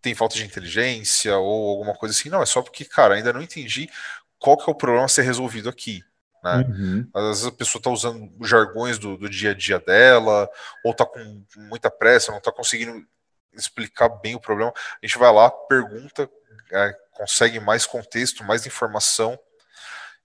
tem 0.00 0.14
falta 0.14 0.36
de 0.36 0.44
inteligência 0.44 1.36
ou 1.36 1.70
alguma 1.70 1.94
coisa 1.94 2.14
assim. 2.14 2.28
Não, 2.28 2.42
é 2.42 2.46
só 2.46 2.62
porque, 2.62 2.84
cara, 2.84 3.14
ainda 3.14 3.32
não 3.32 3.42
entendi 3.42 3.90
qual 4.38 4.56
que 4.56 4.68
é 4.68 4.72
o 4.72 4.76
problema 4.76 5.04
a 5.04 5.08
ser 5.08 5.22
resolvido 5.22 5.68
aqui. 5.68 6.02
Né? 6.44 6.56
Uhum. 6.68 7.08
Às 7.14 7.22
vezes 7.22 7.46
a 7.46 7.52
pessoa 7.52 7.80
está 7.80 7.90
usando 7.90 8.30
jargões 8.46 8.98
do, 8.98 9.16
do, 9.16 9.30
dia 9.30 9.52
a 9.52 9.54
dia 9.54 9.78
dela, 9.78 10.48
ou 10.84 10.92
está 10.92 11.06
com 11.06 11.42
muita 11.56 11.90
pressa, 11.90 12.30
não 12.30 12.38
está 12.38 12.52
conseguindo 12.52 13.02
explicar 13.54 14.10
bem 14.10 14.34
o 14.34 14.40
problema. 14.40 14.70
A 15.02 15.06
gente 15.06 15.18
vai 15.18 15.32
lá, 15.32 15.50
pergunta, 15.50 16.28
é, 16.70 16.94
consegue 17.12 17.58
mais 17.58 17.86
contexto, 17.86 18.44
mais 18.44 18.66
informação, 18.66 19.38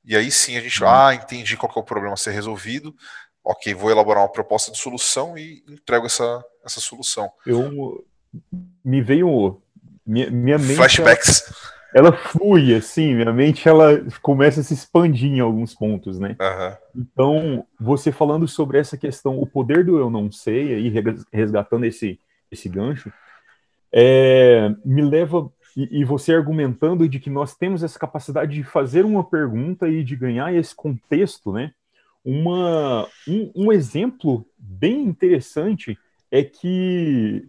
e 0.04 0.14
aí 0.14 0.30
sim 0.30 0.58
a 0.58 0.62
gente, 0.62 0.84
uhum. 0.84 0.90
ah, 0.90 1.16
entendi 1.16 1.56
qual 1.56 1.72
é 1.74 1.80
o 1.80 1.84
problema 1.84 2.16
a 2.16 2.18
ser 2.18 2.32
resolvido, 2.32 2.94
ok, 3.42 3.74
vou 3.74 3.90
elaborar 3.90 4.24
uma 4.24 4.32
proposta 4.32 4.74
de 4.74 4.78
solução 4.78 5.38
e 5.38 5.64
entrego 5.70 6.06
essa, 6.06 6.44
essa 6.66 6.82
solução. 6.82 7.32
Eu 7.46 8.06
me 8.84 9.02
veio 9.02 9.62
minha, 10.06 10.30
minha 10.30 10.58
mente. 10.58 10.76
Flashbacks. 10.76 11.44
ela 11.48 11.79
flui, 12.14 12.74
assim, 12.76 13.16
minha 13.16 13.34
mente 13.34 13.68
ela 13.68 14.04
começa 14.22 14.62
a 14.62 14.64
se 14.64 14.74
expandir 14.74 15.32
em 15.32 15.40
alguns 15.40 15.74
pontos, 15.74 16.20
né? 16.20 16.36
Uhum. 16.40 17.02
Então, 17.02 17.68
você 17.80 18.12
falando 18.12 18.48
sobre 18.48 18.78
essa 18.78 18.98
questão, 18.98 19.40
o 19.40 19.48
poder 19.48 19.84
do 19.84 19.98
eu 19.98 20.10
não 20.10 20.32
sei, 20.32 20.76
aí 20.76 20.94
resgatando 21.34 21.86
esse, 21.86 22.20
esse 22.52 22.70
gancho, 22.70 23.12
é, 23.92 24.72
me 24.86 25.02
leva, 25.02 25.52
e, 25.76 26.02
e 26.02 26.04
você 26.04 26.34
argumentando 26.34 27.10
de 27.10 27.20
que 27.20 27.30
nós 27.30 27.56
temos 27.56 27.82
essa 27.82 27.98
capacidade 27.98 28.54
de 28.54 28.64
fazer 28.64 29.04
uma 29.04 29.24
pergunta 29.24 29.88
e 29.88 30.04
de 30.04 30.16
ganhar 30.16 30.54
esse 30.54 30.76
contexto, 30.76 31.52
né? 31.52 31.72
Uma, 32.24 33.08
um, 33.28 33.52
um 33.56 33.72
exemplo 33.72 34.46
bem 34.58 35.04
interessante 35.04 35.98
é 36.30 36.44
que, 36.44 37.48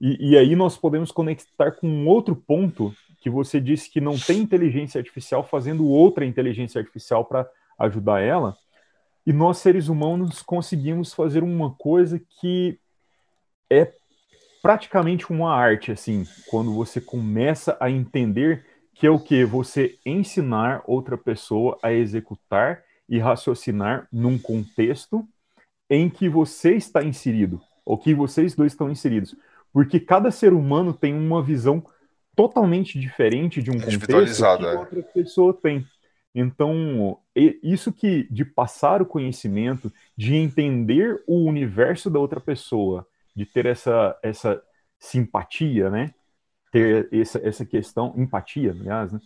e, 0.00 0.30
e 0.30 0.38
aí 0.38 0.56
nós 0.56 0.78
podemos 0.78 1.10
conectar 1.10 1.72
com 1.72 1.86
um 1.86 2.06
outro 2.06 2.34
ponto 2.34 2.94
que 3.22 3.30
você 3.30 3.60
disse 3.60 3.88
que 3.88 4.00
não 4.00 4.18
tem 4.18 4.40
inteligência 4.40 4.98
artificial 4.98 5.44
fazendo 5.44 5.86
outra 5.86 6.26
inteligência 6.26 6.80
artificial 6.80 7.24
para 7.24 7.48
ajudar 7.78 8.20
ela. 8.20 8.56
E 9.24 9.32
nós, 9.32 9.58
seres 9.58 9.86
humanos, 9.86 10.42
conseguimos 10.42 11.14
fazer 11.14 11.44
uma 11.44 11.72
coisa 11.72 12.20
que 12.40 12.78
é 13.70 13.92
praticamente 14.60 15.30
uma 15.32 15.54
arte, 15.54 15.92
assim, 15.92 16.24
quando 16.50 16.74
você 16.74 17.00
começa 17.00 17.76
a 17.80 17.88
entender 17.88 18.66
que 18.92 19.06
é 19.06 19.10
o 19.10 19.18
que? 19.18 19.44
Você 19.44 19.98
ensinar 20.04 20.82
outra 20.84 21.16
pessoa 21.16 21.78
a 21.82 21.92
executar 21.92 22.82
e 23.08 23.18
raciocinar 23.18 24.08
num 24.12 24.36
contexto 24.36 25.26
em 25.88 26.10
que 26.10 26.28
você 26.28 26.74
está 26.74 27.04
inserido, 27.04 27.60
ou 27.84 27.96
que 27.96 28.14
vocês 28.14 28.54
dois 28.54 28.72
estão 28.72 28.90
inseridos. 28.90 29.34
Porque 29.72 30.00
cada 30.00 30.30
ser 30.30 30.52
humano 30.52 30.92
tem 30.92 31.14
uma 31.14 31.42
visão 31.42 31.82
totalmente 32.34 32.98
diferente 32.98 33.62
de 33.62 33.70
um 33.70 33.78
contexto 33.78 34.58
que 34.58 34.64
é. 34.64 34.78
outra 34.78 35.02
pessoa 35.02 35.52
tem. 35.52 35.86
Então, 36.34 37.18
isso 37.62 37.92
que 37.92 38.26
de 38.30 38.44
passar 38.44 39.02
o 39.02 39.06
conhecimento, 39.06 39.92
de 40.16 40.34
entender 40.34 41.22
o 41.26 41.44
universo 41.44 42.08
da 42.08 42.18
outra 42.18 42.40
pessoa, 42.40 43.06
de 43.36 43.44
ter 43.44 43.66
essa, 43.66 44.18
essa 44.22 44.62
simpatia, 44.98 45.90
né? 45.90 46.14
Ter 46.70 47.08
essa, 47.12 47.38
essa 47.46 47.66
questão, 47.66 48.14
empatia, 48.16 48.70
aliás, 48.70 49.12
né? 49.12 49.20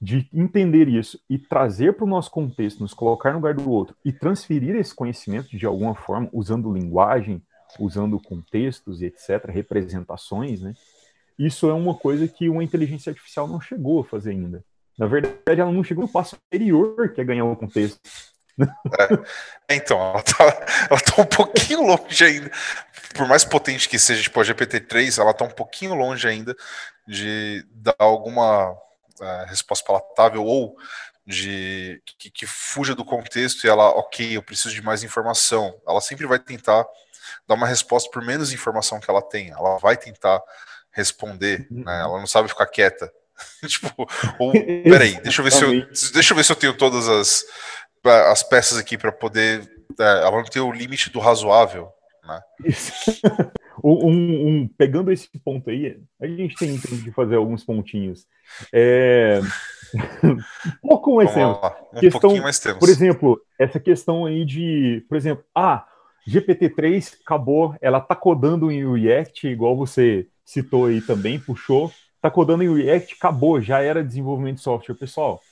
De 0.00 0.28
entender 0.32 0.88
isso 0.88 1.18
e 1.28 1.38
trazer 1.38 1.94
para 1.94 2.04
o 2.04 2.08
nosso 2.08 2.30
contexto, 2.30 2.80
nos 2.80 2.94
colocar 2.94 3.30
no 3.30 3.38
lugar 3.38 3.54
do 3.54 3.68
outro 3.68 3.96
e 4.04 4.12
transferir 4.12 4.76
esse 4.76 4.94
conhecimento 4.94 5.56
de 5.56 5.66
alguma 5.66 5.94
forma, 5.94 6.28
usando 6.32 6.72
linguagem, 6.72 7.42
usando 7.80 8.20
contextos 8.20 9.02
e 9.02 9.06
etc., 9.06 9.46
representações, 9.46 10.60
né? 10.60 10.74
Isso 11.38 11.68
é 11.68 11.74
uma 11.74 11.94
coisa 11.94 12.26
que 12.26 12.48
uma 12.48 12.64
inteligência 12.64 13.10
artificial 13.10 13.46
não 13.46 13.60
chegou 13.60 14.00
a 14.00 14.04
fazer 14.04 14.30
ainda. 14.30 14.64
Na 14.98 15.06
verdade, 15.06 15.60
ela 15.60 15.72
não 15.72 15.84
chegou 15.84 16.04
no 16.04 16.12
passo 16.12 16.36
anterior, 16.46 17.12
que 17.12 17.20
é 17.20 17.24
ganhar 17.24 17.44
o 17.44 17.56
contexto. 17.56 18.00
É, 19.68 19.74
então, 19.76 19.98
ela 19.98 20.22
tá, 20.22 20.44
ela 20.90 21.00
tá 21.00 21.20
um 21.20 21.26
pouquinho 21.26 21.82
longe 21.82 22.24
ainda. 22.24 22.50
Por 23.14 23.28
mais 23.28 23.44
potente 23.44 23.88
que 23.88 23.98
seja, 23.98 24.22
tipo, 24.22 24.40
a 24.40 24.44
GPT-3, 24.44 25.20
ela 25.20 25.34
tá 25.34 25.44
um 25.44 25.50
pouquinho 25.50 25.94
longe 25.94 26.26
ainda 26.26 26.56
de 27.06 27.66
dar 27.70 27.94
alguma 27.98 28.74
é, 29.20 29.44
resposta 29.48 29.84
palatável 29.84 30.44
ou 30.44 30.76
de 31.26 32.00
que, 32.18 32.30
que, 32.30 32.46
fuja 32.46 32.94
do 32.94 33.04
contexto 33.04 33.64
e 33.64 33.68
ela, 33.68 33.88
ok, 33.90 34.36
eu 34.36 34.42
preciso 34.42 34.74
de 34.74 34.82
mais 34.82 35.02
informação. 35.02 35.78
Ela 35.86 36.00
sempre 36.00 36.26
vai 36.26 36.38
tentar 36.38 36.86
dar 37.46 37.54
uma 37.54 37.66
resposta 37.66 38.08
por 38.10 38.22
menos 38.22 38.52
informação 38.52 39.00
que 39.00 39.10
ela 39.10 39.22
tem. 39.22 39.50
Ela 39.50 39.76
vai 39.78 39.96
tentar 39.96 40.40
responder, 40.96 41.66
né? 41.70 41.84
Uhum. 41.84 42.00
Ela 42.00 42.18
não 42.18 42.26
sabe 42.26 42.48
ficar 42.48 42.66
quieta. 42.66 43.12
tipo, 43.68 44.08
ou, 44.38 44.52
peraí, 44.82 45.20
deixa 45.22 45.40
eu 45.40 45.44
ver 45.44 45.52
se 45.52 45.62
eu, 45.62 45.70
deixa 46.12 46.32
eu 46.32 46.36
ver 46.36 46.44
se 46.44 46.50
eu 46.50 46.56
tenho 46.56 46.74
todas 46.74 47.06
as, 47.06 47.44
as 48.02 48.42
peças 48.42 48.78
aqui 48.78 48.96
para 48.96 49.12
poder. 49.12 49.70
É, 49.98 50.04
ela 50.04 50.32
não 50.32 50.44
tem 50.44 50.60
o 50.60 50.72
limite 50.72 51.10
do 51.10 51.20
razoável, 51.20 51.90
né? 52.26 52.40
um, 53.84 54.48
um, 54.62 54.68
pegando 54.76 55.12
esse 55.12 55.28
ponto 55.44 55.70
aí, 55.70 56.00
a 56.20 56.26
gente 56.26 56.56
tem 56.56 56.78
tempo 56.78 56.96
de 56.96 57.12
fazer 57.12 57.36
alguns 57.36 57.62
pontinhos. 57.62 58.26
É... 58.72 59.40
um 60.24 60.88
pouco 60.88 61.16
mais. 61.16 61.30
Um 61.30 62.00
questão, 62.00 62.20
pouquinho 62.20 62.42
mais 62.42 62.58
tempo. 62.58 62.78
Por 62.78 62.88
exemplo, 62.88 63.40
essa 63.58 63.78
questão 63.78 64.26
aí 64.26 64.44
de, 64.44 65.04
por 65.08 65.16
exemplo, 65.16 65.44
ah, 65.54 65.86
GPT-3 66.28 67.18
acabou, 67.24 67.76
ela 67.80 68.00
tá 68.00 68.16
codando 68.16 68.70
em 68.70 68.84
React, 68.92 69.46
igual 69.46 69.76
você 69.76 70.26
citou 70.46 70.86
aí 70.86 71.02
também, 71.02 71.38
puxou, 71.40 71.92
tá 72.22 72.30
codando 72.30 72.62
em 72.62 72.74
React, 72.74 73.14
acabou, 73.14 73.60
já 73.60 73.80
era 73.80 74.04
desenvolvimento 74.04 74.56
de 74.56 74.62
software, 74.62 74.94
pessoal. 74.94 75.42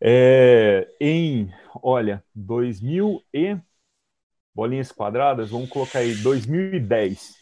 É, 0.00 0.86
em, 1.00 1.50
olha, 1.82 2.22
2000 2.34 3.22
e 3.32 3.56
bolinhas 4.54 4.92
quadradas, 4.92 5.50
vamos 5.50 5.70
colocar 5.70 6.00
aí 6.00 6.14
2010. 6.16 7.34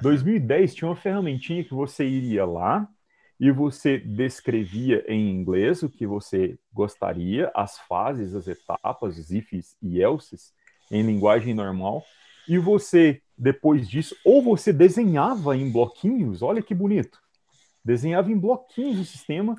2010 0.00 0.74
tinha 0.74 0.88
uma 0.88 0.96
ferramentinha 0.96 1.64
que 1.64 1.74
você 1.74 2.04
iria 2.06 2.44
lá 2.44 2.86
e 3.40 3.50
você 3.50 3.98
descrevia 3.98 5.04
em 5.08 5.30
inglês 5.30 5.82
o 5.82 5.88
que 5.88 6.06
você 6.06 6.58
gostaria, 6.72 7.50
as 7.54 7.78
fases, 7.78 8.34
as 8.34 8.46
etapas, 8.46 9.18
os 9.18 9.30
ifs 9.30 9.76
e 9.82 10.00
elses 10.00 10.52
em 10.90 11.02
linguagem 11.02 11.54
normal, 11.54 12.04
e 12.48 12.58
você 12.58 13.20
depois 13.36 13.88
disso, 13.88 14.16
ou 14.24 14.42
você 14.42 14.72
desenhava 14.72 15.56
em 15.56 15.70
bloquinhos, 15.70 16.42
olha 16.42 16.62
que 16.62 16.74
bonito. 16.74 17.18
Desenhava 17.84 18.30
em 18.30 18.38
bloquinhos 18.38 19.00
o 19.00 19.04
sistema, 19.04 19.56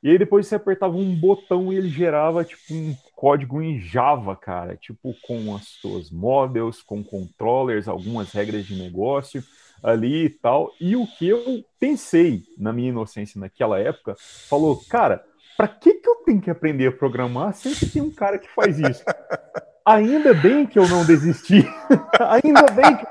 e 0.00 0.10
aí 0.10 0.18
depois 0.18 0.46
você 0.46 0.54
apertava 0.54 0.96
um 0.96 1.14
botão 1.14 1.72
e 1.72 1.76
ele 1.76 1.88
gerava 1.88 2.44
tipo 2.44 2.72
um 2.72 2.94
código 3.16 3.60
em 3.60 3.80
Java, 3.80 4.36
cara, 4.36 4.76
tipo 4.76 5.12
com 5.22 5.56
as 5.56 5.64
suas 5.64 6.10
models, 6.10 6.82
com 6.82 7.02
controllers, 7.02 7.88
algumas 7.88 8.30
regras 8.30 8.64
de 8.64 8.80
negócio 8.80 9.42
ali 9.82 10.26
e 10.26 10.30
tal. 10.30 10.72
E 10.80 10.94
o 10.94 11.04
que 11.04 11.26
eu 11.26 11.64
pensei 11.80 12.44
na 12.56 12.72
minha 12.72 12.90
inocência 12.90 13.40
naquela 13.40 13.80
época, 13.80 14.14
falou, 14.48 14.80
cara, 14.88 15.24
para 15.56 15.66
que 15.66 15.94
que 15.94 16.08
eu 16.08 16.16
tenho 16.24 16.40
que 16.40 16.50
aprender 16.50 16.86
a 16.86 16.92
programar 16.92 17.52
se 17.54 17.90
tem 17.90 18.00
um 18.00 18.12
cara 18.12 18.38
que 18.38 18.48
faz 18.48 18.78
isso? 18.78 19.02
Ainda 19.88 20.34
bem 20.34 20.66
que 20.66 20.78
eu 20.78 20.86
não 20.86 21.02
desisti. 21.04 21.66
Ainda 22.44 22.66
bem 22.72 22.96
que. 22.96 23.06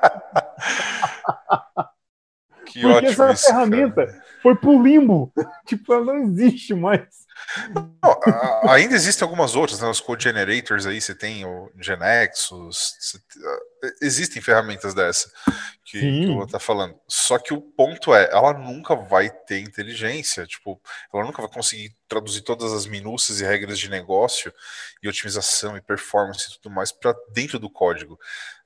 que 2.71 2.81
Porque 2.81 3.05
essa 3.07 3.31
isso, 3.31 3.47
ferramenta 3.47 4.05
cara. 4.05 4.23
foi 4.43 4.55
pro 4.55 4.81
limbo. 4.81 5.33
tipo, 5.65 5.91
ela 5.91 6.05
não 6.05 6.17
existe 6.17 6.75
mais. 6.75 7.25
Não, 7.73 8.69
ainda 8.69 8.95
existem 8.95 9.25
algumas 9.25 9.55
outras, 9.55 9.81
né? 9.81 9.87
Os 9.87 9.99
code 9.99 10.23
generators 10.23 10.85
aí, 10.85 11.01
você 11.01 11.15
tem 11.15 11.45
o 11.45 11.71
Genexus, 11.79 12.95
você, 12.99 13.19
existem 14.01 14.41
ferramentas 14.41 14.93
dessa 14.93 15.31
que, 15.87 15.99
que 15.99 16.23
eu 16.25 16.35
vou 16.35 16.43
estar 16.43 16.59
falando. 16.59 16.99
Só 17.07 17.39
que 17.39 17.53
o 17.53 17.61
ponto 17.61 18.13
é, 18.13 18.29
ela 18.31 18.53
nunca 18.53 18.95
vai 18.95 19.29
ter 19.29 19.59
inteligência, 19.59 20.45
tipo, 20.45 20.79
ela 21.13 21.23
nunca 21.23 21.41
vai 21.41 21.49
conseguir 21.49 21.95
traduzir 22.07 22.41
todas 22.41 22.73
as 22.73 22.85
minúcias 22.85 23.39
e 23.39 23.45
regras 23.45 23.79
de 23.79 23.89
negócio 23.89 24.53
e 25.01 25.07
otimização 25.07 25.77
e 25.77 25.81
performance 25.81 26.47
e 26.47 26.53
tudo 26.61 26.73
mais 26.73 26.91
para 26.91 27.15
dentro 27.33 27.57
do 27.57 27.69
código. 27.69 28.19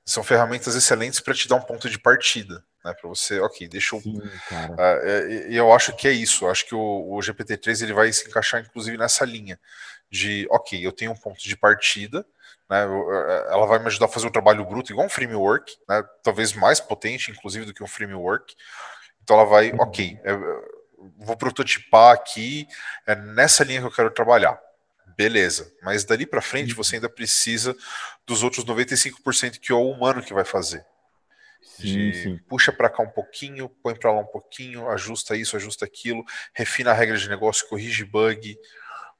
São 0.04 0.24
ferramentas 0.24 0.74
excelentes 0.74 1.20
para 1.20 1.34
te 1.34 1.48
dar 1.48 1.56
um 1.56 1.62
ponto 1.62 1.88
de 1.88 1.98
partida 1.98 2.64
né? 2.84 2.92
Para 2.94 3.08
você, 3.08 3.40
ok, 3.40 3.68
deixa 3.68 3.96
eu. 3.96 4.00
Sim, 4.00 4.18
uh, 4.18 5.48
e 5.48 5.56
eu 5.56 5.72
acho 5.72 5.94
que 5.94 6.08
é 6.08 6.12
isso. 6.12 6.44
Eu 6.44 6.50
acho 6.50 6.66
que 6.66 6.74
o, 6.74 7.14
o 7.14 7.18
GPT-3 7.18 7.82
ele 7.82 7.92
vai 7.92 8.12
se 8.12 8.28
encaixar, 8.28 8.60
inclusive, 8.60 8.96
nessa 8.96 9.24
linha 9.24 9.58
de, 10.10 10.46
ok, 10.50 10.84
eu 10.84 10.92
tenho 10.92 11.12
um 11.12 11.16
ponto 11.16 11.40
de 11.40 11.56
partida, 11.56 12.26
né? 12.68 12.82
Ela 13.50 13.66
vai 13.66 13.78
me 13.78 13.86
ajudar 13.86 14.06
a 14.06 14.08
fazer 14.08 14.26
um 14.26 14.32
trabalho 14.32 14.64
bruto, 14.64 14.92
igual 14.92 15.06
um 15.06 15.10
framework, 15.10 15.74
né? 15.88 16.02
Talvez 16.22 16.52
mais 16.52 16.80
potente, 16.80 17.30
inclusive, 17.30 17.64
do 17.64 17.74
que 17.74 17.82
um 17.82 17.88
framework. 17.88 18.54
Então 19.22 19.38
ela 19.38 19.48
vai, 19.48 19.70
uhum. 19.70 19.80
ok, 19.80 20.20
eu 20.24 20.62
vou 21.18 21.36
prototipar 21.36 22.12
aqui, 22.12 22.66
é 23.06 23.14
nessa 23.14 23.64
linha 23.64 23.80
que 23.80 23.86
eu 23.86 23.92
quero 23.92 24.10
trabalhar. 24.10 24.60
Beleza, 25.16 25.72
mas 25.82 26.04
dali 26.04 26.26
para 26.26 26.40
frente 26.40 26.70
uhum. 26.70 26.76
você 26.76 26.96
ainda 26.96 27.08
precisa 27.08 27.76
dos 28.26 28.42
outros 28.42 28.64
95% 28.64 29.58
que 29.58 29.72
é 29.72 29.74
o 29.74 29.90
humano 29.90 30.22
que 30.22 30.34
vai 30.34 30.44
fazer. 30.44 30.84
Sim, 31.62 32.12
sim. 32.12 32.40
puxa 32.48 32.72
para 32.72 32.90
cá 32.90 33.02
um 33.02 33.08
pouquinho, 33.08 33.68
põe 33.82 33.94
para 33.94 34.12
lá 34.12 34.20
um 34.20 34.26
pouquinho, 34.26 34.88
ajusta 34.90 35.36
isso, 35.36 35.56
ajusta 35.56 35.84
aquilo, 35.84 36.24
refina 36.52 36.90
a 36.90 36.94
regra 36.94 37.16
de 37.16 37.28
negócio, 37.28 37.68
corrige 37.68 38.04
bug, 38.04 38.56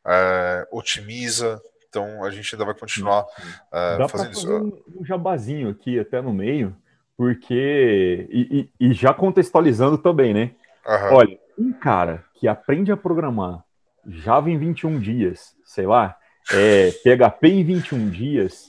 uh, 0.04 0.76
otimiza. 0.76 1.60
Então 1.88 2.24
a 2.24 2.30
gente 2.30 2.54
ainda 2.54 2.64
vai 2.64 2.74
continuar 2.74 3.22
uh, 3.22 3.98
Dá 3.98 4.08
fazendo 4.08 4.32
isso. 4.32 4.52
Um, 4.52 4.82
um 5.00 5.04
jabazinho 5.04 5.70
aqui 5.70 5.98
até 5.98 6.20
no 6.20 6.32
meio, 6.32 6.76
porque. 7.16 8.28
E, 8.30 8.70
e, 8.80 8.88
e 8.88 8.92
já 8.92 9.12
contextualizando 9.14 9.98
também, 9.98 10.34
né? 10.34 10.50
Uhum. 10.86 11.14
Olha, 11.14 11.38
um 11.58 11.72
cara 11.72 12.24
que 12.34 12.48
aprende 12.48 12.90
a 12.90 12.96
programar 12.96 13.62
Java 14.06 14.50
em 14.50 14.58
21 14.58 14.98
dias, 14.98 15.54
sei 15.64 15.86
lá, 15.86 16.16
é, 16.52 16.90
PHP 16.90 17.48
em 17.48 17.64
21 17.64 18.10
dias, 18.10 18.66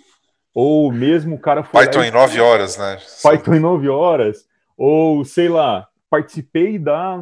ou 0.53 0.91
mesmo 0.91 1.35
o 1.35 1.39
cara 1.39 1.63
foi. 1.63 1.85
Python 1.85 2.03
em 2.03 2.11
nove 2.11 2.39
horas, 2.39 2.77
né? 2.77 2.97
Python 3.21 3.55
em 3.55 3.59
nove 3.59 3.89
horas. 3.89 4.45
Ou, 4.77 5.23
sei 5.25 5.49
lá, 5.49 5.87
participei 6.09 6.77
da 6.77 7.17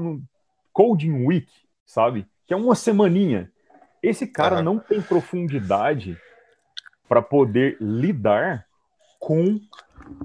Coding 0.74 1.26
Week, 1.26 1.48
sabe? 1.86 2.28
que 2.52 2.54
é 2.54 2.58
uma 2.58 2.76
semaninha. 2.76 3.50
Esse 4.04 4.28
cara 4.28 4.58
uhum. 4.58 4.62
não 4.62 4.78
tem 4.78 5.02
profundidade 5.02 6.18
para 7.08 7.22
poder 7.22 7.78
lidar 7.80 8.66
com 9.22 9.58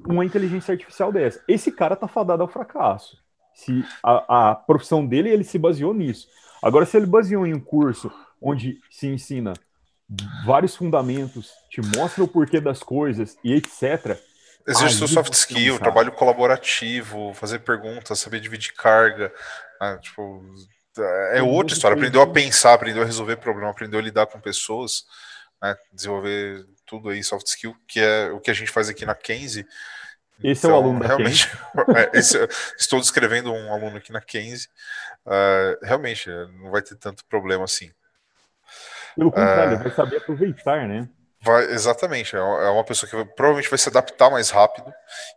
uma 0.05 0.25
inteligência 0.25 0.73
artificial 0.73 1.13
dessa. 1.13 1.41
Esse 1.47 1.71
cara 1.71 1.95
tá 1.95 2.09
fadado 2.09 2.43
ao 2.43 2.49
fracasso. 2.49 3.17
Se 3.55 3.85
a, 4.03 4.51
a 4.51 4.55
profissão 4.57 5.07
dele, 5.07 5.31
ele 5.31 5.45
se 5.45 5.57
baseou 5.57 5.95
nisso. 5.95 6.27
Agora, 6.63 6.87
se 6.87 6.97
ele 6.97 7.07
baseou 7.07 7.47
em 7.47 7.55
um 7.55 7.61
curso 7.61 8.11
onde 8.41 8.81
se 8.91 9.07
ensina 9.07 9.55
vários 10.45 10.77
fundamentos, 10.77 11.51
te 11.71 11.81
mostra 11.81 12.23
o 12.23 12.29
porquê 12.29 12.61
das 12.61 12.83
coisas 12.83 13.37
e 13.43 13.55
etc. 13.55 14.19
Exerce 14.67 15.05
o 15.05 15.09
soft 15.09 15.33
skill, 15.33 15.79
trabalho 15.79 16.13
colaborativo, 16.13 17.33
fazer 17.35 17.61
perguntas, 17.61 18.19
saber 18.19 18.41
dividir 18.41 18.73
carga. 18.75 19.33
Né? 19.81 19.99
Tipo, 20.03 20.43
é 21.33 21.43
outra 21.43 21.75
história. 21.75 21.97
Aprendeu 21.97 22.21
a 22.21 22.27
pensar, 22.27 22.75
aprendeu 22.75 23.03
a 23.03 23.07
resolver 23.07 23.37
problema, 23.37 23.71
aprendeu 23.71 24.01
a 24.01 24.03
lidar 24.03 24.27
com 24.27 24.41
pessoas, 24.41 25.05
né? 25.63 25.77
desenvolver 25.93 26.67
tudo 26.85 27.11
aí, 27.11 27.23
soft 27.23 27.47
skill, 27.47 27.77
que 27.87 28.01
é 28.01 28.31
o 28.31 28.41
que 28.41 28.51
a 28.51 28.55
gente 28.55 28.71
faz 28.71 28.89
aqui 28.89 29.05
na 29.05 29.15
Kenzie. 29.15 29.67
Esse 30.43 30.67
então, 30.67 30.71
é 30.71 30.75
o 30.75 30.79
então, 30.79 30.91
aluno 30.91 31.05
realmente, 31.05 31.51
é, 31.97 32.19
esse, 32.19 32.39
estou 32.79 33.01
descrevendo 33.01 33.53
um 33.53 33.73
aluno 33.73 33.97
aqui 33.97 34.13
na 34.13 34.21
Kenzie. 34.21 34.69
Uh, 35.25 35.85
realmente, 35.85 36.29
não 36.61 36.71
vai 36.71 36.83
ter 36.83 36.97
tanto 36.97 37.25
problema 37.25 37.65
assim. 37.65 37.91
Pelo 39.17 39.31
contrário, 39.31 39.77
uh, 39.77 39.83
vai 39.83 39.91
saber 39.91 40.17
aproveitar, 40.19 40.87
né? 40.87 41.09
Vai, 41.41 41.65
exatamente, 41.71 42.35
é, 42.35 42.39
é 42.39 42.69
uma 42.71 42.85
pessoa 42.85 43.09
que 43.09 43.17
vai, 43.17 43.25
provavelmente 43.25 43.71
vai 43.71 43.79
se 43.79 43.89
adaptar 43.89 44.31
mais 44.31 44.51
rápido 44.51 44.93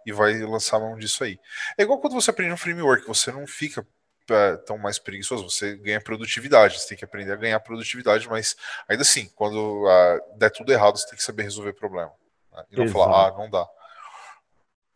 e 0.06 0.12
vai 0.12 0.38
lançar 0.40 0.80
mão 0.80 0.98
disso 0.98 1.24
aí. 1.24 1.40
É 1.78 1.84
igual 1.84 2.00
quando 2.00 2.14
você 2.14 2.32
aprende 2.32 2.52
um 2.52 2.58
framework, 2.58 3.06
você 3.08 3.32
não 3.32 3.46
fica 3.46 3.86
é, 4.30 4.58
tão 4.58 4.78
mais 4.78 5.00
preguiçoso, 5.00 5.50
você 5.50 5.76
ganha 5.76 6.02
produtividade, 6.02 6.80
você 6.80 6.90
tem 6.90 6.98
que 6.98 7.06
aprender 7.06 7.32
a 7.32 7.36
ganhar 7.36 7.60
produtividade, 7.60 8.28
mas 8.28 8.56
ainda 8.88 9.02
assim, 9.04 9.30
quando 9.36 9.86
uh, 9.86 10.38
der 10.38 10.50
tudo 10.50 10.72
errado, 10.72 10.98
você 10.98 11.08
tem 11.08 11.18
que 11.18 11.24
saber 11.24 11.44
resolver 11.44 11.74
problema. 11.74 12.12
Né? 12.54 12.64
E 12.72 12.76
não 12.76 12.86
Exato. 12.86 13.00
falar, 13.00 13.28
ah, 13.28 13.38
não 13.38 13.50
dá. 13.50 13.68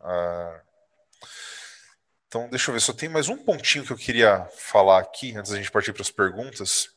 Uh, 0.03 0.61
então, 2.27 2.49
deixa 2.49 2.69
eu 2.71 2.73
ver, 2.73 2.81
só 2.81 2.91
tem 2.91 3.07
mais 3.07 3.29
um 3.29 3.37
pontinho 3.37 3.85
que 3.85 3.91
eu 3.91 3.97
queria 3.97 4.47
falar 4.57 4.99
aqui, 4.99 5.37
antes 5.37 5.51
da 5.51 5.57
gente 5.57 5.71
partir 5.71 5.93
para 5.93 6.01
as 6.01 6.11
perguntas, 6.11 6.89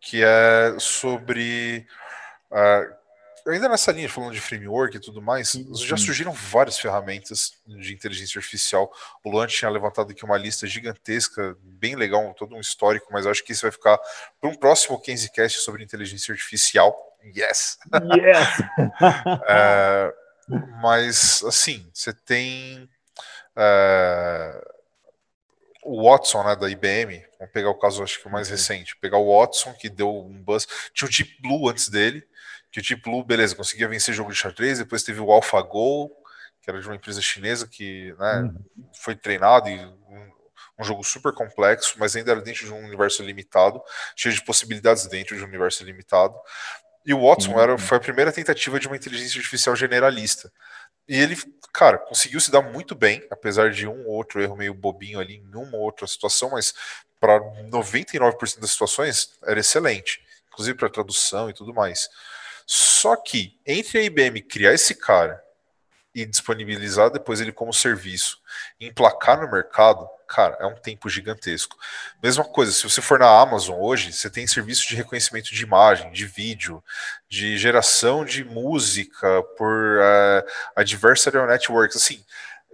que 0.00 0.22
é 0.22 0.76
sobre. 0.78 1.86
Uh, 2.50 3.04
ainda 3.50 3.68
nessa 3.68 3.92
linha, 3.92 4.08
falando 4.08 4.32
de 4.32 4.40
framework 4.40 4.96
e 4.96 5.00
tudo 5.00 5.22
mais, 5.22 5.50
sim, 5.50 5.66
já 5.76 5.96
surgiram 5.96 6.32
várias 6.32 6.78
ferramentas 6.78 7.52
de 7.66 7.94
inteligência 7.94 8.38
artificial. 8.38 8.92
O 9.22 9.30
Luan 9.30 9.46
tinha 9.46 9.70
levantado 9.70 10.10
aqui 10.10 10.24
uma 10.24 10.36
lista 10.36 10.66
gigantesca, 10.66 11.56
bem 11.62 11.94
legal, 11.94 12.34
todo 12.34 12.54
um 12.54 12.60
histórico, 12.60 13.06
mas 13.12 13.26
acho 13.26 13.44
que 13.44 13.52
isso 13.52 13.62
vai 13.62 13.70
ficar 13.70 13.98
para 14.40 14.50
um 14.50 14.54
próximo 14.54 15.00
Cast 15.00 15.60
sobre 15.60 15.84
inteligência 15.84 16.32
artificial. 16.32 16.96
Yes! 17.24 17.78
Yes! 18.16 18.60
é, 19.48 20.14
mas, 20.48 21.42
assim, 21.44 21.88
você 21.92 22.12
tem. 22.12 22.88
É, 23.56 24.74
o 25.84 26.10
Watson, 26.10 26.42
né, 26.42 26.56
da 26.56 26.68
IBM, 26.68 27.22
vamos 27.38 27.52
pegar 27.52 27.68
o 27.68 27.78
caso, 27.78 28.02
acho 28.02 28.18
que 28.18 28.26
o 28.26 28.30
mais 28.30 28.48
uhum. 28.48 28.54
recente, 28.54 28.96
pegar 28.96 29.18
o 29.18 29.38
Watson, 29.38 29.74
que 29.74 29.90
deu 29.90 30.10
um 30.10 30.42
buzz, 30.42 30.66
tinha 30.94 31.06
o 31.06 31.10
Deep 31.10 31.42
Blue 31.42 31.68
antes 31.68 31.90
dele, 31.90 32.26
que 32.72 32.80
o 32.80 32.82
Deep 32.82 33.02
Blue, 33.02 33.22
beleza, 33.22 33.54
conseguia 33.54 33.86
vencer 33.86 34.14
jogo 34.14 34.32
de 34.32 34.36
xadrez, 34.36 34.78
depois 34.78 35.02
teve 35.02 35.20
o 35.20 35.30
AlphaGo, 35.30 36.10
que 36.62 36.70
era 36.70 36.80
de 36.80 36.88
uma 36.88 36.96
empresa 36.96 37.20
chinesa 37.20 37.68
que 37.68 38.14
né, 38.18 38.40
uhum. 38.40 38.64
foi 38.94 39.14
treinado 39.14 39.68
e 39.68 39.78
um, 39.78 40.32
um, 40.78 40.84
jogo 40.84 41.04
super 41.04 41.32
complexo, 41.34 41.94
mas 41.98 42.16
ainda 42.16 42.32
era 42.32 42.40
dentro 42.40 42.64
de 42.64 42.72
um 42.72 42.78
universo 42.78 43.22
limitado, 43.22 43.82
cheio 44.16 44.34
de 44.34 44.42
possibilidades 44.42 45.06
dentro 45.06 45.36
de 45.36 45.42
um 45.42 45.46
universo 45.46 45.84
limitado. 45.84 46.34
E 47.06 47.12
o 47.12 47.28
Watson 47.28 47.60
era, 47.60 47.76
foi 47.76 47.98
a 47.98 48.00
primeira 48.00 48.32
tentativa 48.32 48.80
de 48.80 48.86
uma 48.86 48.96
inteligência 48.96 49.38
artificial 49.38 49.76
generalista. 49.76 50.50
E 51.06 51.16
ele, 51.18 51.36
cara, 51.72 51.98
conseguiu 51.98 52.40
se 52.40 52.50
dar 52.50 52.62
muito 52.62 52.94
bem, 52.94 53.22
apesar 53.30 53.70
de 53.70 53.86
um 53.86 54.06
ou 54.06 54.14
outro 54.14 54.42
erro 54.42 54.56
meio 54.56 54.72
bobinho 54.72 55.20
ali 55.20 55.36
em 55.36 55.54
uma 55.54 55.76
ou 55.76 55.82
outra 55.82 56.06
situação, 56.06 56.50
mas 56.50 56.72
para 57.20 57.38
99% 57.70 58.58
das 58.58 58.70
situações 58.70 59.30
era 59.44 59.60
excelente, 59.60 60.22
inclusive 60.48 60.76
para 60.78 60.88
tradução 60.88 61.50
e 61.50 61.52
tudo 61.52 61.74
mais. 61.74 62.08
Só 62.66 63.16
que 63.16 63.58
entre 63.66 63.98
a 63.98 64.02
IBM 64.02 64.40
criar 64.40 64.72
esse 64.72 64.94
cara 64.94 65.42
e 66.14 66.24
disponibilizar 66.24 67.10
depois 67.10 67.40
ele 67.40 67.50
como 67.50 67.72
serviço, 67.72 68.38
emplacar 68.80 69.40
no 69.40 69.50
mercado, 69.50 70.08
cara, 70.28 70.56
é 70.60 70.66
um 70.66 70.76
tempo 70.76 71.08
gigantesco. 71.08 71.76
Mesma 72.22 72.44
coisa, 72.44 72.70
se 72.70 72.84
você 72.84 73.02
for 73.02 73.18
na 73.18 73.28
Amazon 73.28 73.76
hoje, 73.80 74.12
você 74.12 74.30
tem 74.30 74.46
serviço 74.46 74.86
de 74.86 74.94
reconhecimento 74.94 75.52
de 75.52 75.62
imagem, 75.62 76.12
de 76.12 76.24
vídeo, 76.24 76.82
de 77.28 77.58
geração 77.58 78.24
de 78.24 78.44
música 78.44 79.42
por 79.58 79.98
uh, 79.98 80.50
adversarial 80.76 81.46
networks, 81.46 81.96
assim, 81.96 82.24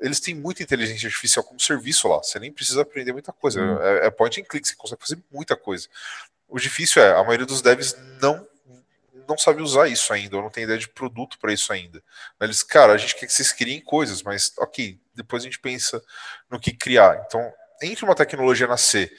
eles 0.00 0.20
têm 0.20 0.34
muita 0.34 0.62
inteligência 0.62 1.06
artificial 1.06 1.44
como 1.44 1.60
serviço 1.60 2.08
lá. 2.08 2.18
Você 2.18 2.38
nem 2.38 2.52
precisa 2.52 2.82
aprender 2.82 3.12
muita 3.12 3.32
coisa. 3.32 3.60
Hum. 3.60 3.78
É, 3.82 4.06
é 4.06 4.10
point 4.10 4.40
and 4.40 4.44
click, 4.44 4.66
você 4.66 4.74
consegue 4.74 5.02
fazer 5.02 5.18
muita 5.30 5.56
coisa. 5.56 5.88
O 6.48 6.58
difícil 6.58 7.02
é, 7.02 7.12
a 7.12 7.22
maioria 7.22 7.46
dos 7.46 7.62
devs 7.62 7.96
não 8.20 8.46
não 9.30 9.38
sabe 9.38 9.62
usar 9.62 9.88
isso 9.88 10.12
ainda, 10.12 10.36
ou 10.36 10.42
não 10.42 10.50
tem 10.50 10.64
ideia 10.64 10.78
de 10.78 10.88
produto 10.88 11.38
para 11.38 11.52
isso 11.52 11.72
ainda. 11.72 12.02
Eles, 12.40 12.62
cara, 12.62 12.92
a 12.92 12.98
gente 12.98 13.14
quer 13.14 13.26
que 13.26 13.32
vocês 13.32 13.52
criem 13.52 13.80
coisas, 13.80 14.22
mas 14.22 14.52
ok, 14.58 15.00
depois 15.14 15.42
a 15.42 15.46
gente 15.46 15.60
pensa 15.60 16.02
no 16.50 16.58
que 16.58 16.72
criar. 16.76 17.24
Então, 17.26 17.40
entre 17.80 18.04
uma 18.04 18.14
tecnologia 18.14 18.66
nascer, 18.66 19.12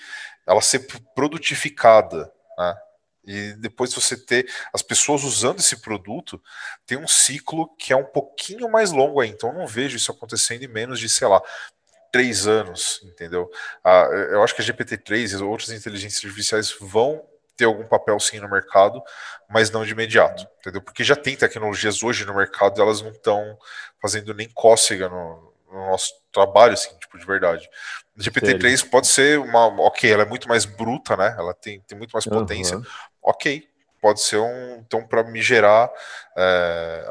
ela 0.46 0.62
ser 0.62 0.86
produtificada, 1.16 2.32
né, 2.58 2.78
e 3.24 3.54
depois 3.54 3.94
você 3.94 4.18
ter 4.18 4.52
as 4.74 4.82
pessoas 4.82 5.24
usando 5.24 5.60
esse 5.60 5.80
produto, 5.80 6.42
tem 6.86 6.98
um 6.98 7.08
ciclo 7.08 7.74
que 7.78 7.94
é 7.94 7.96
um 7.96 8.04
pouquinho 8.04 8.70
mais 8.70 8.92
longo 8.92 9.22
aí. 9.22 9.30
Então, 9.30 9.54
não 9.54 9.68
vejo 9.68 9.96
isso 9.96 10.12
acontecendo 10.12 10.64
em 10.64 10.68
menos 10.68 11.00
de, 11.00 11.08
sei 11.08 11.28
lá, 11.28 11.42
três 12.12 12.48
anos, 12.48 13.00
entendeu? 13.04 13.50
Ah, 13.84 14.08
eu 14.32 14.44
acho 14.44 14.54
que 14.56 14.62
a 14.62 14.66
GPT-3 14.66 15.40
e 15.40 15.44
outras 15.44 15.70
inteligências 15.70 16.26
artificiais 16.26 16.76
vão 16.82 17.24
ter 17.56 17.66
algum 17.66 17.86
papel 17.86 18.20
sim 18.20 18.40
no 18.40 18.50
mercado, 18.50 19.02
mas 19.50 19.70
não 19.70 19.86
de 19.86 19.92
imediato, 19.92 20.48
entendeu? 20.60 20.82
Porque 20.82 21.04
já 21.04 21.16
tem 21.16 21.36
tecnologias 21.36 22.02
hoje 22.02 22.26
no 22.26 22.36
mercado 22.36 22.80
e 22.80 22.82
elas 22.82 23.02
não 23.02 23.12
estão 23.12 23.58
fazendo 24.02 24.34
nem 24.34 24.50
cócega 24.50 25.10
no, 25.10 25.54
no, 25.72 25.88
nosso 25.88 26.14
trabalho, 26.32 26.74
assim, 26.74 26.98
tipo, 26.98 27.18
de 27.18 27.26
verdade. 27.26 27.70
O 28.18 28.22
GPT-3 28.22 28.62
Sério? 28.62 28.90
pode 28.90 29.08
ser 29.08 29.40
uma. 29.40 29.68
Ok, 29.82 30.12
ela 30.12 30.24
é 30.24 30.26
muito 30.26 30.48
mais 30.48 30.66
bruta, 30.66 31.16
né? 31.16 31.36
Ela 31.38 31.54
tem, 31.54 31.80
tem 31.82 31.98
muito 31.98 32.12
mais 32.12 32.26
potência. 32.26 32.78
Uhum. 32.78 32.84
Ok, 33.22 33.68
pode 34.02 34.22
ser 34.22 34.38
um. 34.38 34.78
Então, 34.78 35.06
para 35.08 35.24
me 35.24 35.42
gerar 35.42 35.92
é, 36.36 37.06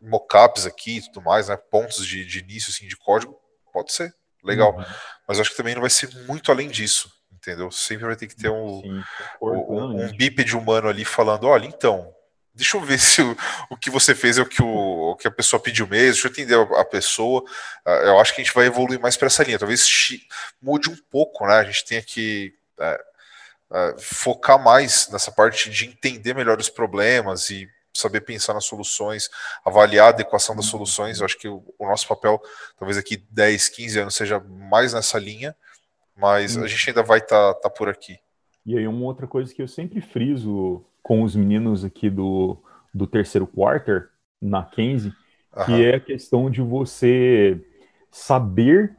mockups 0.00 0.66
aqui 0.66 0.98
e 0.98 1.02
tudo 1.02 1.22
mais, 1.22 1.48
né? 1.48 1.56
Pontos 1.56 2.06
de, 2.06 2.24
de 2.24 2.38
início 2.38 2.70
assim, 2.70 2.86
de 2.86 2.96
código, 2.96 3.38
pode 3.72 3.92
ser. 3.92 4.14
Legal. 4.44 4.76
Uhum. 4.76 4.84
Mas 5.26 5.40
acho 5.40 5.50
que 5.50 5.56
também 5.56 5.74
não 5.74 5.80
vai 5.80 5.90
ser 5.90 6.08
muito 6.26 6.52
além 6.52 6.68
disso 6.68 7.17
entendeu? 7.38 7.70
Sempre 7.70 8.06
vai 8.06 8.16
ter 8.16 8.26
que 8.26 8.36
ter 8.36 8.50
um, 8.50 8.80
Sim, 8.82 9.04
um, 9.40 10.04
um 10.04 10.16
bípede 10.16 10.56
humano 10.56 10.88
ali 10.88 11.04
falando, 11.04 11.46
olha, 11.46 11.66
então, 11.66 12.12
deixa 12.52 12.76
eu 12.76 12.80
ver 12.82 12.98
se 13.00 13.22
o, 13.22 13.36
o 13.70 13.76
que 13.76 13.88
você 13.88 14.14
fez 14.14 14.36
é 14.36 14.42
o 14.42 14.46
que, 14.46 14.62
o, 14.62 15.12
o 15.12 15.16
que 15.16 15.28
a 15.28 15.30
pessoa 15.30 15.62
pediu 15.62 15.86
mesmo, 15.86 16.12
deixa 16.12 16.28
eu 16.28 16.32
entender 16.32 16.54
a, 16.56 16.80
a 16.80 16.84
pessoa. 16.84 17.42
Uh, 17.86 17.90
eu 18.04 18.20
acho 18.20 18.34
que 18.34 18.40
a 18.40 18.44
gente 18.44 18.54
vai 18.54 18.66
evoluir 18.66 19.00
mais 19.00 19.16
para 19.16 19.26
essa 19.26 19.42
linha. 19.42 19.58
Talvez 19.58 19.86
mude 20.60 20.90
um 20.90 20.96
pouco, 21.10 21.46
né? 21.46 21.54
A 21.54 21.64
gente 21.64 21.84
tenha 21.84 22.02
que 22.02 22.52
uh, 22.78 23.74
uh, 23.76 24.00
focar 24.00 24.62
mais 24.62 25.08
nessa 25.08 25.30
parte 25.30 25.70
de 25.70 25.86
entender 25.86 26.34
melhor 26.34 26.58
os 26.58 26.68
problemas 26.68 27.48
e 27.50 27.68
saber 27.94 28.20
pensar 28.20 28.54
nas 28.54 28.64
soluções, 28.64 29.28
avaliar 29.64 30.06
a 30.06 30.10
adequação 30.10 30.54
das 30.54 30.66
uhum. 30.66 30.70
soluções. 30.72 31.18
Eu 31.18 31.24
acho 31.24 31.38
que 31.38 31.48
o, 31.48 31.64
o 31.78 31.86
nosso 31.86 32.06
papel, 32.06 32.40
talvez 32.78 32.98
aqui 32.98 33.16
10, 33.30 33.68
15 33.70 33.98
anos, 34.00 34.14
seja 34.14 34.40
mais 34.40 34.92
nessa 34.92 35.18
linha 35.18 35.56
mas 36.18 36.56
a 36.56 36.66
gente 36.66 36.90
ainda 36.90 37.02
vai 37.02 37.18
estar 37.18 37.54
tá, 37.54 37.60
tá 37.62 37.70
por 37.70 37.88
aqui. 37.88 38.18
E 38.66 38.76
aí, 38.76 38.86
uma 38.86 39.04
outra 39.04 39.26
coisa 39.26 39.54
que 39.54 39.62
eu 39.62 39.68
sempre 39.68 40.00
friso 40.00 40.84
com 41.02 41.22
os 41.22 41.34
meninos 41.34 41.84
aqui 41.84 42.10
do, 42.10 42.58
do 42.92 43.06
terceiro 43.06 43.46
quarter, 43.46 44.10
na 44.40 44.62
15, 44.62 45.12
que 45.64 45.84
é 45.84 45.96
a 45.96 46.00
questão 46.00 46.50
de 46.50 46.60
você 46.60 47.60
saber 48.10 48.96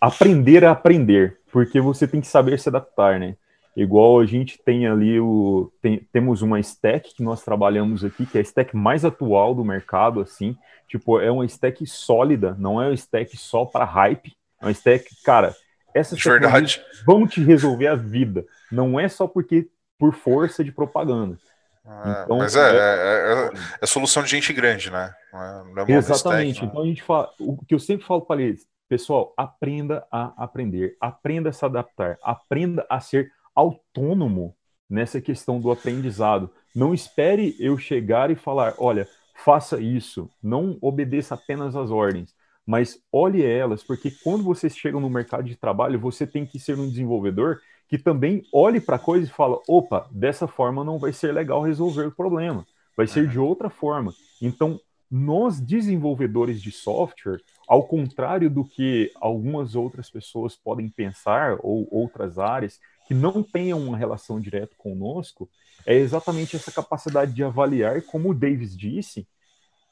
aprender 0.00 0.64
a 0.64 0.72
aprender, 0.72 1.38
porque 1.50 1.80
você 1.80 2.06
tem 2.06 2.20
que 2.20 2.26
saber 2.26 2.58
se 2.58 2.68
adaptar, 2.68 3.18
né? 3.18 3.36
Igual 3.76 4.20
a 4.20 4.26
gente 4.26 4.58
tem 4.58 4.86
ali 4.86 5.20
o. 5.20 5.70
Tem, 5.82 5.98
temos 6.10 6.40
uma 6.40 6.58
stack 6.60 7.14
que 7.14 7.22
nós 7.22 7.44
trabalhamos 7.44 8.04
aqui, 8.04 8.24
que 8.24 8.38
é 8.38 8.40
a 8.40 8.42
stack 8.42 8.74
mais 8.74 9.04
atual 9.04 9.54
do 9.54 9.64
mercado, 9.64 10.20
assim. 10.20 10.56
Tipo, 10.88 11.20
é 11.20 11.30
uma 11.30 11.44
stack 11.44 11.86
sólida, 11.86 12.56
não 12.58 12.80
é 12.80 12.86
uma 12.86 12.94
stack 12.94 13.36
só 13.36 13.66
para 13.66 13.84
hype. 13.84 14.34
É 14.60 14.64
uma 14.64 14.70
stack, 14.70 15.04
cara, 15.22 15.54
essas 15.96 16.22
Verdade. 16.22 16.82
vão 17.06 17.26
te 17.26 17.42
resolver 17.42 17.86
a 17.86 17.94
vida. 17.94 18.44
Não 18.70 18.98
é 19.00 19.08
só 19.08 19.26
porque 19.26 19.68
por 19.98 20.14
força 20.14 20.62
de 20.62 20.70
propaganda. 20.70 21.38
É, 21.86 22.22
então, 22.24 22.38
mas 22.38 22.56
é, 22.56 22.60
é, 22.60 22.74
é, 22.74 23.50
é, 23.80 23.86
solução 23.86 24.22
de 24.22 24.28
gente 24.28 24.52
grande, 24.52 24.90
né? 24.90 25.14
É, 25.32 25.92
é 25.92 25.96
exatamente. 25.96 26.56
Stack, 26.56 26.66
né? 26.66 26.70
Então 26.70 26.82
a 26.82 26.86
gente 26.86 27.02
fala, 27.02 27.30
o 27.38 27.64
que 27.64 27.74
eu 27.74 27.78
sempre 27.78 28.04
falo 28.04 28.22
para 28.22 28.42
eles, 28.42 28.66
pessoal, 28.88 29.32
aprenda 29.36 30.04
a 30.10 30.32
aprender, 30.36 30.96
aprenda 31.00 31.50
a 31.50 31.52
se 31.52 31.64
adaptar, 31.64 32.18
aprenda 32.22 32.84
a 32.90 33.00
ser 33.00 33.30
autônomo 33.54 34.54
nessa 34.90 35.20
questão 35.20 35.60
do 35.60 35.70
aprendizado. 35.70 36.50
Não 36.74 36.92
espere 36.92 37.56
eu 37.58 37.78
chegar 37.78 38.30
e 38.30 38.36
falar, 38.36 38.74
olha, 38.78 39.08
faça 39.34 39.80
isso, 39.80 40.28
não 40.42 40.76
obedeça 40.80 41.34
apenas 41.34 41.76
às 41.76 41.90
ordens, 41.90 42.34
mas 42.66 42.98
olhe 43.12 43.44
elas, 43.44 43.82
porque 43.84 44.10
quando 44.24 44.42
você 44.42 44.68
chega 44.68 44.98
no 44.98 45.08
mercado 45.08 45.44
de 45.44 45.54
trabalho, 45.54 46.00
você 46.00 46.26
tem 46.26 46.44
que 46.44 46.58
ser 46.58 46.78
um 46.78 46.88
desenvolvedor 46.88 47.60
que 47.88 47.96
também 47.96 48.42
olhe 48.52 48.80
para 48.80 48.96
a 48.96 48.98
coisa 48.98 49.26
e 49.26 49.30
fala, 49.30 49.60
opa, 49.68 50.08
dessa 50.10 50.48
forma 50.48 50.82
não 50.82 50.98
vai 50.98 51.12
ser 51.12 51.32
legal 51.32 51.62
resolver 51.62 52.06
o 52.06 52.12
problema, 52.12 52.66
vai 52.96 53.06
ser 53.06 53.28
de 53.28 53.38
outra 53.38 53.70
forma. 53.70 54.12
Então, 54.42 54.80
nós 55.08 55.60
desenvolvedores 55.60 56.60
de 56.60 56.72
software, 56.72 57.40
ao 57.68 57.86
contrário 57.86 58.50
do 58.50 58.64
que 58.64 59.12
algumas 59.20 59.76
outras 59.76 60.10
pessoas 60.10 60.56
podem 60.56 60.88
pensar, 60.88 61.58
ou 61.60 61.86
outras 61.92 62.40
áreas, 62.40 62.80
que 63.06 63.14
não 63.14 63.40
tenham 63.40 63.80
uma 63.80 63.96
relação 63.96 64.40
direta 64.40 64.74
conosco, 64.76 65.48
é 65.86 65.94
exatamente 65.94 66.56
essa 66.56 66.72
capacidade 66.72 67.32
de 67.32 67.44
avaliar, 67.44 68.02
como 68.02 68.30
o 68.30 68.34
Davis 68.34 68.76
disse, 68.76 69.28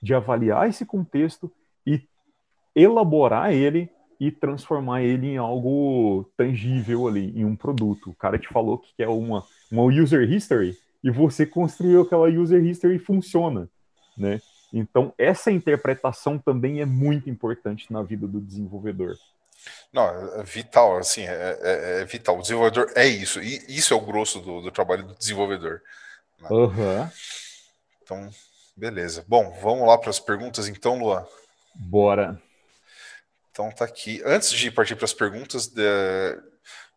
de 0.02 0.12
avaliar 0.12 0.68
esse 0.68 0.84
contexto 0.84 1.50
e 1.86 2.02
elaborar 2.74 3.52
ele 3.52 3.90
e 4.18 4.30
transformar 4.30 5.02
ele 5.02 5.28
em 5.28 5.36
algo 5.36 6.30
tangível 6.36 7.08
ali, 7.08 7.32
em 7.38 7.44
um 7.44 7.56
produto. 7.56 8.10
O 8.10 8.14
cara 8.14 8.38
te 8.38 8.48
falou 8.48 8.78
que 8.78 9.02
é 9.02 9.08
uma, 9.08 9.44
uma 9.70 9.82
user 9.82 10.30
history 10.30 10.76
e 11.02 11.10
você 11.10 11.44
construiu 11.44 12.02
aquela 12.02 12.28
user 12.28 12.64
history 12.64 12.96
e 12.96 12.98
funciona, 12.98 13.68
né? 14.16 14.40
Então, 14.72 15.12
essa 15.16 15.52
interpretação 15.52 16.36
também 16.36 16.80
é 16.80 16.86
muito 16.86 17.30
importante 17.30 17.92
na 17.92 18.02
vida 18.02 18.26
do 18.26 18.40
desenvolvedor. 18.40 19.14
Não, 19.92 20.04
é 20.40 20.42
vital, 20.42 20.98
assim, 20.98 21.22
é, 21.22 21.58
é, 21.60 22.00
é 22.00 22.04
vital. 22.04 22.38
O 22.38 22.42
desenvolvedor 22.42 22.90
é 22.96 23.06
isso, 23.06 23.40
e 23.40 23.64
isso 23.68 23.94
é 23.94 23.96
o 23.96 24.00
grosso 24.00 24.40
do, 24.40 24.60
do 24.60 24.72
trabalho 24.72 25.04
do 25.04 25.14
desenvolvedor. 25.14 25.80
Né? 26.40 26.48
Uhum. 26.50 27.08
Então, 28.02 28.30
beleza. 28.76 29.24
Bom, 29.28 29.56
vamos 29.62 29.86
lá 29.86 29.96
para 29.96 30.10
as 30.10 30.18
perguntas, 30.18 30.66
então, 30.66 30.98
Luan. 30.98 31.24
Bora. 31.74 32.40
Então, 33.54 33.70
tá 33.70 33.84
aqui. 33.84 34.20
Antes 34.26 34.50
de 34.50 34.68
partir 34.68 34.96
para 34.96 35.04
as 35.04 35.14
perguntas, 35.14 35.68
de... 35.68 35.80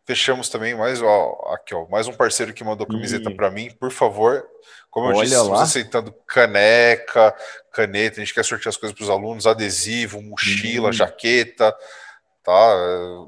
fechamos 0.04 0.48
também 0.48 0.74
mais, 0.74 1.00
ó, 1.00 1.52
aqui, 1.54 1.72
ó, 1.72 1.86
mais 1.88 2.08
um 2.08 2.12
parceiro 2.12 2.52
que 2.52 2.64
mandou 2.64 2.84
camiseta 2.84 3.30
para 3.30 3.48
mim. 3.48 3.70
Por 3.78 3.92
favor, 3.92 4.44
como 4.90 5.06
eu 5.06 5.10
Olha 5.10 5.22
disse, 5.22 5.36
estamos 5.36 5.60
aceitando 5.60 6.12
caneca, 6.26 7.32
caneta, 7.72 8.16
a 8.16 8.24
gente 8.24 8.34
quer 8.34 8.44
sortear 8.44 8.70
as 8.70 8.76
coisas 8.76 8.92
para 8.92 9.04
os 9.04 9.08
alunos, 9.08 9.46
adesivo, 9.46 10.20
mochila, 10.20 10.90
jaqueta, 10.90 11.72
tá? 12.42 12.76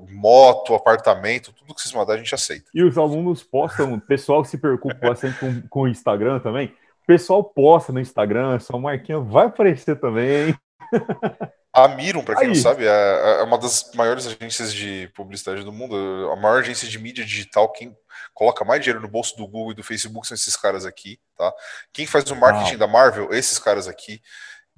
Moto, 0.08 0.74
apartamento, 0.74 1.52
tudo 1.52 1.72
que 1.72 1.82
vocês 1.82 1.94
mandarem 1.94 2.22
a 2.22 2.24
gente 2.24 2.34
aceita. 2.34 2.68
E 2.74 2.82
os 2.82 2.98
alunos 2.98 3.44
postam, 3.44 3.94
o 3.94 4.00
pessoal 4.00 4.44
se 4.44 4.58
preocupa 4.58 4.96
bastante 4.96 5.38
com, 5.38 5.62
com 5.68 5.82
o 5.82 5.88
Instagram 5.88 6.40
também. 6.40 6.66
O 7.04 7.06
pessoal 7.06 7.44
posta 7.44 7.92
no 7.92 8.00
Instagram, 8.00 8.58
sua 8.58 8.80
marquinha 8.80 9.20
vai 9.20 9.46
aparecer 9.46 10.00
também. 10.00 10.52
A 11.72 11.86
Mirum, 11.86 12.24
para 12.24 12.34
quem 12.34 12.48
Aí. 12.48 12.54
não 12.54 12.60
sabe, 12.60 12.84
é, 12.84 13.40
é, 13.40 13.42
uma 13.42 13.56
das 13.56 13.92
maiores 13.94 14.26
agências 14.26 14.74
de 14.74 15.08
publicidade 15.14 15.62
do 15.62 15.70
mundo, 15.70 15.94
a 16.32 16.36
maior 16.36 16.60
agência 16.60 16.88
de 16.88 16.98
mídia 16.98 17.24
digital. 17.24 17.70
Quem 17.70 17.96
coloca 18.34 18.64
mais 18.64 18.82
dinheiro 18.82 19.00
no 19.00 19.08
bolso 19.08 19.36
do 19.36 19.46
Google 19.46 19.70
e 19.70 19.74
do 19.74 19.84
Facebook 19.84 20.26
são 20.26 20.34
esses 20.34 20.56
caras 20.56 20.84
aqui, 20.84 21.20
tá? 21.36 21.52
Quem 21.92 22.06
faz 22.06 22.28
o 22.30 22.36
marketing 22.36 22.70
Uau. 22.70 22.78
da 22.78 22.86
Marvel, 22.88 23.32
esses 23.32 23.58
caras 23.58 23.86
aqui, 23.86 24.20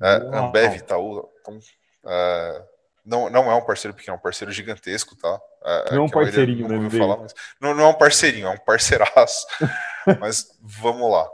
é, 0.03 0.15
Ambev, 0.37 0.77
Itaú, 0.77 1.31
então, 1.41 1.59
é, 2.07 2.65
não, 3.05 3.31
não 3.31 3.51
é 3.51 3.55
um 3.55 3.65
parceiro 3.65 3.97
pequeno, 3.97 4.15
é 4.15 4.19
um 4.19 4.23
parceiro 4.23 4.53
gigantesco, 4.53 5.17
tá? 5.17 5.41
É, 5.65 5.95
não 5.95 6.03
é 6.03 6.07
um 6.07 6.11
parceirinho, 6.11 6.69
não, 6.69 6.91
falar, 6.91 7.17
mas, 7.17 7.35
não, 7.59 7.75
não, 7.75 7.85
é 7.85 7.89
um 7.89 7.95
parceirinho, 7.95 8.49
é 8.49 8.51
um 8.51 8.59
parceiraço. 8.59 9.47
mas 10.21 10.59
vamos 10.61 11.11
lá. 11.11 11.27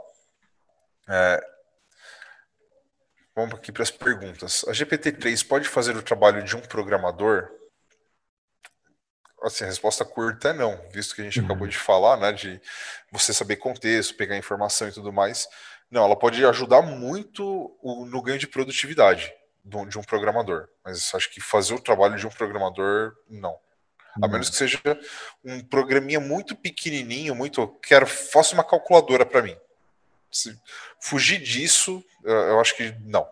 É, 1.09 1.48
vamos 3.39 3.55
aqui 3.55 3.71
para 3.71 3.83
as 3.83 3.91
perguntas. 3.91 4.65
A 4.67 4.71
GPT-3 4.71 5.47
pode 5.47 5.67
fazer 5.67 5.95
o 5.95 6.03
trabalho 6.03 6.43
de 6.43 6.55
um 6.55 6.61
programador? 6.61 7.49
Assim, 9.41 9.63
a 9.63 9.67
resposta 9.67 10.03
curta 10.03 10.49
é 10.49 10.53
não, 10.53 10.77
visto 10.91 11.15
que 11.15 11.21
a 11.21 11.23
gente 11.23 11.39
uhum. 11.39 11.45
acabou 11.45 11.67
de 11.67 11.77
falar, 11.77 12.17
né, 12.17 12.33
de 12.33 12.61
você 13.11 13.33
saber 13.33 13.55
contexto, 13.55 14.15
pegar 14.15 14.37
informação 14.37 14.89
e 14.89 14.91
tudo 14.91 15.13
mais. 15.13 15.47
Não, 15.89 16.03
ela 16.03 16.15
pode 16.15 16.45
ajudar 16.45 16.81
muito 16.81 17.75
no 18.11 18.21
ganho 18.21 18.37
de 18.37 18.47
produtividade 18.47 19.33
de 19.63 19.97
um 19.97 20.03
programador, 20.03 20.67
mas 20.83 21.13
acho 21.13 21.31
que 21.31 21.39
fazer 21.39 21.73
o 21.73 21.81
trabalho 21.81 22.17
de 22.17 22.27
um 22.27 22.29
programador, 22.29 23.13
não. 23.29 23.57
A 24.21 24.27
menos 24.27 24.49
que 24.49 24.55
seja 24.55 24.79
um 25.43 25.63
programinha 25.63 26.19
muito 26.19 26.55
pequenininho, 26.55 27.35
muito. 27.35 27.67
Quero, 27.83 28.05
faça 28.05 28.53
uma 28.53 28.63
calculadora 28.63 29.25
para 29.25 29.41
mim. 29.41 29.55
Se 30.31 30.57
fugir 31.01 31.41
disso, 31.41 32.03
eu 32.23 32.59
acho 32.59 32.75
que 32.75 32.95
não. 33.01 33.27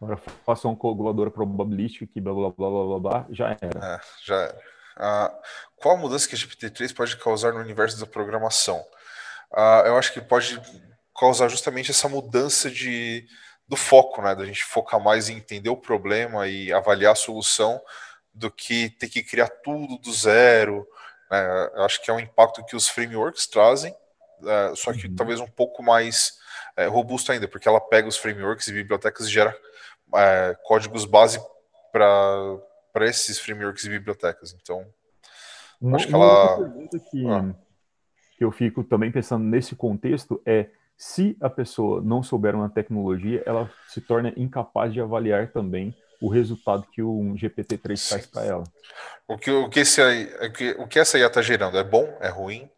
Agora 0.00 0.16
faça 0.44 0.68
uma 0.68 0.76
calculadora 0.76 1.30
probabilística 1.30 2.06
que 2.06 2.20
blá 2.20 2.32
blá 2.32 2.50
blá 2.50 2.70
blá 2.70 2.84
blá, 2.84 2.98
blá 2.98 3.26
já 3.30 3.56
era. 3.60 3.94
É, 3.94 4.00
já 4.24 4.36
era. 4.36 4.60
Ah, 4.96 5.34
qual 5.76 5.96
a 5.96 5.98
mudança 5.98 6.28
que 6.28 6.34
a 6.34 6.38
GPT-3 6.38 6.94
pode 6.94 7.16
causar 7.18 7.52
no 7.52 7.60
universo 7.60 8.00
da 8.00 8.06
programação? 8.06 8.84
Ah, 9.52 9.84
eu 9.86 9.96
acho 9.96 10.12
que 10.12 10.20
pode 10.20 10.60
causar 11.18 11.48
justamente 11.48 11.90
essa 11.90 12.08
mudança 12.08 12.70
de, 12.70 13.26
do 13.68 13.76
foco, 13.76 14.22
né? 14.22 14.34
Da 14.34 14.44
gente 14.44 14.64
focar 14.64 15.00
mais 15.00 15.28
em 15.28 15.36
entender 15.36 15.70
o 15.70 15.76
problema 15.76 16.46
e 16.46 16.72
avaliar 16.72 17.12
a 17.12 17.16
solução 17.16 17.80
do 18.32 18.50
que 18.50 18.90
ter 18.90 19.08
que 19.08 19.22
criar 19.22 19.48
tudo 19.48 19.98
do 19.98 20.12
zero. 20.12 20.86
Né? 21.30 21.70
Eu 21.74 21.84
acho 21.84 22.02
que 22.02 22.10
é 22.10 22.14
um 22.14 22.20
impacto 22.20 22.64
que 22.64 22.76
os 22.76 22.88
frameworks 22.88 23.46
trazem, 23.46 23.94
é, 24.44 24.74
só 24.74 24.92
que 24.92 25.06
uhum. 25.06 25.14
talvez 25.14 25.40
um 25.40 25.46
pouco 25.46 25.82
mais 25.82 26.38
é, 26.76 26.86
robusto 26.86 27.32
ainda, 27.32 27.48
porque 27.48 27.68
ela 27.68 27.80
pega 27.80 28.08
os 28.08 28.16
frameworks 28.16 28.68
e 28.68 28.72
bibliotecas 28.72 29.26
e 29.26 29.30
gera 29.30 29.56
é, 30.14 30.56
códigos 30.64 31.04
base 31.04 31.40
para 31.92 32.60
esses 33.06 33.38
frameworks 33.38 33.84
e 33.84 33.88
bibliotecas. 33.88 34.56
Então, 34.60 34.86
uma, 35.80 35.96
acho 35.96 36.06
que 36.06 36.14
ela. 36.14 36.56
pergunta 36.58 36.98
que, 36.98 37.26
ah. 37.26 37.54
que 38.36 38.44
eu 38.44 38.52
fico 38.52 38.84
também 38.84 39.10
pensando 39.10 39.44
nesse 39.44 39.74
contexto 39.74 40.40
é 40.44 40.68
se 40.96 41.36
a 41.40 41.50
pessoa 41.50 42.00
não 42.00 42.22
souber 42.22 42.54
uma 42.54 42.70
tecnologia, 42.70 43.42
ela 43.44 43.70
se 43.88 44.00
torna 44.00 44.32
incapaz 44.36 44.92
de 44.92 45.00
avaliar 45.00 45.52
também 45.52 45.94
o 46.20 46.28
resultado 46.28 46.86
que 46.90 47.02
o 47.02 47.34
GPT-3 47.34 47.96
Sim. 47.96 48.14
faz 48.14 48.26
para 48.26 48.44
ela. 48.44 48.64
O 49.28 49.36
que, 49.36 49.50
o, 49.50 49.68
que 49.68 49.80
esse, 49.80 50.00
o, 50.02 50.52
que, 50.52 50.70
o 50.78 50.86
que 50.86 50.98
essa 50.98 51.18
IA 51.18 51.26
está 51.26 51.42
gerando? 51.42 51.76
É 51.76 51.84
bom? 51.84 52.16
É 52.20 52.28
ruim? 52.28 52.70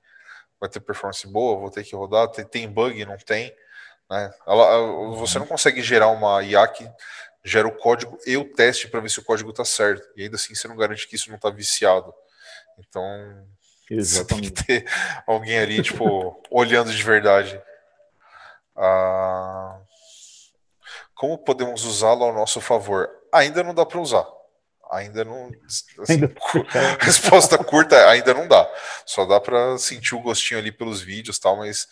Vai 0.60 0.68
ter 0.68 0.80
performance 0.80 1.26
boa? 1.26 1.58
Vou 1.58 1.70
ter 1.70 1.84
que 1.84 1.94
rodar? 1.94 2.28
Tem, 2.28 2.68
bug? 2.68 3.04
Não 3.04 3.16
tem? 3.16 3.54
Né? 4.10 4.30
Ela, 4.46 5.12
você 5.16 5.38
não 5.38 5.46
consegue 5.46 5.82
gerar 5.82 6.08
uma 6.08 6.42
IA 6.42 6.66
que 6.68 6.88
gera 7.44 7.68
o 7.68 7.76
código 7.76 8.18
e 8.26 8.36
o 8.36 8.44
teste 8.44 8.88
para 8.88 9.00
ver 9.00 9.10
se 9.10 9.20
o 9.20 9.24
código 9.24 9.50
está 9.50 9.64
certo. 9.64 10.06
E 10.16 10.24
ainda 10.24 10.36
assim 10.36 10.54
você 10.54 10.66
não 10.66 10.76
garante 10.76 11.06
que 11.06 11.16
isso 11.16 11.28
não 11.28 11.36
está 11.36 11.50
viciado. 11.50 12.12
Então, 12.78 13.02
Exatamente. 13.90 14.08
você 14.08 14.24
tem 14.24 14.40
que 14.40 14.50
ter 14.50 14.90
alguém 15.26 15.58
ali, 15.58 15.82
tipo, 15.82 16.40
olhando 16.50 16.92
de 16.92 17.02
verdade. 17.02 17.60
Ah, 18.76 19.80
como 21.14 21.38
podemos 21.38 21.84
usá-lo 21.84 22.24
ao 22.24 22.32
nosso 22.32 22.60
favor? 22.60 23.10
Ainda 23.32 23.62
não 23.62 23.74
dá 23.74 23.84
para 23.84 24.00
usar. 24.00 24.26
Ainda 24.90 25.24
não. 25.24 25.50
Assim, 25.66 25.86
ainda... 26.12 26.34
resposta 27.00 27.58
curta, 27.62 28.08
ainda 28.08 28.32
não 28.34 28.46
dá. 28.46 28.68
Só 29.04 29.24
dá 29.24 29.40
para 29.40 29.76
sentir 29.78 30.14
o 30.14 30.20
gostinho 30.20 30.60
ali 30.60 30.72
pelos 30.72 31.00
vídeos 31.00 31.38
tal, 31.38 31.56
mas 31.58 31.86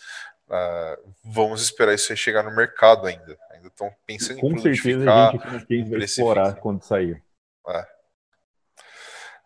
uh, 0.49 1.15
vamos 1.25 1.63
esperar 1.63 1.95
isso 1.95 2.13
aí 2.13 2.17
chegar 2.17 2.43
no 2.43 2.55
mercado 2.55 3.07
ainda. 3.07 3.37
Ainda 3.53 3.69
estão 3.69 3.91
pensando 4.07 4.41
Com 4.41 4.49
em 4.49 4.55
Com 4.55 4.59
certeza 4.63 5.13
a 5.13 5.31
gente 5.33 5.57
aqui 5.57 5.83
vai 5.85 6.01
explorar 6.01 6.55
quando 6.57 6.83
sair. 6.83 7.23
É. 7.69 7.97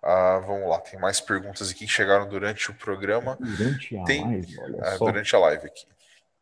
Uh, 0.02 0.40
vamos 0.46 0.68
lá, 0.70 0.80
tem 0.80 0.98
mais 0.98 1.20
perguntas 1.20 1.70
aqui 1.70 1.80
que 1.80 1.92
chegaram 1.92 2.26
durante 2.26 2.70
o 2.70 2.74
programa. 2.74 3.36
Durante 3.38 3.98
a 3.98 4.04
tem, 4.04 4.24
live, 4.24 4.58
uh, 4.58 4.98
Durante 4.98 5.36
a 5.36 5.38
live 5.38 5.66
aqui. 5.66 5.86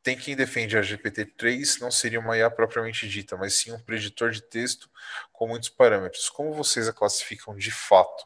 Tem 0.08 0.16
quem 0.16 0.34
defende 0.34 0.74
a 0.74 0.80
GPT-3 0.80 1.82
não 1.82 1.90
seria 1.90 2.18
uma 2.18 2.34
IA 2.34 2.50
propriamente 2.50 3.06
dita, 3.06 3.36
mas 3.36 3.52
sim 3.52 3.74
um 3.74 3.78
preditor 3.78 4.30
de 4.30 4.40
texto 4.40 4.88
com 5.34 5.46
muitos 5.46 5.68
parâmetros. 5.68 6.30
Como 6.30 6.54
vocês 6.54 6.88
a 6.88 6.94
classificam 6.94 7.54
de 7.54 7.70
fato? 7.70 8.24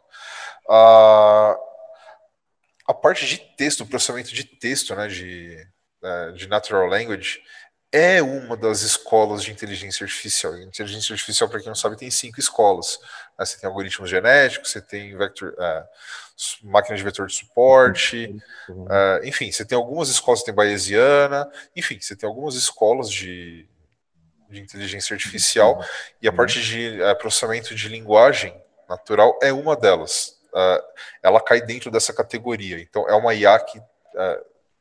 Uh, 0.68 1.58
a 2.86 2.94
parte 2.94 3.26
de 3.26 3.36
texto, 3.56 3.80
o 3.80 3.86
processamento 3.88 4.32
de 4.32 4.44
texto, 4.44 4.94
né, 4.94 5.08
de, 5.08 5.58
uh, 6.04 6.32
de 6.34 6.46
natural 6.46 6.86
language, 6.86 7.42
é 7.92 8.22
uma 8.22 8.56
das 8.56 8.80
escolas 8.80 9.44
de 9.44 9.52
inteligência 9.52 10.04
artificial. 10.04 10.56
Inteligência 10.56 11.12
artificial, 11.12 11.48
para 11.48 11.58
quem 11.58 11.68
não 11.68 11.74
sabe, 11.74 11.94
tem 11.94 12.10
cinco 12.10 12.40
escolas. 12.40 12.98
Né? 13.38 13.44
Você 13.44 13.58
tem 13.58 13.68
algoritmos 13.68 14.08
genéticos, 14.08 14.70
você 14.70 14.80
tem 14.80 15.14
vector, 15.14 15.50
uh, 15.50 16.66
máquina 16.66 16.96
de 16.96 17.02
vetor 17.02 17.26
de 17.26 17.34
suporte, 17.34 18.34
uh, 18.70 19.24
enfim, 19.24 19.52
você 19.52 19.62
tem 19.62 19.76
algumas 19.76 20.08
escolas, 20.08 20.40
você 20.40 20.46
tem 20.46 20.54
Bayesiana, 20.54 21.50
enfim, 21.76 22.00
você 22.00 22.16
tem 22.16 22.26
algumas 22.26 22.54
escolas 22.54 23.10
de, 23.10 23.68
de 24.48 24.60
inteligência 24.60 25.12
artificial 25.12 25.84
e 26.20 26.26
a 26.26 26.32
parte 26.32 26.62
de 26.62 26.98
uh, 27.02 27.14
processamento 27.18 27.74
de 27.74 27.88
linguagem 27.90 28.58
natural 28.88 29.38
é 29.42 29.52
uma 29.52 29.76
delas. 29.76 30.38
ela 31.22 31.40
cai 31.42 31.60
dentro 31.60 31.90
dessa 31.90 32.12
categoria. 32.12 32.80
Então, 32.80 33.06
é 33.08 33.14
uma 33.14 33.34
IA 33.34 33.58
que 33.60 33.80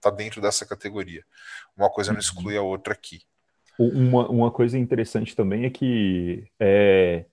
é, 0.01 0.09
tá 0.09 0.09
dentro 0.09 0.41
dessa 0.41 0.65
categoria. 0.65 1.23
Uma 1.77 1.89
coisa 1.89 2.11
não 2.11 2.17
uhum. 2.17 2.21
exclui 2.21 2.57
a 2.57 2.61
outra 2.61 2.93
aqui. 2.93 3.21
Uma, 3.79 4.27
uma 4.29 4.51
coisa 4.51 4.77
interessante 4.77 5.35
também 5.35 5.65
é 5.65 5.69
que 5.69 6.45
é, 6.59 7.25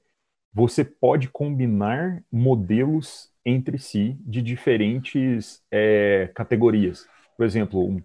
você 0.52 0.84
pode 0.84 1.28
combinar 1.28 2.22
modelos 2.30 3.30
entre 3.44 3.78
si 3.78 4.16
de 4.20 4.40
diferentes 4.40 5.62
é, 5.70 6.30
categorias. 6.34 7.06
Por 7.36 7.44
exemplo, 7.44 7.86
um, 7.86 8.02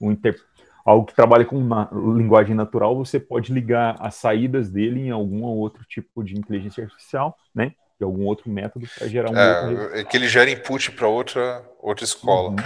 um 0.00 0.10
inter, 0.10 0.36
algo 0.84 1.06
que 1.06 1.14
trabalha 1.14 1.44
com 1.44 1.56
uma 1.56 1.88
linguagem 1.92 2.54
natural, 2.54 2.96
você 2.96 3.20
pode 3.20 3.52
ligar 3.52 3.96
as 4.00 4.16
saídas 4.16 4.68
dele 4.70 5.00
em 5.00 5.10
algum 5.10 5.44
outro 5.44 5.84
tipo 5.84 6.24
de 6.24 6.36
inteligência 6.36 6.84
artificial, 6.84 7.36
né? 7.54 7.74
De 7.98 8.04
algum 8.04 8.24
outro 8.24 8.50
método 8.50 8.86
para 8.98 9.08
gerar 9.08 9.30
um 9.30 9.36
é, 9.36 9.68
outro... 9.68 9.96
É 9.96 10.04
que 10.04 10.16
ele 10.16 10.28
gera 10.28 10.50
input 10.50 10.92
para 10.92 11.08
outra, 11.08 11.64
outra 11.80 12.04
escola. 12.04 12.50
Uhum. 12.50 12.56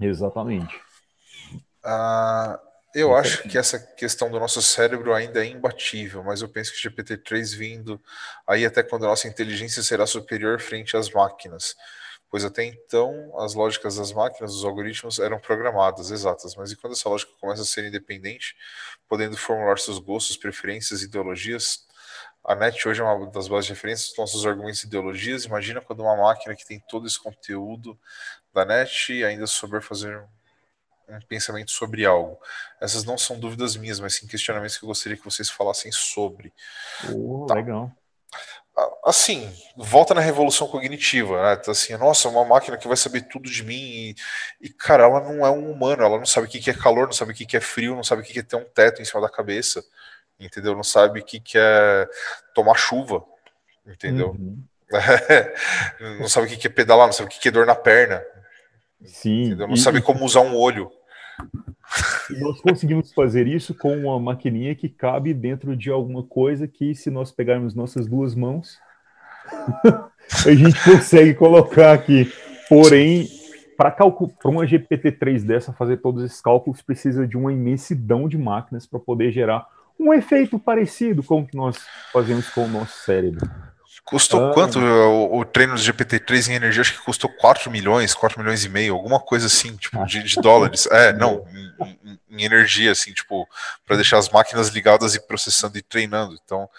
Exatamente. 0.00 0.80
Ah, 1.84 2.60
eu 2.94 3.14
acho 3.14 3.42
que 3.48 3.58
essa 3.58 3.78
questão 3.78 4.30
do 4.30 4.40
nosso 4.40 4.60
cérebro 4.62 5.12
ainda 5.14 5.44
é 5.44 5.48
imbatível, 5.48 6.24
mas 6.24 6.42
eu 6.42 6.48
penso 6.48 6.72
que 6.72 6.88
GPT-3 6.88 7.54
vindo 7.54 8.00
aí 8.46 8.64
até 8.64 8.82
quando 8.82 9.04
a 9.04 9.08
nossa 9.08 9.28
inteligência 9.28 9.82
será 9.82 10.06
superior 10.06 10.60
frente 10.60 10.96
às 10.96 11.10
máquinas, 11.10 11.76
pois 12.30 12.44
até 12.44 12.64
então 12.64 13.32
as 13.38 13.54
lógicas 13.54 13.96
das 13.96 14.12
máquinas, 14.12 14.54
os 14.54 14.64
algoritmos 14.64 15.18
eram 15.18 15.38
programadas, 15.38 16.10
exatas, 16.10 16.56
mas 16.56 16.72
e 16.72 16.76
quando 16.76 16.94
essa 16.94 17.08
lógica 17.08 17.32
começa 17.40 17.62
a 17.62 17.66
ser 17.66 17.86
independente, 17.86 18.56
podendo 19.08 19.36
formular 19.36 19.78
seus 19.78 19.98
gostos, 19.98 20.36
preferências, 20.36 21.02
ideologias, 21.02 21.85
a 22.46 22.54
NET 22.54 22.86
hoje 22.86 23.00
é 23.00 23.04
uma 23.04 23.26
das 23.26 23.48
bases 23.48 23.66
de 23.66 23.72
referência 23.72 24.08
dos 24.08 24.18
nossos 24.18 24.46
argumentos 24.46 24.84
e 24.84 24.86
ideologias. 24.86 25.44
Imagina 25.44 25.80
quando 25.80 26.00
uma 26.00 26.16
máquina 26.16 26.54
que 26.54 26.64
tem 26.64 26.78
todo 26.88 27.06
esse 27.06 27.18
conteúdo 27.18 27.98
da 28.54 28.64
NET 28.64 29.24
ainda 29.24 29.48
souber 29.48 29.82
fazer 29.82 30.24
um 31.08 31.20
pensamento 31.28 31.72
sobre 31.72 32.06
algo. 32.06 32.38
Essas 32.80 33.02
não 33.02 33.18
são 33.18 33.38
dúvidas 33.38 33.76
minhas, 33.76 33.98
mas 33.98 34.14
sim 34.14 34.28
questionamentos 34.28 34.78
que 34.78 34.84
eu 34.84 34.88
gostaria 34.88 35.18
que 35.18 35.24
vocês 35.24 35.50
falassem 35.50 35.90
sobre. 35.90 36.52
Oh, 37.12 37.46
tá. 37.46 37.54
Legal. 37.54 37.90
Assim, 39.04 39.50
volta 39.76 40.12
na 40.12 40.20
revolução 40.20 40.68
cognitiva, 40.68 41.42
né? 41.42 41.56
Tá 41.56 41.72
assim, 41.72 41.96
nossa, 41.96 42.28
uma 42.28 42.44
máquina 42.44 42.76
que 42.76 42.86
vai 42.86 42.96
saber 42.96 43.22
tudo 43.22 43.50
de 43.50 43.64
mim 43.64 43.74
e, 43.74 44.16
e, 44.60 44.68
cara, 44.68 45.04
ela 45.04 45.20
não 45.20 45.46
é 45.46 45.50
um 45.50 45.70
humano, 45.72 46.02
ela 46.02 46.18
não 46.18 46.26
sabe 46.26 46.46
o 46.46 46.50
que 46.50 46.70
é 46.70 46.74
calor, 46.74 47.06
não 47.06 47.12
sabe 47.12 47.32
o 47.32 47.34
que 47.34 47.56
é 47.56 47.60
frio, 47.60 47.96
não 47.96 48.04
sabe 48.04 48.20
o 48.20 48.24
que 48.24 48.38
é 48.38 48.42
ter 48.42 48.56
um 48.56 48.64
teto 48.64 49.00
em 49.00 49.04
cima 49.04 49.22
da 49.22 49.30
cabeça, 49.30 49.82
entendeu? 50.38 50.74
Não 50.74 50.84
sabe 50.84 51.20
o 51.20 51.24
que 51.24 51.40
é 51.54 52.08
tomar 52.54 52.76
chuva, 52.76 53.24
entendeu? 53.86 54.30
Uhum. 54.30 54.62
não 56.20 56.28
sabe 56.28 56.46
o 56.46 56.50
que 56.50 56.66
é 56.66 56.70
pedalar, 56.70 57.06
não 57.06 57.12
sabe 57.12 57.28
o 57.28 57.40
que 57.40 57.48
é 57.48 57.50
dor 57.50 57.66
na 57.66 57.74
perna, 57.74 58.22
Sim. 59.04 59.44
Entendeu? 59.44 59.66
Não 59.68 59.74
e, 59.74 59.78
sabe 59.78 60.00
como 60.00 60.24
usar 60.24 60.40
um 60.40 60.56
olho. 60.56 60.90
E 62.30 62.38
nós 62.40 62.60
conseguimos 62.60 63.12
fazer 63.12 63.46
isso 63.46 63.74
com 63.74 63.96
uma 63.96 64.18
maquininha 64.18 64.74
que 64.74 64.88
cabe 64.88 65.32
dentro 65.32 65.76
de 65.76 65.90
alguma 65.90 66.22
coisa 66.22 66.66
que, 66.66 66.94
se 66.94 67.10
nós 67.10 67.30
pegarmos 67.30 67.74
nossas 67.74 68.06
duas 68.06 68.34
mãos, 68.34 68.78
a 70.46 70.54
gente 70.54 70.82
consegue 70.82 71.34
colocar 71.34 71.92
aqui. 71.92 72.32
Porém, 72.68 73.28
para 73.76 73.94
uma 74.44 74.66
GPT-3 74.66 75.44
dessa 75.44 75.72
fazer 75.72 75.98
todos 75.98 76.24
esses 76.24 76.40
cálculos, 76.40 76.82
precisa 76.82 77.26
de 77.26 77.36
uma 77.36 77.52
imensidão 77.52 78.28
de 78.28 78.36
máquinas 78.36 78.86
para 78.86 78.98
poder 78.98 79.30
gerar 79.30 79.66
um 79.98 80.12
efeito 80.12 80.58
parecido 80.58 81.22
com 81.22 81.40
o 81.40 81.46
que 81.46 81.56
nós 81.56 81.76
fazemos 82.12 82.48
com 82.48 82.64
o 82.64 82.68
nosso 82.68 82.98
cérebro. 83.04 83.48
Custou 84.06 84.50
ah, 84.50 84.54
quanto 84.54 84.78
o, 84.78 85.40
o, 85.40 85.44
treino 85.44 85.74
do 85.74 85.80
GPT-3 85.80 86.48
em 86.48 86.54
energia? 86.54 86.80
Acho 86.80 86.92
que 86.92 87.04
custou 87.04 87.28
4 87.28 87.68
milhões, 87.68 88.14
4 88.14 88.38
milhões 88.38 88.64
e 88.64 88.68
meio, 88.68 88.94
alguma 88.94 89.18
coisa 89.18 89.46
assim, 89.46 89.74
tipo, 89.74 90.06
de, 90.06 90.22
de 90.22 90.40
dólares. 90.40 90.86
É, 90.96 91.12
não, 91.12 91.44
em, 91.52 92.18
em, 92.30 92.44
energia, 92.44 92.92
assim, 92.92 93.12
tipo, 93.12 93.46
para 93.84 93.96
deixar 93.96 94.18
as 94.18 94.30
máquinas 94.30 94.68
ligadas 94.68 95.14
e 95.14 95.26
processando 95.26 95.76
e 95.76 95.82
treinando. 95.82 96.38
Então, 96.42 96.70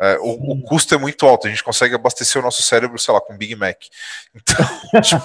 é, 0.00 0.18
o, 0.18 0.52
o, 0.52 0.62
custo 0.62 0.94
é 0.94 0.98
muito 0.98 1.24
alto. 1.24 1.46
A 1.46 1.50
gente 1.50 1.62
consegue 1.62 1.94
abastecer 1.94 2.42
o 2.42 2.44
nosso 2.44 2.60
cérebro, 2.62 2.98
sei 2.98 3.14
lá, 3.14 3.20
com 3.20 3.38
Big 3.38 3.54
Mac. 3.54 3.78
Então, 4.34 4.66
tipo... 5.00 5.22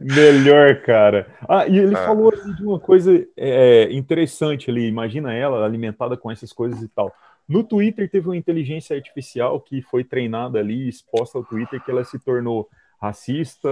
Melhor, 0.00 0.82
cara. 0.82 1.28
Ah, 1.48 1.66
e 1.66 1.78
ele 1.78 1.94
é. 1.94 2.04
falou 2.04 2.32
de 2.32 2.64
uma 2.64 2.80
coisa 2.80 3.24
é, 3.36 3.88
interessante 3.92 4.68
ali. 4.70 4.88
Imagina 4.88 5.32
ela 5.32 5.64
alimentada 5.64 6.16
com 6.16 6.30
essas 6.30 6.52
coisas 6.52 6.82
e 6.82 6.88
tal. 6.88 7.14
No 7.48 7.62
Twitter 7.62 8.10
teve 8.10 8.28
uma 8.28 8.36
inteligência 8.36 8.96
artificial 8.96 9.60
que 9.60 9.82
foi 9.82 10.02
treinada 10.02 10.58
ali, 10.58 10.88
exposta 10.88 11.38
ao 11.38 11.44
Twitter, 11.44 11.82
que 11.82 11.90
ela 11.90 12.04
se 12.04 12.18
tornou 12.18 12.68
racista, 13.00 13.68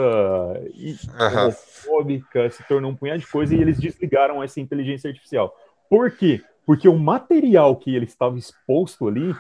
e 0.74 0.94
homofóbica, 1.18 2.50
se 2.50 2.62
tornou 2.64 2.90
um 2.90 2.96
punhado 2.96 3.20
de 3.20 3.26
coisa 3.26 3.54
e 3.54 3.60
eles 3.60 3.80
desligaram 3.80 4.42
essa 4.42 4.60
inteligência 4.60 5.08
artificial. 5.08 5.56
Por 5.88 6.10
quê? 6.10 6.42
Porque 6.66 6.88
o 6.88 6.98
material 6.98 7.74
que 7.76 7.94
ele 7.94 8.04
estava 8.04 8.38
exposto 8.38 9.08
ali 9.08 9.34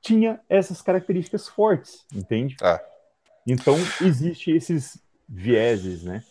tinha 0.00 0.40
essas 0.48 0.80
características 0.80 1.48
fortes, 1.48 2.06
entende? 2.14 2.56
Ah. 2.62 2.80
Então, 3.46 3.74
existe 4.00 4.52
esses 4.52 5.00
vieses, 5.28 6.04
né? 6.04 6.22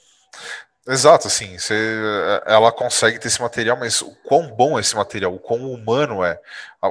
Exato, 0.88 1.26
assim, 1.28 1.58
você, 1.58 1.74
ela 2.46 2.72
consegue 2.72 3.18
ter 3.18 3.28
esse 3.28 3.42
material, 3.42 3.76
mas 3.76 4.04
o 4.04 4.16
quão 4.24 4.48
bom 4.56 4.78
é 4.78 4.82
esse 4.82 4.96
material, 4.96 5.34
o 5.34 5.40
quão 5.40 5.72
humano 5.72 6.24
é. 6.24 6.40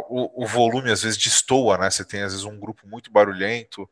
O, 0.09 0.43
o 0.43 0.47
volume 0.49 0.91
às 0.91 1.03
vezes 1.03 1.17
destoa, 1.17 1.79
né? 1.79 1.89
Você 1.89 2.05
tem 2.05 2.23
às 2.23 2.33
vezes 2.33 2.45
um 2.45 2.59
grupo 2.59 2.89
muito 2.89 3.13
barulhento 3.13 3.89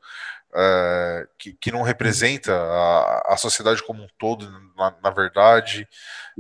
é, 0.55 1.27
que, 1.39 1.53
que 1.55 1.73
não 1.73 1.83
representa 1.83 2.53
a, 2.55 3.35
a 3.35 3.37
sociedade 3.37 3.83
como 3.85 4.03
um 4.03 4.09
todo, 4.19 4.51
na, 4.77 4.95
na 5.05 5.11
verdade, 5.11 5.89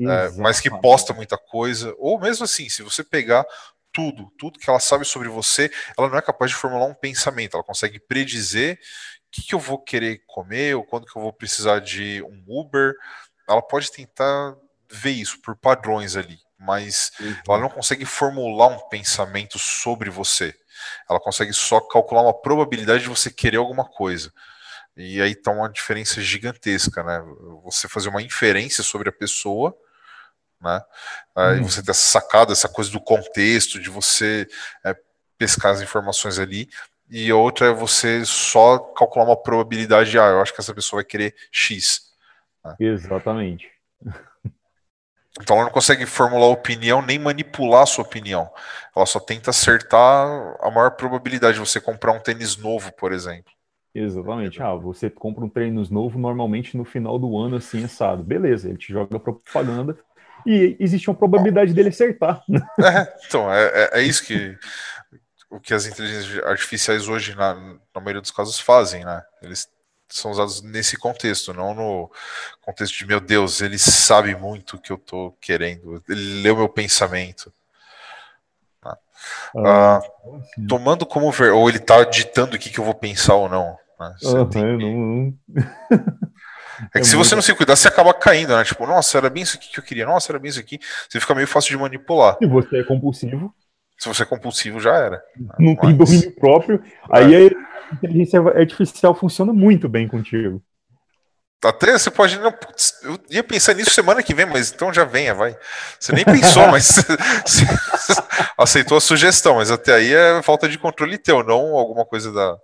é, 0.06 0.30
mas 0.38 0.60
que 0.60 0.70
posta 0.70 1.12
muita 1.12 1.38
coisa. 1.38 1.94
Ou 1.98 2.18
mesmo 2.20 2.44
assim, 2.44 2.68
se 2.68 2.82
você 2.82 3.04
pegar 3.04 3.44
tudo, 3.92 4.32
tudo 4.38 4.58
que 4.58 4.70
ela 4.70 4.80
sabe 4.80 5.04
sobre 5.04 5.28
você, 5.28 5.70
ela 5.98 6.08
não 6.08 6.18
é 6.18 6.22
capaz 6.22 6.50
de 6.50 6.56
formular 6.56 6.86
um 6.86 6.94
pensamento, 6.94 7.54
ela 7.56 7.64
consegue 7.64 8.00
predizer 8.00 8.78
o 9.28 9.30
que, 9.32 9.42
que 9.42 9.54
eu 9.54 9.58
vou 9.58 9.78
querer 9.78 10.22
comer, 10.26 10.74
ou 10.76 10.84
quando 10.84 11.06
que 11.06 11.16
eu 11.16 11.22
vou 11.22 11.32
precisar 11.32 11.80
de 11.80 12.22
um 12.22 12.44
Uber 12.48 12.94
ela 13.48 13.62
pode 13.62 13.90
tentar 13.90 14.54
ver 14.90 15.10
isso 15.10 15.40
por 15.40 15.56
padrões 15.56 16.16
ali, 16.16 16.38
mas 16.58 17.12
uhum. 17.20 17.36
ela 17.48 17.58
não 17.58 17.68
consegue 17.68 18.04
formular 18.04 18.68
um 18.68 18.88
pensamento 18.88 19.58
sobre 19.58 20.10
você. 20.10 20.54
Ela 21.08 21.20
consegue 21.20 21.52
só 21.52 21.80
calcular 21.80 22.22
uma 22.22 22.34
probabilidade 22.34 23.04
de 23.04 23.08
você 23.08 23.30
querer 23.30 23.56
alguma 23.56 23.84
coisa. 23.84 24.32
E 24.96 25.22
aí 25.22 25.34
tá 25.34 25.50
uma 25.50 25.70
diferença 25.70 26.20
gigantesca, 26.20 27.02
né? 27.02 27.22
Você 27.64 27.88
fazer 27.88 28.08
uma 28.08 28.20
inferência 28.20 28.84
sobre 28.84 29.08
a 29.08 29.12
pessoa, 29.12 29.74
né? 30.60 30.80
Aí 31.34 31.58
uhum. 31.58 31.64
você 31.64 31.82
ter 31.82 31.92
essa 31.92 32.06
sacada, 32.06 32.52
essa 32.52 32.68
coisa 32.68 32.90
do 32.90 33.00
contexto, 33.00 33.80
de 33.80 33.88
você 33.88 34.46
é, 34.84 34.94
pescar 35.38 35.72
as 35.72 35.80
informações 35.80 36.38
ali. 36.38 36.68
E 37.10 37.32
outra 37.32 37.68
é 37.68 37.72
você 37.72 38.24
só 38.24 38.78
calcular 38.78 39.24
uma 39.24 39.36
probabilidade, 39.36 40.18
ah, 40.18 40.28
eu 40.28 40.40
acho 40.40 40.54
que 40.54 40.60
essa 40.60 40.74
pessoa 40.74 40.98
vai 40.98 41.04
querer 41.04 41.34
X. 41.50 42.11
Né? 42.64 42.76
Exatamente. 42.78 43.70
Então 45.40 45.56
ela 45.56 45.64
não 45.64 45.72
consegue 45.72 46.04
formular 46.04 46.46
opinião 46.46 47.00
nem 47.00 47.18
manipular 47.18 47.82
a 47.82 47.86
sua 47.86 48.04
opinião. 48.04 48.50
Ela 48.94 49.06
só 49.06 49.18
tenta 49.18 49.50
acertar 49.50 50.56
a 50.60 50.70
maior 50.70 50.90
probabilidade 50.90 51.54
de 51.54 51.60
você 51.60 51.80
comprar 51.80 52.12
um 52.12 52.20
tênis 52.20 52.56
novo, 52.56 52.92
por 52.92 53.12
exemplo. 53.12 53.52
Exatamente. 53.94 54.62
Ah, 54.62 54.74
você 54.74 55.10
compra 55.10 55.44
um 55.44 55.48
tênis 55.48 55.90
novo 55.90 56.18
normalmente 56.18 56.76
no 56.76 56.84
final 56.84 57.18
do 57.18 57.36
ano, 57.38 57.56
assim, 57.56 57.84
assado. 57.84 58.22
Beleza, 58.22 58.68
ele 58.68 58.78
te 58.78 58.92
joga 58.92 59.18
propaganda 59.18 59.96
e 60.46 60.76
existe 60.78 61.08
uma 61.08 61.16
probabilidade 61.16 61.72
dele 61.72 61.88
acertar. 61.90 62.42
É, 62.80 63.14
então, 63.26 63.52
é, 63.52 63.64
é, 63.66 64.00
é, 64.00 64.02
isso 64.02 64.24
que 64.24 64.58
o 65.50 65.60
que 65.60 65.74
as 65.74 65.86
inteligências 65.86 66.42
artificiais 66.44 67.08
hoje, 67.08 67.34
na, 67.34 67.54
na 67.54 68.00
maioria 68.00 68.22
dos 68.22 68.30
casos, 68.30 68.58
fazem, 68.58 69.04
né? 69.04 69.22
Eles 69.42 69.68
são 70.12 70.30
usados 70.30 70.62
nesse 70.62 70.96
contexto, 70.96 71.52
não 71.52 71.74
no 71.74 72.10
contexto 72.60 72.96
de 72.98 73.06
meu 73.06 73.20
Deus, 73.20 73.60
ele 73.60 73.78
sabe 73.78 74.34
muito 74.34 74.76
o 74.76 74.78
que 74.78 74.92
eu 74.92 74.96
estou 74.96 75.36
querendo, 75.40 76.02
ele 76.08 76.42
leu 76.42 76.56
meu 76.56 76.68
pensamento. 76.68 77.52
Tá? 78.80 78.98
Ah, 79.56 79.98
ah, 79.98 80.00
tomando 80.68 81.06
como 81.06 81.30
ver, 81.30 81.52
ou 81.52 81.68
ele 81.68 81.78
está 81.78 82.02
ditando 82.04 82.56
o 82.56 82.58
que, 82.58 82.70
que 82.70 82.78
eu 82.78 82.84
vou 82.84 82.94
pensar 82.94 83.34
ou 83.34 83.48
não. 83.48 83.76
Né? 83.98 84.14
Uhum, 84.22 84.78
não... 84.78 85.34
É 86.94 86.98
que 86.98 87.00
é 87.00 87.04
se 87.04 87.16
você 87.16 87.34
não 87.34 87.42
se 87.42 87.54
cuidar, 87.54 87.76
você 87.76 87.88
acaba 87.88 88.12
caindo, 88.12 88.56
né? 88.56 88.64
Tipo, 88.64 88.86
nossa, 88.86 89.18
era 89.18 89.30
bem 89.30 89.42
isso 89.42 89.56
aqui 89.56 89.70
que 89.70 89.78
eu 89.78 89.84
queria, 89.84 90.06
nossa, 90.06 90.32
era 90.32 90.38
bem 90.38 90.48
isso 90.48 90.58
aqui. 90.58 90.80
Você 91.08 91.20
fica 91.20 91.34
meio 91.34 91.46
fácil 91.46 91.70
de 91.70 91.76
manipular. 91.76 92.36
Se 92.38 92.46
você 92.46 92.80
é 92.80 92.84
compulsivo. 92.84 93.54
Se 93.98 94.08
você 94.08 94.22
é 94.24 94.26
compulsivo, 94.26 94.80
já 94.80 94.96
era. 94.96 95.22
Não 95.58 95.74
Mas... 95.74 95.80
tem 95.80 95.96
domínio 95.96 96.34
próprio. 96.34 96.82
É. 96.84 97.18
Aí 97.18 97.36
a 97.36 97.38
inteligência 97.92 98.40
artificial 98.40 99.14
funciona 99.14 99.52
muito 99.52 99.88
bem 99.88 100.08
contigo. 100.08 100.62
Até 101.64 101.92
você 101.96 102.10
pode. 102.10 102.38
Não, 102.40 102.52
eu 103.04 103.18
ia 103.30 103.44
pensar 103.44 103.74
nisso 103.74 103.92
semana 103.92 104.22
que 104.22 104.34
vem, 104.34 104.46
mas 104.46 104.72
então 104.72 104.92
já 104.92 105.04
venha, 105.04 105.32
vai. 105.32 105.56
Você 105.98 106.12
nem 106.12 106.24
pensou, 106.24 106.66
mas 106.72 106.88
você, 107.46 107.64
aceitou 108.58 108.98
a 108.98 109.00
sugestão, 109.00 109.56
mas 109.56 109.70
até 109.70 109.94
aí 109.94 110.12
é 110.12 110.42
falta 110.42 110.68
de 110.68 110.76
controle 110.76 111.16
teu, 111.16 111.44
não 111.44 111.76
alguma 111.76 112.04
coisa 112.04 112.32
da. 112.32 112.58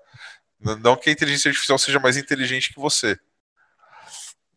Não 0.81 0.97
que 0.97 1.09
a 1.09 1.12
inteligência 1.12 1.49
artificial 1.49 1.79
seja 1.79 2.01
mais 2.01 2.16
inteligente 2.16 2.74
que 2.74 2.81
você. 2.81 3.16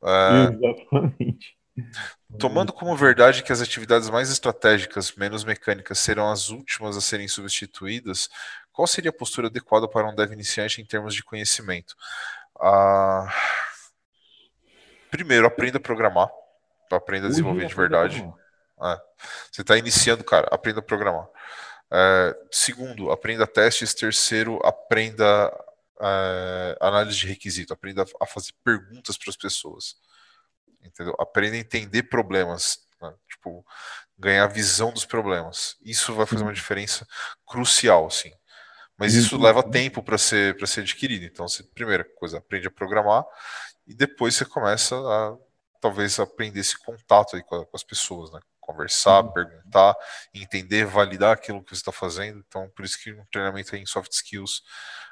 Uh, 0.02 0.52
Exatamente. 0.52 1.56
Tomando 2.40 2.74
como 2.74 2.96
verdade 2.96 3.44
que 3.44 3.52
as 3.52 3.62
atividades 3.62 4.10
mais 4.10 4.30
estratégicas, 4.32 5.14
menos 5.16 5.44
mecânicas, 5.44 6.00
serão 6.00 6.32
as 6.32 6.50
últimas 6.50 6.98
a 6.98 7.02
serem 7.02 7.28
substituídas, 7.28 8.30
qual 8.82 8.88
seria 8.88 9.12
a 9.12 9.14
postura 9.14 9.46
adequada 9.46 9.88
para 9.88 10.10
um 10.10 10.16
dev 10.16 10.34
iniciante 10.34 10.82
em 10.82 10.86
termos 10.86 11.14
de 11.14 11.24
conhecimento? 11.24 11.96
Uh, 12.56 13.30
primeiro, 15.12 15.46
aprenda 15.46 15.78
a 15.78 15.82
programar. 15.82 16.28
Aprenda 16.92 17.28
a 17.28 17.30
desenvolver 17.30 17.68
de 17.68 17.76
verdade. 17.76 18.34
É. 18.82 19.02
Você 19.52 19.62
está 19.62 19.78
iniciando, 19.78 20.24
cara, 20.24 20.48
aprenda 20.52 20.80
a 20.80 20.84
programar. 20.84 21.28
É, 21.92 22.36
segundo, 22.52 23.12
aprenda 23.12 23.46
testes. 23.46 23.94
Terceiro, 23.94 24.60
aprenda 24.66 25.54
é, 26.02 26.76
análise 26.82 27.20
de 27.20 27.28
requisito. 27.28 27.74
Aprenda 27.74 28.04
a 28.20 28.26
fazer 28.26 28.52
perguntas 28.64 29.16
para 29.16 29.30
as 29.30 29.38
pessoas. 29.38 29.96
Entendeu? 30.84 31.16
Aprenda 31.20 31.56
a 31.56 31.60
entender 31.60 32.02
problemas. 32.04 32.80
Né? 33.00 33.14
Tipo, 33.30 33.64
ganhar 34.18 34.48
visão 34.48 34.92
dos 34.92 35.06
problemas. 35.06 35.78
Isso 35.84 36.16
vai 36.16 36.26
fazer 36.26 36.42
uma 36.42 36.52
diferença 36.54 37.08
crucial, 37.46 38.08
assim. 38.08 38.34
Mas 39.02 39.16
isso 39.16 39.36
leva 39.36 39.64
tempo 39.64 40.04
para 40.04 40.18
ser, 40.18 40.56
ser 40.68 40.82
adquirido. 40.82 41.26
Então, 41.26 41.48
você, 41.48 41.64
primeira 41.64 42.04
coisa, 42.04 42.38
aprende 42.38 42.68
a 42.68 42.72
programar 42.72 43.26
e 43.88 43.96
depois 43.96 44.36
você 44.36 44.46
começa 44.46 44.96
a 44.96 45.36
talvez 45.82 46.20
aprender 46.20 46.60
esse 46.60 46.78
contato 46.78 47.36
aí 47.36 47.42
com 47.42 47.68
as 47.74 47.84
pessoas, 47.84 48.32
né? 48.32 48.40
Conversar, 48.60 49.24
uhum. 49.24 49.34
perguntar, 49.34 49.96
entender, 50.34 50.86
validar 50.86 51.34
aquilo 51.34 51.64
que 51.64 51.72
você 51.72 51.82
está 51.82 51.92
fazendo. 51.92 52.44
Então, 52.48 52.70
por 52.76 52.86
isso 52.86 53.02
que 53.02 53.12
um 53.12 53.26
treinamento 53.32 53.76
em 53.76 53.88
soft 53.88 54.12
skills 54.12 54.62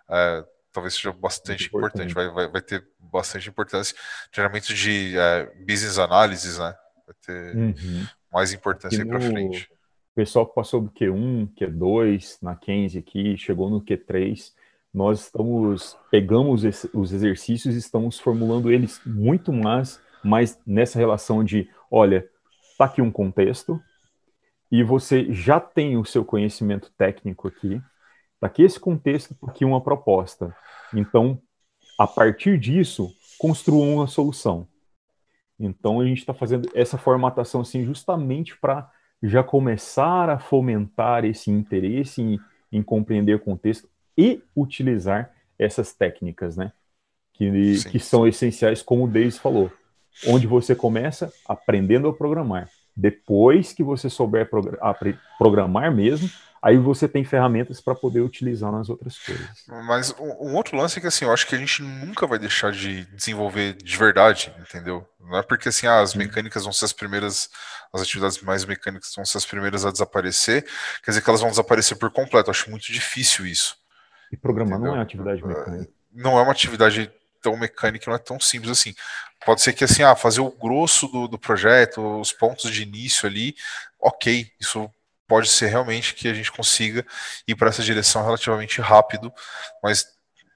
é, 0.07 0.45
talvez 0.71 0.93
seja 0.93 1.11
bastante 1.11 1.65
importante, 1.65 2.11
importante. 2.11 2.13
Vai, 2.13 2.29
vai, 2.29 2.47
vai, 2.47 2.61
ter 2.61 2.87
bastante 2.99 3.49
importância. 3.49 3.95
Treinamento 4.31 4.71
de 4.71 5.17
é, 5.17 5.45
business 5.65 5.97
analysis, 5.97 6.59
né? 6.59 6.75
Vai 7.07 7.15
ter 7.25 7.55
uhum. 7.55 8.07
mais 8.31 8.53
importância 8.53 9.01
aí 9.01 9.09
para 9.09 9.19
frente. 9.19 9.67
Pessoal 10.19 10.45
que 10.45 10.53
passou 10.53 10.81
do 10.81 10.91
Q1, 10.91 11.47
Q2, 11.55 12.39
na 12.41 12.53
Kenzie 12.53 12.99
aqui, 12.99 13.37
chegou 13.37 13.69
no 13.69 13.79
Q3, 13.79 14.51
nós 14.93 15.21
estamos 15.21 15.97
pegamos 16.11 16.65
os 16.93 17.13
exercícios 17.13 17.73
e 17.73 17.77
estamos 17.77 18.19
formulando 18.19 18.69
eles 18.69 18.99
muito 19.05 19.53
mais, 19.53 19.97
mais 20.21 20.59
nessa 20.67 20.99
relação 20.99 21.41
de, 21.41 21.69
olha, 21.89 22.29
tá 22.77 22.83
aqui 22.83 23.01
um 23.01 23.09
contexto 23.09 23.81
e 24.69 24.83
você 24.83 25.31
já 25.31 25.57
tem 25.57 25.95
o 25.95 26.03
seu 26.03 26.25
conhecimento 26.25 26.91
técnico 26.97 27.47
aqui, 27.47 27.81
tá 28.41 28.47
aqui 28.47 28.63
esse 28.63 28.77
contexto 28.77 29.37
aqui 29.47 29.63
uma 29.63 29.79
proposta. 29.79 30.53
Então, 30.93 31.41
a 31.97 32.05
partir 32.05 32.59
disso, 32.59 33.09
construa 33.37 33.85
uma 33.85 34.05
solução. 34.05 34.67
Então, 35.57 36.01
a 36.01 36.05
gente 36.05 36.17
está 36.17 36.33
fazendo 36.33 36.69
essa 36.73 36.97
formatação 36.97 37.61
assim 37.61 37.85
justamente 37.85 38.57
para 38.59 38.91
já 39.21 39.43
começar 39.43 40.29
a 40.29 40.39
fomentar 40.39 41.25
esse 41.25 41.51
interesse 41.51 42.21
em, 42.21 42.39
em 42.71 42.81
compreender 42.81 43.35
o 43.35 43.39
contexto 43.39 43.87
e 44.17 44.41
utilizar 44.55 45.31
essas 45.57 45.93
técnicas, 45.93 46.55
né? 46.55 46.71
Que, 47.33 47.77
sim, 47.77 47.89
que 47.89 47.99
são 47.99 48.23
sim. 48.23 48.29
essenciais, 48.29 48.81
como 48.81 49.05
o 49.05 49.07
Davis 49.07 49.37
falou. 49.37 49.71
Onde 50.27 50.47
você 50.47 50.75
começa 50.75 51.31
aprendendo 51.47 52.07
a 52.07 52.13
programar. 52.13 52.69
Depois 52.95 53.71
que 53.71 53.83
você 53.83 54.09
souber 54.09 54.49
programar 55.37 55.95
mesmo, 55.95 56.29
aí 56.61 56.77
você 56.77 57.07
tem 57.07 57.23
ferramentas 57.23 57.79
para 57.81 57.95
poder 57.95 58.21
utilizar 58.21 58.71
nas 58.71 58.89
outras 58.89 59.17
coisas. 59.17 59.47
Mas 59.67 60.13
um, 60.19 60.55
outro 60.55 60.77
lance 60.77 60.97
é 60.97 61.01
que 61.01 61.07
assim, 61.07 61.25
eu 61.25 61.33
acho 61.33 61.47
que 61.47 61.55
a 61.55 61.57
gente 61.57 61.81
nunca 61.81 62.27
vai 62.27 62.37
deixar 62.37 62.71
de 62.71 63.05
desenvolver 63.15 63.73
de 63.73 63.97
verdade, 63.97 64.53
entendeu? 64.59 65.07
Não 65.19 65.37
é 65.37 65.43
porque 65.43 65.69
assim, 65.69 65.87
ah, 65.87 66.01
as 66.01 66.13
mecânicas 66.13 66.63
vão 66.63 66.73
ser 66.73 66.85
as 66.85 66.93
primeiras, 66.93 67.49
as 67.93 68.01
atividades 68.01 68.41
mais 68.41 68.65
mecânicas 68.65 69.13
vão 69.15 69.25
ser 69.25 69.37
as 69.37 69.45
primeiras 69.45 69.85
a 69.85 69.91
desaparecer, 69.91 70.63
quer 71.03 71.11
dizer 71.11 71.21
que 71.21 71.29
elas 71.29 71.41
vão 71.41 71.49
desaparecer 71.49 71.97
por 71.97 72.11
completo. 72.11 72.49
Eu 72.49 72.51
acho 72.51 72.69
muito 72.69 72.91
difícil 72.91 73.45
isso. 73.45 73.77
E 74.31 74.37
programar 74.37 74.77
entendeu? 74.77 74.93
não 74.93 74.99
é 74.99 75.03
atividade 75.03 75.45
mecânica. 75.45 75.91
Não 76.11 76.39
é 76.39 76.41
uma 76.41 76.51
atividade 76.51 77.11
tão 77.41 77.55
mecânica, 77.57 78.05
não 78.07 78.15
é 78.15 78.19
tão 78.19 78.39
simples 78.39 78.71
assim. 78.71 78.93
Pode 79.45 79.61
ser 79.61 79.73
que 79.73 79.83
assim, 79.83 80.03
ah, 80.03 80.15
fazer 80.15 80.41
o 80.41 80.51
grosso 80.51 81.07
do, 81.07 81.27
do 81.27 81.39
projeto, 81.39 82.19
os 82.19 82.33
pontos 82.33 82.69
de 82.69 82.83
início 82.83 83.27
ali, 83.27 83.55
ok, 83.99 84.51
isso 84.59 84.91
pode 85.29 85.47
ser 85.47 85.67
realmente 85.67 86.15
que 86.15 86.27
a 86.27 86.33
gente 86.33 86.51
consiga 86.51 87.05
ir 87.47 87.55
para 87.55 87.69
essa 87.69 87.83
direção 87.83 88.25
relativamente 88.25 88.81
rápido, 88.81 89.31
mas 89.81 90.01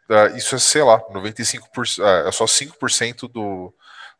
uh, 0.09 0.35
isso 0.35 0.55
é, 0.55 0.59
sei 0.59 0.81
lá, 0.81 0.99
95%, 1.11 1.99
uh, 1.99 2.27
é 2.27 2.31
só 2.31 2.45
5% 2.45 3.31
do, 3.31 3.71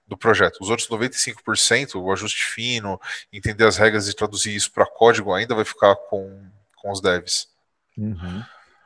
do 0.08 0.16
projeto. 0.16 0.60
Os 0.62 0.70
outros 0.70 0.88
95%, 0.88 1.95
o 1.95 2.12
ajuste 2.14 2.45
fino, 2.45 3.01
entender 3.34 3.66
as 3.66 3.78
regras 3.78 4.08
e 4.08 4.16
traduzir 4.16 4.56
isso 4.56 4.72
para 4.72 4.86
código, 4.86 5.34
ainda 5.34 5.56
vai 5.56 5.66
ficar 5.66 5.95
com, 5.95 6.39
com 6.78 6.91
os 6.91 7.01
devs. 7.01 7.47
Uhum. 7.97 8.43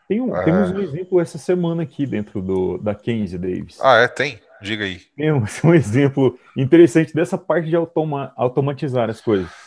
Tem 0.07 0.21
um, 0.21 0.31
Temos 0.45 0.71
um 0.71 0.79
exemplo 0.79 1.19
essa 1.19 1.37
semana 1.37 1.83
aqui 1.83 2.05
dentro 2.05 2.41
do, 2.41 2.77
da 2.77 2.95
Kenzie 2.95 3.37
Davis. 3.37 3.77
Ah, 3.81 3.97
é? 3.97 4.07
Tem? 4.07 4.39
Diga 4.61 4.85
aí. 4.85 5.01
Temos 5.17 5.61
um 5.65 5.73
exemplo 5.73 6.39
interessante 6.55 7.13
dessa 7.13 7.37
parte 7.37 7.67
de 7.67 7.75
automa 7.75 8.31
automatizar 8.37 9.09
as 9.09 9.19
coisas. 9.19 9.66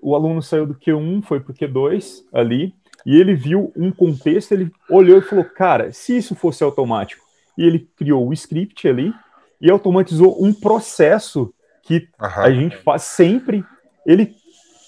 O 0.00 0.14
aluno 0.14 0.42
saiu 0.42 0.66
do 0.66 0.74
Q1, 0.74 1.22
foi 1.22 1.40
para 1.40 1.52
o 1.52 1.54
Q2 1.54 2.24
ali, 2.32 2.74
e 3.06 3.16
ele 3.16 3.34
viu 3.34 3.72
um 3.76 3.90
contexto, 3.90 4.52
ele 4.52 4.70
olhou 4.88 5.18
e 5.18 5.22
falou: 5.22 5.44
Cara, 5.44 5.92
se 5.92 6.16
isso 6.16 6.34
fosse 6.34 6.62
automático, 6.62 7.24
e 7.56 7.64
ele 7.64 7.88
criou 7.96 8.28
o 8.28 8.32
script 8.32 8.86
ali 8.88 9.12
e 9.60 9.70
automatizou 9.70 10.42
um 10.42 10.52
processo 10.52 11.52
que 11.82 12.08
a 12.18 12.50
gente 12.50 12.76
faz 12.76 13.02
sempre. 13.02 13.64
Ele, 14.06 14.34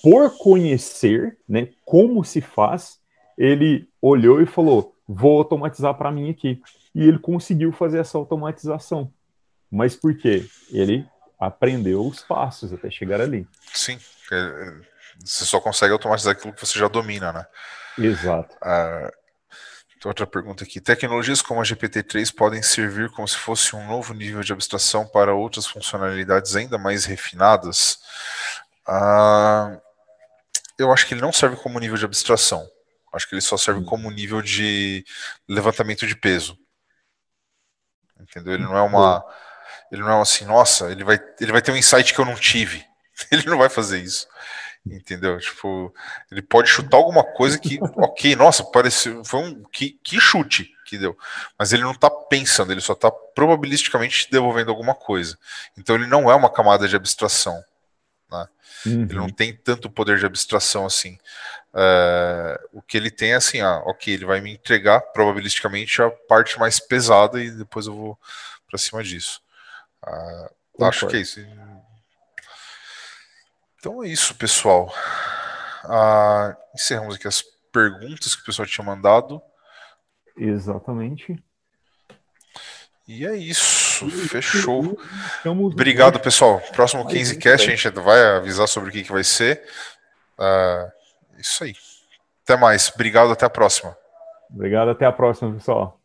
por 0.03 0.37
conhecer 0.37 1.39
né, 1.49 1.69
como 1.85 2.25
se 2.25 2.41
faz, 2.41 2.99
ele 3.39 3.89
olhou 4.01 4.41
e 4.41 4.47
falou: 4.47 4.95
vou 5.07 5.39
automatizar 5.39 5.95
para 5.95 6.11
mim 6.11 6.31
aqui. 6.31 6.61
E 6.95 7.03
ele 7.07 7.19
conseguiu 7.19 7.73
fazer 7.73 7.99
essa 7.99 8.19
automatização. 8.19 9.11
Mas 9.71 9.97
por 9.97 10.17
quê? 10.17 10.45
Ele 10.71 11.05
aprendeu 11.39 12.07
os 12.07 12.21
passos 12.21 12.73
até 12.73 12.91
chegar 12.91 13.21
ali. 13.21 13.47
Sim, 13.73 13.99
é, 14.33 14.75
você 15.25 15.45
só 15.45 15.61
consegue 15.61 15.93
automatizar 15.93 16.33
aquilo 16.33 16.53
que 16.53 16.65
você 16.65 16.79
já 16.79 16.89
domina, 16.89 17.33
né? 17.33 17.47
Exato. 17.99 18.57
Ah, 18.63 19.11
outra 20.05 20.27
pergunta 20.27 20.65
aqui. 20.65 20.81
Tecnologias 20.81 21.41
como 21.41 21.61
a 21.61 21.65
GPT-3 21.65 22.35
podem 22.35 22.63
servir 22.63 23.11
como 23.11 23.27
se 23.27 23.37
fosse 23.37 23.75
um 23.75 23.87
novo 23.87 24.13
nível 24.13 24.43
de 24.43 24.53
abstração 24.53 25.07
para 25.07 25.35
outras 25.35 25.67
funcionalidades 25.67 26.55
ainda 26.57 26.77
mais 26.77 27.05
refinadas? 27.05 27.99
Ah, 28.87 29.79
eu 30.79 30.93
acho 30.93 31.07
que 31.07 31.15
ele 31.15 31.21
não 31.21 31.33
serve 31.33 31.57
como 31.57 31.79
nível 31.79 31.97
de 31.97 32.05
abstração. 32.05 32.69
Acho 33.13 33.29
que 33.29 33.35
ele 33.35 33.43
só 33.43 33.57
serve 33.57 33.85
como 33.85 34.11
nível 34.11 34.43
de 34.43 35.05
levantamento 35.49 36.07
de 36.07 36.17
peso. 36.17 36.59
Entendeu? 38.21 38.55
Ele 38.55 38.65
não 38.65 38.77
é 38.77 38.83
uma. 38.83 39.25
Ele 39.95 40.03
não 40.03 40.19
é 40.19 40.21
assim, 40.21 40.45
nossa, 40.45 40.91
ele 40.91 41.05
vai, 41.05 41.21
ele 41.41 41.53
vai 41.53 41.63
ter 41.63 41.71
um 41.71 41.77
insight 41.77 42.13
que 42.13 42.19
eu 42.19 42.25
não 42.25 42.35
tive. 42.35 42.85
Ele 43.31 43.47
não 43.47 43.59
vai 43.59 43.69
fazer 43.69 44.01
isso. 44.01 44.27
Entendeu? 44.85 45.39
Tipo, 45.39 45.95
ele 46.33 46.43
pode 46.43 46.69
chutar 46.69 46.97
alguma 46.97 47.23
coisa 47.23 47.57
que, 47.57 47.79
ok, 47.97 48.35
nossa, 48.35 48.65
pareceu. 48.65 49.25
Foi 49.25 49.41
um. 49.41 49.63
Que, 49.63 49.93
que 50.03 50.19
chute 50.19 50.69
que 50.85 50.99
deu. 50.99 51.17
Mas 51.57 51.73
ele 51.73 51.85
não 51.85 51.93
está 51.93 52.11
pensando, 52.11 52.73
ele 52.73 52.81
só 52.81 52.93
está 52.93 53.09
probabilisticamente 53.09 54.29
devolvendo 54.33 54.71
alguma 54.71 54.97
coisa. 54.97 55.39
Então 55.79 55.95
ele 55.95 56.07
não 56.07 56.29
é 56.29 56.35
uma 56.35 56.51
camada 56.51 56.89
de 56.89 56.97
abstração. 56.97 57.63
Né? 58.31 58.49
Uhum. 58.87 59.03
Ele 59.05 59.15
não 59.15 59.29
tem 59.29 59.55
tanto 59.55 59.89
poder 59.89 60.19
de 60.19 60.27
abstração 60.27 60.85
assim. 60.85 61.19
Uh, 61.73 62.59
o 62.73 62.83
que 62.83 62.97
ele 62.97 63.13
tem 63.13 63.33
é 63.33 63.37
assim, 63.37 63.61
ah, 63.61 63.81
ok, 63.87 64.13
ele 64.13 64.27
vai 64.27 64.41
me 64.41 64.53
entregar 64.53 65.01
probabilisticamente 65.01 66.03
a 66.03 66.11
parte 66.11 66.59
mais 66.59 66.81
pesada 66.81 67.41
e 67.41 67.51
depois 67.51 67.87
eu 67.87 67.95
vou 67.95 68.19
para 68.69 68.77
cima 68.77 69.05
disso. 69.05 69.41
Uh, 70.07 70.85
acho 70.85 71.07
que 71.07 71.17
é 71.17 71.21
isso. 71.21 71.41
Então 73.79 74.03
é 74.03 74.09
isso, 74.09 74.35
pessoal. 74.35 74.93
Uh, 75.85 76.57
encerramos 76.75 77.17
aqui 77.17 77.29
as 77.29 77.43
perguntas 77.73 78.35
que 78.35 78.43
o 78.43 78.45
pessoal 78.45 78.67
tinha 78.67 78.85
mandado. 78.85 79.43
Exatamente. 80.37 81.43
E 83.07 83.27
é 83.27 83.37
isso, 83.37 84.09
fechou. 84.29 84.99
Obrigado, 85.45 86.19
pessoal. 86.21 86.61
Próximo 86.73 87.05
15cast 87.07 87.53
a 87.53 87.77
gente 87.77 87.91
vai 87.91 88.37
avisar 88.37 88.67
sobre 88.67 88.89
o 88.89 88.93
que, 88.93 89.03
que 89.03 89.13
vai 89.13 89.23
ser. 89.23 89.63
Uh, 90.39 90.91
isso 91.39 91.65
aí. 91.65 91.75
Até 92.43 92.57
mais. 92.57 92.91
Obrigado, 92.95 93.31
até 93.31 93.45
a 93.45 93.51
próxima. 93.51 93.97
Obrigado, 94.51 94.91
até 94.91 95.05
a 95.05 95.13
próxima, 95.13 95.53
pessoal. 95.53 96.01